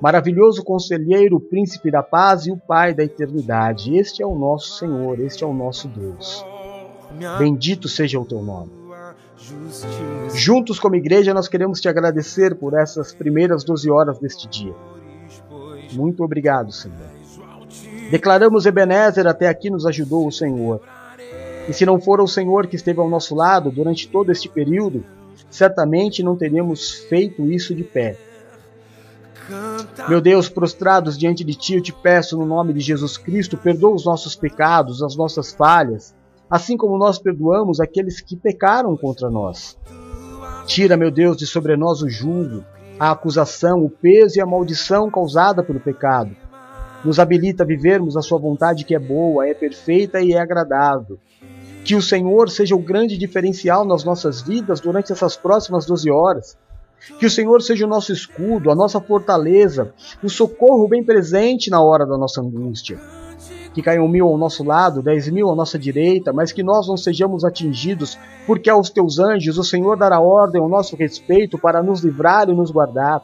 maravilhoso 0.00 0.62
conselheiro, 0.62 1.38
o 1.38 1.40
príncipe 1.40 1.90
da 1.90 2.00
paz 2.00 2.46
e 2.46 2.52
o 2.52 2.56
Pai 2.56 2.94
da 2.94 3.02
eternidade. 3.02 3.98
Este 3.98 4.22
é 4.22 4.26
o 4.26 4.36
nosso 4.36 4.78
Senhor, 4.78 5.18
este 5.18 5.42
é 5.42 5.46
o 5.48 5.52
nosso 5.52 5.88
Deus. 5.88 6.46
Bendito 7.40 7.88
seja 7.88 8.20
o 8.20 8.24
teu 8.24 8.40
nome. 8.42 8.70
Juntos 10.32 10.78
como 10.78 10.94
igreja, 10.94 11.34
nós 11.34 11.48
queremos 11.48 11.80
te 11.80 11.88
agradecer 11.88 12.54
por 12.54 12.78
essas 12.78 13.12
primeiras 13.12 13.64
12 13.64 13.90
horas 13.90 14.20
deste 14.20 14.46
dia. 14.46 14.76
Muito 15.94 16.22
obrigado, 16.22 16.70
Senhor. 16.70 16.96
Declaramos 18.08 18.66
Ebenezer, 18.66 19.26
até 19.26 19.48
aqui 19.48 19.68
nos 19.68 19.84
ajudou 19.84 20.28
o 20.28 20.32
Senhor. 20.32 20.80
E 21.68 21.72
se 21.72 21.84
não 21.84 22.00
for 22.00 22.20
o 22.20 22.28
Senhor 22.28 22.68
que 22.68 22.76
esteve 22.76 23.00
ao 23.00 23.10
nosso 23.10 23.34
lado 23.34 23.68
durante 23.68 24.08
todo 24.08 24.30
este 24.30 24.48
período, 24.48 25.04
certamente 25.52 26.22
não 26.22 26.34
teríamos 26.34 26.92
feito 27.08 27.46
isso 27.46 27.74
de 27.74 27.84
pé. 27.84 28.16
Meu 30.08 30.20
Deus, 30.20 30.48
prostrados 30.48 31.18
diante 31.18 31.44
de 31.44 31.54
Ti, 31.54 31.74
eu 31.74 31.82
te 31.82 31.92
peço 31.92 32.38
no 32.38 32.46
nome 32.46 32.72
de 32.72 32.80
Jesus 32.80 33.18
Cristo, 33.18 33.58
perdoa 33.58 33.94
os 33.94 34.06
nossos 34.06 34.34
pecados, 34.34 35.02
as 35.02 35.14
nossas 35.14 35.52
falhas, 35.52 36.14
assim 36.48 36.76
como 36.76 36.96
nós 36.96 37.18
perdoamos 37.18 37.80
aqueles 37.80 38.20
que 38.20 38.34
pecaram 38.34 38.96
contra 38.96 39.30
nós. 39.30 39.76
Tira, 40.66 40.96
meu 40.96 41.10
Deus, 41.10 41.36
de 41.36 41.46
sobre 41.46 41.76
nós 41.76 42.00
o 42.02 42.08
julgo, 42.08 42.64
a 42.98 43.10
acusação, 43.10 43.84
o 43.84 43.90
peso 43.90 44.38
e 44.38 44.40
a 44.40 44.46
maldição 44.46 45.10
causada 45.10 45.62
pelo 45.62 45.80
pecado. 45.80 46.34
Nos 47.04 47.18
habilita 47.18 47.62
a 47.62 47.66
vivermos 47.66 48.16
a 48.16 48.22
Sua 48.22 48.38
vontade 48.38 48.84
que 48.84 48.94
é 48.94 48.98
boa, 48.98 49.46
é 49.46 49.52
perfeita 49.52 50.20
e 50.20 50.32
é 50.32 50.38
agradável. 50.38 51.18
Que 51.84 51.96
o 51.96 52.02
Senhor 52.02 52.48
seja 52.48 52.76
o 52.76 52.82
grande 52.82 53.18
diferencial 53.18 53.84
nas 53.84 54.04
nossas 54.04 54.40
vidas 54.40 54.80
durante 54.80 55.12
essas 55.12 55.36
próximas 55.36 55.84
12 55.84 56.10
horas. 56.10 56.56
Que 57.18 57.26
o 57.26 57.30
Senhor 57.30 57.60
seja 57.60 57.84
o 57.84 57.88
nosso 57.88 58.12
escudo, 58.12 58.70
a 58.70 58.74
nossa 58.74 59.00
fortaleza, 59.00 59.92
o 60.22 60.28
socorro 60.28 60.86
bem 60.86 61.02
presente 61.02 61.68
na 61.68 61.82
hora 61.82 62.06
da 62.06 62.16
nossa 62.16 62.40
angústia. 62.40 63.00
Que 63.74 63.82
caiam 63.82 64.06
mil 64.06 64.28
ao 64.28 64.38
nosso 64.38 64.62
lado, 64.62 65.02
dez 65.02 65.28
mil 65.28 65.50
à 65.50 65.56
nossa 65.56 65.78
direita, 65.78 66.32
mas 66.32 66.52
que 66.52 66.62
nós 66.62 66.86
não 66.86 66.96
sejamos 66.96 67.44
atingidos, 67.44 68.16
porque 68.46 68.70
aos 68.70 68.88
teus 68.88 69.18
anjos 69.18 69.58
o 69.58 69.64
Senhor 69.64 69.96
dará 69.96 70.20
ordem 70.20 70.60
ao 70.60 70.68
nosso 70.68 70.94
respeito 70.94 71.58
para 71.58 71.82
nos 71.82 72.04
livrar 72.04 72.48
e 72.48 72.54
nos 72.54 72.70
guardar. 72.70 73.20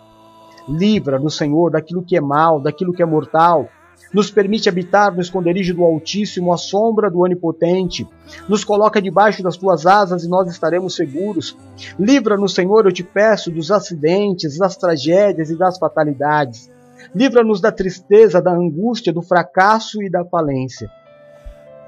Livra-nos, 0.69 1.37
Senhor, 1.37 1.71
daquilo 1.71 2.03
que 2.03 2.17
é 2.17 2.21
mal, 2.21 2.61
daquilo 2.61 2.93
que 2.93 3.03
é 3.03 3.07
mortal, 3.07 3.69
nos 4.13 4.31
permite 4.31 4.69
habitar 4.69 5.15
no 5.15 5.21
esconderijo 5.21 5.75
do 5.75 5.85
Altíssimo, 5.85 6.53
à 6.53 6.57
sombra 6.57 7.11
do 7.11 7.21
Onipotente. 7.21 8.07
Nos 8.49 8.65
coloca 8.65 9.03
debaixo 9.03 9.43
das 9.43 9.57
tuas 9.57 9.87
asas 9.87 10.25
e 10.25 10.29
nós 10.29 10.49
estaremos 10.49 10.95
seguros. 10.95 11.57
Livra-nos, 11.99 12.55
Senhor, 12.55 12.87
eu 12.87 12.93
te 12.93 13.03
peço, 13.03 13.51
dos 13.51 13.71
acidentes, 13.71 14.59
das 14.59 14.77
tragédias 14.77 15.51
e 15.51 15.57
das 15.57 15.79
fatalidades. 15.79 16.71
Livra-nos 17.15 17.61
da 17.61 17.71
tristeza, 17.71 18.41
da 18.41 18.53
angústia, 18.53 19.13
do 19.13 19.23
fracasso 19.23 20.03
e 20.03 20.11
da 20.11 20.25
falência. 20.25 20.91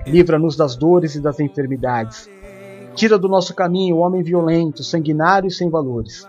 Livra-nos 0.07 0.57
das 0.57 0.77
dores 0.77 1.15
e 1.15 1.21
das 1.21 1.41
enfermidades. 1.41 2.29
Tira 2.95 3.19
do 3.19 3.29
nosso 3.29 3.55
caminho 3.55 3.97
o 3.97 3.99
homem 4.01 4.23
violento, 4.23 4.83
sanguinário 4.83 5.49
e 5.49 5.51
sem 5.51 5.71
valores. 5.71 6.27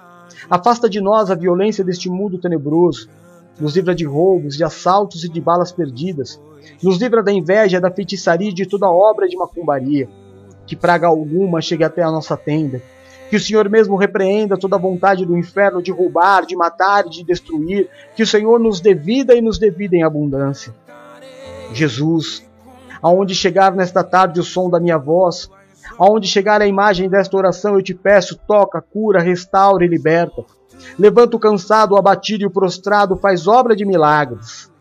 Afasta 0.49 0.89
de 0.89 1.01
nós 1.01 1.29
a 1.29 1.35
violência 1.35 1.83
deste 1.83 2.09
mundo 2.09 2.39
tenebroso 2.39 3.09
nos 3.59 3.75
livra 3.75 3.93
de 3.93 4.05
roubos, 4.05 4.55
de 4.55 4.63
assaltos 4.63 5.23
e 5.23 5.29
de 5.29 5.39
balas 5.39 5.71
perdidas, 5.71 6.41
nos 6.81 6.97
livra 6.97 7.21
da 7.21 7.31
inveja, 7.31 7.79
da 7.79 7.91
feitiçaria 7.91 8.49
e 8.49 8.53
de 8.53 8.65
toda 8.65 8.89
obra 8.89 9.27
de 9.27 9.37
macumbaria. 9.37 10.09
Que 10.65 10.75
praga 10.75 11.07
alguma 11.07 11.61
chegue 11.61 11.83
até 11.83 12.01
a 12.01 12.11
nossa 12.11 12.37
tenda. 12.37 12.81
Que 13.29 13.35
o 13.35 13.39
Senhor 13.39 13.69
mesmo 13.69 13.95
repreenda 13.95 14.57
toda 14.57 14.75
a 14.75 14.79
vontade 14.79 15.25
do 15.25 15.37
inferno 15.37 15.81
de 15.81 15.91
roubar, 15.91 16.45
de 16.45 16.55
matar 16.55 17.05
de 17.05 17.23
destruir. 17.23 17.89
Que 18.15 18.23
o 18.23 18.27
Senhor 18.27 18.59
nos 18.59 18.81
dê 18.81 18.93
vida 18.93 19.33
e 19.33 19.41
nos 19.41 19.57
dê 19.57 19.69
vida 19.69 19.95
em 19.95 20.03
abundância. 20.03 20.73
Jesus, 21.73 22.45
aonde 23.01 23.33
chegar 23.33 23.73
nesta 23.73 24.03
tarde 24.03 24.39
o 24.39 24.43
som 24.43 24.69
da 24.69 24.79
minha 24.79 24.97
voz, 24.97 25.49
aonde 25.97 26.27
chegar 26.27 26.61
a 26.61 26.67
imagem 26.67 27.09
desta 27.09 27.37
oração, 27.37 27.75
eu 27.75 27.81
te 27.81 27.93
peço, 27.93 28.37
toca, 28.47 28.81
cura, 28.81 29.21
restaura 29.21 29.85
e 29.85 29.87
liberta. 29.87 30.43
Levanta 30.97 31.35
o 31.35 31.39
cansado, 31.39 31.93
o 31.93 31.97
abatido 31.97 32.43
e 32.43 32.47
o 32.47 32.51
prostrado, 32.51 33.15
faz 33.17 33.47
obra 33.47 33.75
de 33.75 33.85
milagres. 33.85 34.71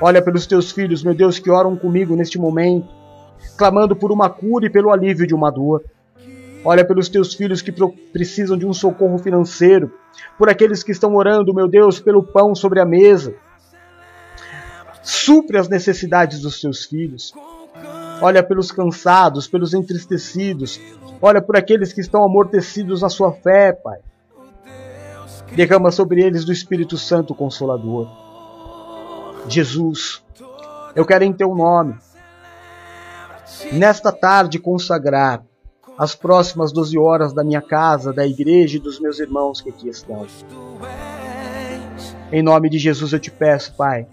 Olha 0.00 0.20
pelos 0.20 0.46
teus 0.46 0.70
filhos, 0.70 1.02
meu 1.02 1.14
Deus, 1.14 1.38
que 1.38 1.50
oram 1.50 1.74
comigo 1.76 2.14
neste 2.14 2.38
momento, 2.38 2.88
clamando 3.56 3.96
por 3.96 4.12
uma 4.12 4.28
cura 4.28 4.66
e 4.66 4.70
pelo 4.70 4.92
alívio 4.92 5.26
de 5.26 5.34
uma 5.34 5.50
dor. 5.50 5.82
Olha 6.64 6.84
pelos 6.84 7.08
teus 7.08 7.32
filhos 7.34 7.62
que 7.62 7.72
precisam 8.12 8.58
de 8.58 8.66
um 8.66 8.72
socorro 8.72 9.18
financeiro, 9.18 9.92
por 10.36 10.48
aqueles 10.48 10.82
que 10.82 10.92
estão 10.92 11.14
orando, 11.14 11.54
meu 11.54 11.68
Deus, 11.68 12.00
pelo 12.00 12.22
pão 12.22 12.54
sobre 12.54 12.80
a 12.80 12.84
mesa. 12.84 13.34
Supre 15.02 15.56
as 15.56 15.68
necessidades 15.68 16.40
dos 16.40 16.60
teus 16.60 16.84
filhos. 16.84 17.32
Olha 18.20 18.42
pelos 18.42 18.72
cansados, 18.72 19.46
pelos 19.46 19.74
entristecidos. 19.74 20.80
Olha 21.22 21.40
por 21.40 21.56
aqueles 21.56 21.92
que 21.92 22.00
estão 22.00 22.24
amortecidos 22.24 23.02
na 23.02 23.08
sua 23.08 23.32
fé, 23.32 23.72
Pai. 23.72 24.00
Derrama 25.54 25.90
sobre 25.90 26.22
eles 26.22 26.44
do 26.44 26.52
Espírito 26.52 26.96
Santo 26.96 27.34
Consolador. 27.34 28.08
Jesus, 29.48 30.22
eu 30.94 31.04
quero 31.04 31.24
em 31.24 31.32
teu 31.32 31.54
nome, 31.54 31.94
nesta 33.72 34.10
tarde, 34.10 34.58
consagrar 34.58 35.44
as 35.96 36.14
próximas 36.14 36.72
12 36.72 36.98
horas 36.98 37.32
da 37.32 37.44
minha 37.44 37.62
casa, 37.62 38.12
da 38.12 38.26
igreja 38.26 38.76
e 38.76 38.80
dos 38.80 39.00
meus 39.00 39.18
irmãos 39.18 39.60
que 39.60 39.70
aqui 39.70 39.88
estão. 39.88 40.26
Em 42.30 42.42
nome 42.42 42.68
de 42.68 42.78
Jesus 42.78 43.12
eu 43.12 43.20
te 43.20 43.30
peço, 43.30 43.74
Pai, 43.76 44.06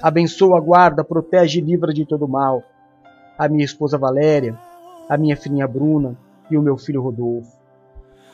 abençoa, 0.00 0.60
guarda, 0.60 1.04
protege 1.04 1.58
e 1.60 1.62
livra 1.62 1.92
de 1.92 2.06
todo 2.06 2.26
mal 2.26 2.62
a 3.38 3.48
minha 3.48 3.64
esposa 3.64 3.98
Valéria, 3.98 4.58
a 5.08 5.16
minha 5.16 5.36
filhinha 5.36 5.66
Bruna 5.66 6.16
e 6.50 6.56
o 6.56 6.62
meu 6.62 6.76
filho 6.76 7.02
Rodolfo. 7.02 7.61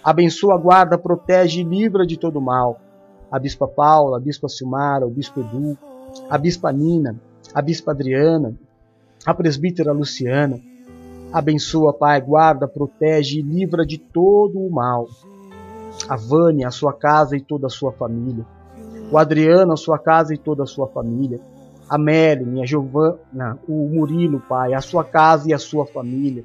Abençoa, 0.03 0.57
guarda, 0.57 0.97
protege 0.97 1.61
e 1.61 1.65
livra 1.65 2.07
de 2.07 2.17
todo 2.17 2.41
mal. 2.41 2.81
A 3.31 3.39
Bispa 3.39 3.67
Paula, 3.67 4.17
a 4.17 4.21
Bispa 4.21 4.49
Silmara, 4.49 5.07
o 5.07 5.11
Bispo 5.11 5.41
Edu, 5.41 5.77
a 6.31 6.39
Bispa 6.39 6.73
Nina, 6.73 7.17
a 7.53 7.61
Bispa 7.61 7.91
Adriana, 7.91 8.55
a 9.27 9.35
Presbítera 9.35 9.93
Luciana. 9.93 10.59
Abençoa, 11.33 11.93
Pai, 11.93 12.21
guarda, 12.21 12.67
protege 12.67 13.41
e 13.41 13.43
livra 13.43 13.85
de 13.85 13.99
todo 13.99 14.59
o 14.59 14.71
mal. 14.71 15.07
A 16.09 16.17
Vânia, 16.17 16.69
a 16.69 16.71
sua 16.71 16.93
casa 16.93 17.37
e 17.37 17.41
toda 17.41 17.67
a 17.67 17.71
sua 17.71 17.93
família. 17.93 18.47
O 19.11 19.19
Adriano, 19.19 19.73
a 19.73 19.77
sua 19.77 19.99
casa 19.99 20.33
e 20.33 20.39
toda 20.39 20.63
a 20.63 20.67
sua 20.67 20.87
família. 20.87 21.41
A 21.89 21.99
Melanie, 21.99 22.63
a 22.63 22.67
Giovana, 22.67 23.59
o 23.69 23.89
Murilo, 23.89 24.41
Pai, 24.49 24.75
a 24.75 24.81
sua 24.81 25.05
casa 25.05 25.51
e 25.51 25.53
a 25.53 25.59
sua 25.59 25.85
família 25.85 26.45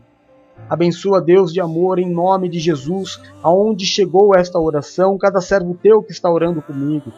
Abençoa 0.69 1.21
Deus 1.21 1.51
de 1.51 1.59
amor 1.59 1.99
em 1.99 2.09
nome 2.09 2.47
de 2.47 2.57
Jesus, 2.57 3.21
aonde 3.41 3.85
chegou 3.85 4.35
esta 4.35 4.59
oração, 4.59 5.17
cada 5.17 5.41
servo 5.41 5.77
teu 5.81 6.01
que 6.01 6.11
está 6.11 6.31
orando 6.31 6.61
comigo. 6.61 7.11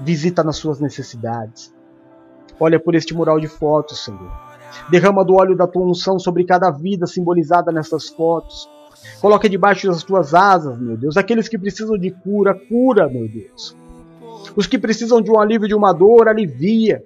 Visita 0.00 0.44
nas 0.44 0.56
suas 0.56 0.80
necessidades. 0.80 1.74
Olha 2.58 2.78
por 2.78 2.94
este 2.94 3.12
mural 3.12 3.40
de 3.40 3.48
fotos, 3.48 4.04
Senhor. 4.04 4.30
Derrama 4.90 5.24
do 5.24 5.34
óleo 5.34 5.56
da 5.56 5.66
tua 5.66 5.84
unção 5.84 6.18
sobre 6.18 6.44
cada 6.44 6.70
vida 6.70 7.06
simbolizada 7.06 7.72
nessas 7.72 8.08
fotos. 8.08 8.68
Coloca 9.20 9.48
debaixo 9.48 9.88
das 9.88 10.02
tuas 10.02 10.32
asas, 10.32 10.78
meu 10.78 10.96
Deus, 10.96 11.16
aqueles 11.16 11.48
que 11.48 11.58
precisam 11.58 11.98
de 11.98 12.10
cura, 12.10 12.54
cura, 12.54 13.08
meu 13.08 13.28
Deus. 13.28 13.76
Os 14.54 14.66
que 14.66 14.78
precisam 14.78 15.20
de 15.20 15.30
um 15.30 15.38
alívio 15.38 15.68
de 15.68 15.74
uma 15.74 15.92
dor, 15.92 16.28
alivia. 16.28 17.02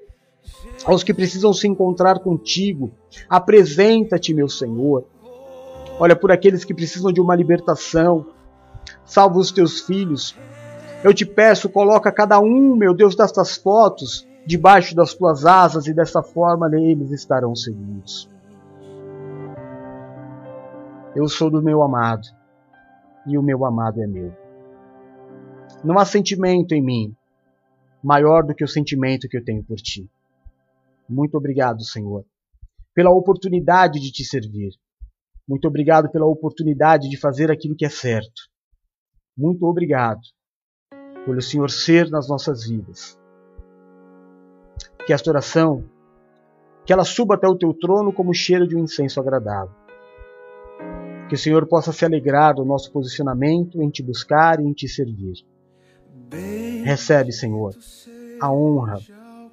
Aos 0.85 1.03
que 1.03 1.13
precisam 1.13 1.53
se 1.53 1.67
encontrar 1.67 2.21
contigo, 2.21 2.91
apresenta-te, 3.29 4.33
meu 4.33 4.49
Senhor 4.49 5.05
olha 6.01 6.17
por 6.17 6.33
aqueles 6.33 6.65
que 6.65 6.73
precisam 6.73 7.13
de 7.13 7.21
uma 7.21 7.37
libertação. 7.37 8.27
Salva 9.05 9.39
os 9.39 9.53
teus 9.53 9.83
filhos. 9.83 10.35
Eu 11.05 11.13
te 11.13 11.27
peço, 11.27 11.69
coloca 11.69 12.11
cada 12.11 12.41
um, 12.41 12.75
meu 12.75 12.95
Deus, 12.95 13.15
destas 13.15 13.57
fotos 13.57 14.27
debaixo 14.47 14.97
das 14.97 15.13
tuas 15.13 15.45
asas 15.45 15.87
e 15.87 15.93
dessa 15.93 16.23
forma 16.23 16.71
eles 16.75 17.11
estarão 17.11 17.55
seguros. 17.55 18.29
Eu 21.15 21.29
sou 21.29 21.51
do 21.51 21.63
meu 21.63 21.83
amado 21.83 22.27
e 23.27 23.37
o 23.37 23.43
meu 23.43 23.65
amado 23.67 24.03
é 24.03 24.07
meu. 24.07 24.33
Não 25.85 25.99
há 25.99 26.05
sentimento 26.07 26.73
em 26.73 26.83
mim 26.83 27.15
maior 28.03 28.43
do 28.43 28.55
que 28.55 28.65
o 28.65 28.69
sentimento 28.69 29.29
que 29.29 29.37
eu 29.37 29.45
tenho 29.45 29.63
por 29.63 29.77
ti. 29.77 30.09
Muito 31.07 31.37
obrigado, 31.37 31.85
Senhor, 31.85 32.25
pela 32.95 33.11
oportunidade 33.11 34.01
de 34.01 34.11
te 34.11 34.25
servir. 34.25 34.73
Muito 35.51 35.67
obrigado 35.67 36.09
pela 36.09 36.27
oportunidade 36.27 37.09
de 37.09 37.17
fazer 37.17 37.51
aquilo 37.51 37.75
que 37.75 37.85
é 37.85 37.89
certo. 37.89 38.43
Muito 39.37 39.67
obrigado 39.67 40.21
pelo 41.27 41.43
Senhor 41.43 41.69
ser 41.69 42.09
nas 42.09 42.29
nossas 42.29 42.69
vidas. 42.69 43.19
Que 45.05 45.13
esta 45.13 45.29
oração, 45.29 45.85
que 46.87 46.93
ela 46.93 47.03
suba 47.03 47.35
até 47.35 47.49
o 47.49 47.59
teu 47.59 47.75
trono 47.75 48.13
como 48.13 48.33
cheiro 48.33 48.65
de 48.65 48.77
um 48.77 48.85
incenso 48.85 49.19
agradável. 49.19 49.75
Que 51.29 51.35
o 51.35 51.39
Senhor 51.39 51.67
possa 51.67 51.93
se 51.93 52.05
alegrar 52.05 52.55
do 52.55 52.65
nosso 52.65 52.93
posicionamento 52.93 53.83
em 53.83 53.91
te 53.91 54.05
buscar 54.05 54.61
e 54.61 54.65
em 54.65 54.73
te 54.73 54.87
servir. 54.87 55.45
Recebe, 56.85 57.33
Senhor, 57.33 57.75
a 58.41 58.53
honra, 58.53 59.01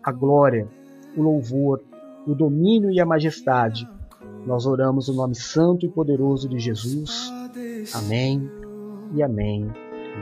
a 0.03 0.11
glória, 0.11 0.69
o 1.17 1.23
louvor, 1.23 1.83
o 2.27 2.35
domínio 2.35 2.91
e 2.91 3.01
a 3.01 3.05
majestade 3.05 3.96
nós 4.47 4.65
oramos 4.65 5.09
o 5.09 5.13
nome 5.13 5.35
santo 5.35 5.85
e 5.85 5.89
poderoso 5.89 6.47
de 6.47 6.57
Jesus. 6.57 7.29
Amém 7.93 8.49
e 9.13 9.21
amém. 9.21 9.69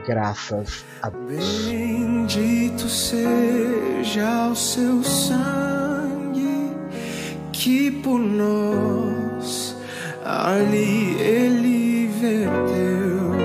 Graças 0.08 0.84
a 1.00 1.10
Deus. 1.10 1.68
Bendito 1.68 2.90
seja 2.90 4.50
o 4.50 4.56
seu 4.56 5.04
sangue 5.04 6.72
que 7.54 7.92
por 7.92 8.20
nós 8.20 9.78
ali 10.24 11.22
ele 11.22 12.08
verteu. 12.08 13.36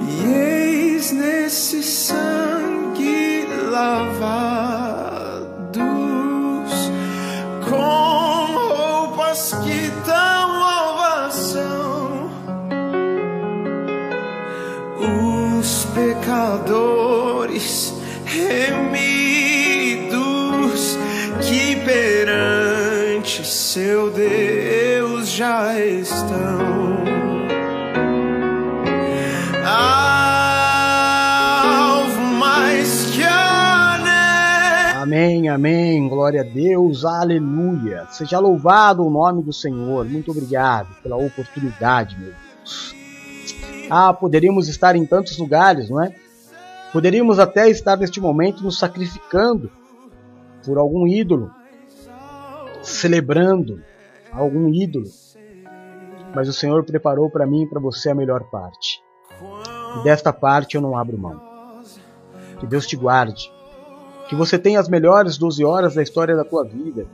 E 0.00 0.26
eis 0.26 1.12
nesse 1.12 1.84
sangue 1.84 2.43
já 25.34 25.76
estão. 25.80 27.04
Alvo 31.26 32.20
mais 32.38 33.06
que. 33.06 33.24
Amém, 34.96 35.48
amém. 35.48 36.08
Glória 36.08 36.42
a 36.42 36.44
Deus. 36.44 37.04
Aleluia. 37.04 38.06
Seja 38.10 38.38
louvado 38.38 39.04
o 39.04 39.10
nome 39.10 39.42
do 39.42 39.52
Senhor. 39.52 40.04
Muito 40.04 40.30
obrigado 40.30 40.94
pela 41.02 41.16
oportunidade, 41.16 42.16
meu 42.16 42.32
Deus. 42.32 42.94
Ah, 43.90 44.14
poderíamos 44.14 44.68
estar 44.68 44.94
em 44.94 45.04
tantos 45.04 45.36
lugares, 45.36 45.90
não 45.90 46.00
é? 46.00 46.14
Poderíamos 46.92 47.40
até 47.40 47.68
estar 47.68 47.96
neste 47.96 48.20
momento 48.20 48.62
nos 48.62 48.78
sacrificando 48.78 49.68
por 50.64 50.78
algum 50.78 51.08
ídolo, 51.08 51.50
celebrando 52.84 53.82
algum 54.32 54.72
ídolo. 54.72 55.23
Mas 56.34 56.48
o 56.48 56.52
Senhor 56.52 56.84
preparou 56.84 57.30
para 57.30 57.46
mim 57.46 57.62
e 57.62 57.66
para 57.66 57.80
você 57.80 58.10
a 58.10 58.14
melhor 58.14 58.44
parte. 58.44 59.02
E 60.00 60.04
desta 60.04 60.32
parte 60.32 60.74
eu 60.74 60.80
não 60.80 60.96
abro 60.96 61.18
mão. 61.18 61.40
Que 62.58 62.66
Deus 62.66 62.86
te 62.86 62.96
guarde. 62.96 63.52
Que 64.28 64.34
você 64.34 64.58
tenha 64.58 64.80
as 64.80 64.88
melhores 64.88 65.36
12 65.38 65.64
horas 65.64 65.94
da 65.94 66.02
história 66.02 66.36
da 66.36 66.44
tua 66.44 66.64
vida. 66.64 67.06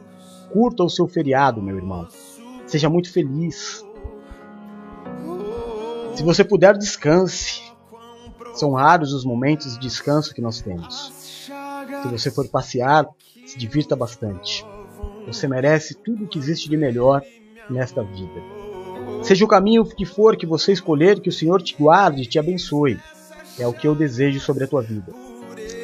Curta 0.52 0.82
o 0.82 0.88
seu 0.88 1.06
feriado, 1.06 1.62
meu 1.62 1.76
irmão. 1.76 2.08
Seja 2.66 2.88
muito 2.88 3.12
feliz. 3.12 3.84
Se 6.14 6.22
você 6.22 6.44
puder, 6.44 6.76
descanse. 6.76 7.62
São 8.54 8.72
raros 8.72 9.12
os 9.12 9.24
momentos 9.24 9.74
de 9.74 9.80
descanso 9.80 10.34
que 10.34 10.40
nós 10.40 10.60
temos. 10.60 11.12
Se 12.02 12.08
você 12.08 12.30
for 12.30 12.48
passear, 12.48 13.08
se 13.46 13.58
divirta 13.58 13.96
bastante. 13.96 14.64
Você 15.26 15.46
merece 15.46 15.94
tudo 15.94 16.24
o 16.24 16.28
que 16.28 16.38
existe 16.38 16.68
de 16.68 16.76
melhor 16.76 17.22
nesta 17.68 18.02
vida. 18.02 18.59
Seja 19.22 19.44
o 19.44 19.48
caminho 19.48 19.84
que 19.84 20.04
for 20.04 20.36
que 20.36 20.46
você 20.46 20.72
escolher, 20.72 21.20
que 21.20 21.28
o 21.28 21.32
Senhor 21.32 21.62
te 21.62 21.76
guarde 21.78 22.22
e 22.22 22.26
te 22.26 22.38
abençoe. 22.38 22.98
É 23.58 23.66
o 23.66 23.72
que 23.72 23.86
eu 23.86 23.94
desejo 23.94 24.40
sobre 24.40 24.64
a 24.64 24.66
tua 24.66 24.82
vida. 24.82 25.12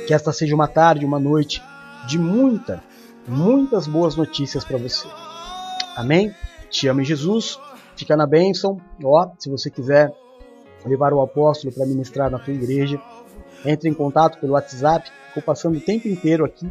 Que 0.06 0.14
esta 0.14 0.32
seja 0.32 0.54
uma 0.54 0.68
tarde, 0.68 1.04
uma 1.04 1.18
noite 1.18 1.62
de 2.06 2.18
muita, 2.18 2.82
muitas 3.28 3.86
boas 3.86 4.16
notícias 4.16 4.64
para 4.64 4.78
você. 4.78 5.06
Amém? 5.96 6.34
Te 6.70 6.88
amo 6.88 7.04
Jesus. 7.04 7.58
Fica 7.96 8.16
na 8.16 8.26
bênção. 8.26 8.80
Ó, 9.02 9.30
se 9.38 9.50
você 9.50 9.70
quiser 9.70 10.12
levar 10.84 11.12
o 11.12 11.20
apóstolo 11.20 11.72
para 11.72 11.86
ministrar 11.86 12.30
na 12.30 12.38
tua 12.38 12.54
igreja, 12.54 13.00
entre 13.64 13.88
em 13.88 13.94
contato 13.94 14.38
pelo 14.38 14.52
WhatsApp. 14.52 15.10
Estou 15.28 15.42
passando 15.42 15.76
o 15.76 15.80
tempo 15.80 16.06
inteiro 16.08 16.44
aqui 16.44 16.70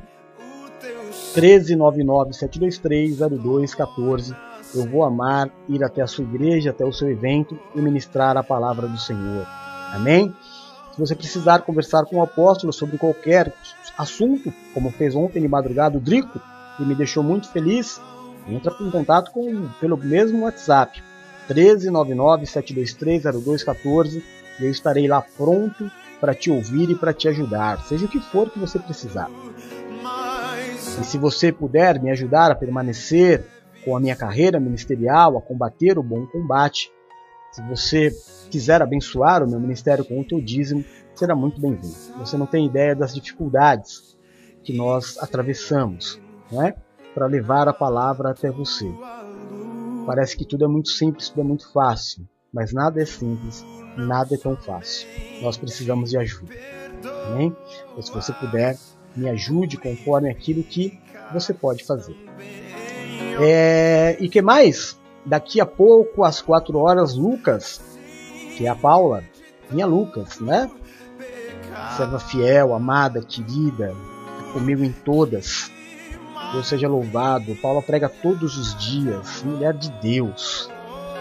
1399-723-0214. 1.35 4.35
Eu 4.75 4.85
vou 4.85 5.05
amar 5.05 5.49
ir 5.69 5.81
até 5.83 6.01
a 6.01 6.07
sua 6.07 6.25
igreja, 6.25 6.71
até 6.71 6.83
o 6.83 6.91
seu 6.91 7.09
evento 7.09 7.57
e 7.73 7.81
ministrar 7.81 8.35
a 8.35 8.43
palavra 8.43 8.87
do 8.87 8.97
Senhor. 8.97 9.47
Amém? 9.93 10.35
Se 10.91 10.99
você 10.99 11.15
precisar 11.15 11.59
conversar 11.59 12.03
com 12.05 12.17
o 12.17 12.21
apóstolo 12.21 12.73
sobre 12.73 12.97
qualquer 12.97 13.53
assunto, 13.97 14.53
como 14.73 14.91
fez 14.91 15.15
ontem 15.15 15.41
de 15.41 15.47
madrugada 15.47 15.97
o 15.97 16.01
Drico, 16.01 16.41
e 16.79 16.83
me 16.83 16.95
deixou 16.95 17.23
muito 17.23 17.49
feliz, 17.49 18.01
entra 18.47 18.75
em 18.81 18.91
contato 18.91 19.31
com, 19.31 19.69
pelo 19.79 19.97
mesmo 19.97 20.43
WhatsApp, 20.43 21.01
1399-723-0214, 21.49 24.21
e 24.59 24.65
eu 24.65 24.71
estarei 24.71 25.07
lá 25.07 25.21
pronto 25.21 25.89
para 26.19 26.33
te 26.33 26.51
ouvir 26.51 26.89
e 26.89 26.95
para 26.95 27.13
te 27.13 27.27
ajudar, 27.27 27.83
seja 27.85 28.05
o 28.05 28.09
que 28.09 28.19
for 28.19 28.49
que 28.49 28.59
você 28.59 28.79
precisar. 28.79 29.29
E 30.99 31.03
se 31.03 31.17
você 31.17 31.51
puder 31.51 32.01
me 32.01 32.09
ajudar 32.09 32.51
a 32.51 32.55
permanecer 32.55 33.43
com 33.85 33.95
a 33.95 33.99
minha 33.99 34.15
carreira 34.15 34.59
ministerial, 34.59 35.37
a 35.37 35.41
combater 35.41 35.97
o 35.99 36.03
bom 36.03 36.25
combate, 36.25 36.91
se 37.51 37.61
você 37.61 38.11
quiser 38.49 38.81
abençoar 38.81 39.41
o 39.41 39.49
meu 39.49 39.59
ministério 39.59 40.03
com 40.03 40.19
o 40.19 40.27
teu 40.27 40.41
dízimo, 40.41 40.83
será 41.13 41.33
muito 41.33 41.61
bem-vindo. 41.61 41.95
Você 42.17 42.35
não 42.35 42.45
tem 42.45 42.65
ideia 42.65 42.93
das 42.93 43.13
dificuldades 43.13 44.17
que 44.61 44.73
nós 44.75 45.17
atravessamos, 45.19 46.19
não 46.51 46.61
é? 46.61 46.75
Para 47.13 47.27
levar 47.27 47.69
a 47.69 47.73
palavra 47.73 48.31
até 48.31 48.51
você. 48.51 48.91
Parece 50.05 50.35
que 50.35 50.45
tudo 50.45 50.65
é 50.65 50.67
muito 50.67 50.89
simples, 50.89 51.29
tudo 51.29 51.41
é 51.41 51.43
muito 51.45 51.71
fácil, 51.71 52.27
mas 52.51 52.73
nada 52.73 53.01
é 53.01 53.05
simples, 53.05 53.63
nada 53.95 54.35
é 54.35 54.37
tão 54.37 54.57
fácil. 54.57 55.07
Nós 55.41 55.55
precisamos 55.55 56.09
de 56.09 56.17
ajuda. 56.17 56.53
Amém? 57.27 57.55
Então, 57.91 58.01
se 58.01 58.11
você 58.11 58.33
puder, 58.33 58.77
me 59.15 59.29
ajude 59.29 59.77
conforme 59.77 60.29
aquilo 60.29 60.61
que 60.61 60.99
você 61.31 61.53
pode 61.53 61.85
fazer. 61.85 62.17
É, 63.39 64.17
e 64.19 64.29
que 64.29 64.41
mais? 64.41 64.97
Daqui 65.25 65.59
a 65.59 65.65
pouco, 65.65 66.23
às 66.23 66.41
quatro 66.41 66.77
horas, 66.77 67.15
Lucas, 67.15 67.81
que 68.55 68.65
é 68.65 68.69
a 68.69 68.75
Paula, 68.75 69.23
minha 69.71 69.85
Lucas, 69.85 70.39
né? 70.39 70.69
Serva 71.97 72.19
fiel, 72.19 72.73
amada, 72.73 73.21
querida, 73.21 73.93
comigo 74.53 74.83
em 74.83 74.91
todas. 74.91 75.71
Deus 76.53 76.67
seja 76.67 76.87
louvado. 76.87 77.55
Paula 77.55 77.81
prega 77.81 78.07
todos 78.07 78.57
os 78.57 78.75
dias, 78.77 79.43
mulher 79.43 79.73
de 79.73 79.91
Deus. 80.01 80.69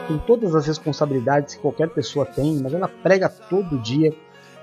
Tem 0.06 0.18
todas 0.18 0.54
as 0.54 0.66
responsabilidades 0.66 1.54
que 1.54 1.60
qualquer 1.60 1.88
pessoa 1.88 2.26
tem, 2.26 2.60
mas 2.62 2.74
ela 2.74 2.88
prega 2.88 3.28
todo 3.28 3.80
dia 3.80 4.14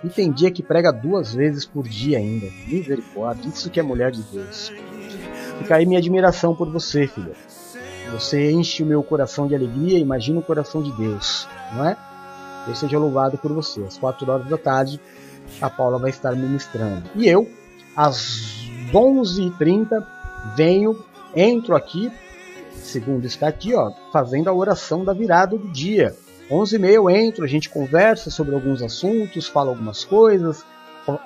e 0.03 0.09
tem 0.09 0.31
dia 0.31 0.51
que 0.51 0.63
prega 0.63 0.91
duas 0.91 1.33
vezes 1.33 1.65
por 1.65 1.87
dia 1.87 2.19
ainda. 2.19 2.47
Misericórdia, 2.67 3.49
isso 3.49 3.69
que 3.69 3.79
é 3.79 3.83
mulher 3.83 4.11
de 4.11 4.21
Deus. 4.23 4.71
Fica 5.61 5.75
aí 5.75 5.85
minha 5.85 5.99
admiração 5.99 6.55
por 6.55 6.71
você, 6.71 7.05
filha. 7.05 7.33
Você 8.11 8.51
enche 8.51 8.81
o 8.81 8.85
meu 8.85 9.03
coração 9.03 9.47
de 9.47 9.53
alegria, 9.53 9.99
imagina 9.99 10.39
o 10.39 10.41
coração 10.41 10.81
de 10.81 10.91
Deus, 10.93 11.47
não 11.73 11.85
é? 11.85 11.95
Deus 12.65 12.79
seja 12.79 12.97
louvado 12.97 13.37
por 13.37 13.53
você. 13.53 13.83
Às 13.83 13.95
4 13.95 14.29
horas 14.31 14.47
da 14.47 14.57
tarde, 14.57 14.99
a 15.61 15.69
Paula 15.69 15.99
vai 15.99 16.09
estar 16.09 16.35
ministrando. 16.35 17.03
E 17.15 17.27
eu, 17.27 17.47
às 17.95 18.65
11h30, 18.91 20.03
venho, 20.57 20.97
entro 21.35 21.75
aqui, 21.75 22.11
segundo 22.73 23.25
está 23.25 23.47
aqui, 23.47 23.75
ó, 23.75 23.91
fazendo 24.11 24.49
a 24.49 24.53
oração 24.53 25.05
da 25.05 25.13
virada 25.13 25.55
do 25.59 25.67
dia. 25.67 26.15
11 26.49 26.75
e 26.75 26.79
meia 26.79 26.95
eu 26.95 27.07
entro, 27.07 27.45
a 27.45 27.47
gente 27.47 27.69
conversa 27.69 28.31
sobre 28.31 28.55
alguns 28.55 28.81
assuntos, 28.81 29.47
fala 29.47 29.69
algumas 29.69 30.03
coisas, 30.03 30.65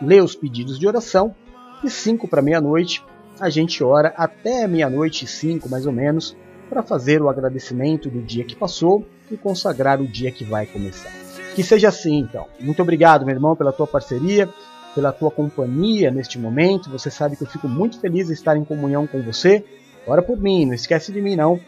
lê 0.02 0.20
os 0.20 0.36
pedidos 0.36 0.78
de 0.78 0.86
oração 0.86 1.34
e 1.82 1.90
5 1.90 2.28
para 2.28 2.42
meia-noite 2.42 3.02
a 3.40 3.50
gente 3.50 3.84
ora 3.84 4.14
até 4.18 4.68
meia-noite 4.68 5.26
e 5.26 5.28
5 5.28 5.70
mais 5.70 5.86
ou 5.86 5.92
menos 5.92 6.36
para 6.70 6.82
fazer 6.82 7.22
o 7.22 7.30
agradecimento 7.30 8.10
do 8.10 8.22
dia 8.22 8.44
que 8.44 8.56
passou 8.56 9.06
e 9.30 9.38
consagrar 9.38 10.02
o 10.02 10.08
dia 10.08 10.32
que 10.32 10.44
vai 10.44 10.66
começar. 10.66 11.12
Que 11.56 11.64
seja 11.64 11.90
assim, 11.90 12.20
então. 12.20 12.48
Muito 12.60 12.82
obrigado, 12.82 13.26
meu 13.26 13.34
irmão, 13.34 13.56
pela 13.56 13.72
tua 13.72 13.88
parceria, 13.88 14.50
pela 14.94 15.12
tua 15.12 15.32
companhia 15.32 16.12
neste 16.12 16.40
momento. 16.40 16.90
Você 16.90 17.10
sabe 17.10 17.36
que 17.36 17.44
eu 17.44 17.48
fico 17.48 17.68
muito 17.68 18.00
feliz 18.00 18.28
de 18.28 18.34
estar 18.34 18.58
em 18.58 18.66
comunhão 18.66 19.08
com 19.08 19.22
você. 19.22 19.64
Ora 20.08 20.22
por 20.22 20.38
mim, 20.38 20.66
não 20.66 20.74
esquece 20.74 21.12
de 21.12 21.22
mim 21.22 21.36
não, 21.36 21.60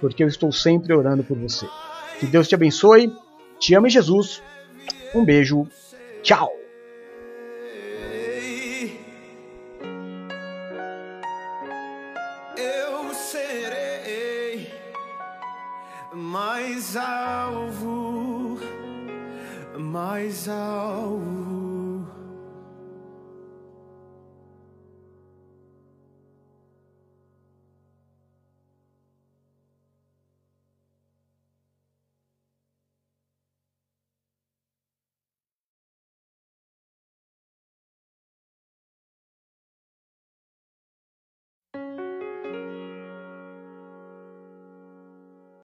porque 0.00 0.22
eu 0.22 0.28
estou 0.28 0.52
sempre 0.52 0.94
orando 0.94 1.24
por 1.24 1.36
você. 1.36 1.66
Que 2.18 2.26
Deus 2.26 2.48
te 2.48 2.54
abençoe. 2.54 3.12
Te 3.58 3.74
amo, 3.74 3.88
Jesus. 3.88 4.42
Um 5.14 5.24
beijo. 5.24 5.66
Tchau. 6.22 6.65
Alvo, 16.96 18.58
mais 19.78 20.48
alvo. 20.48 21.55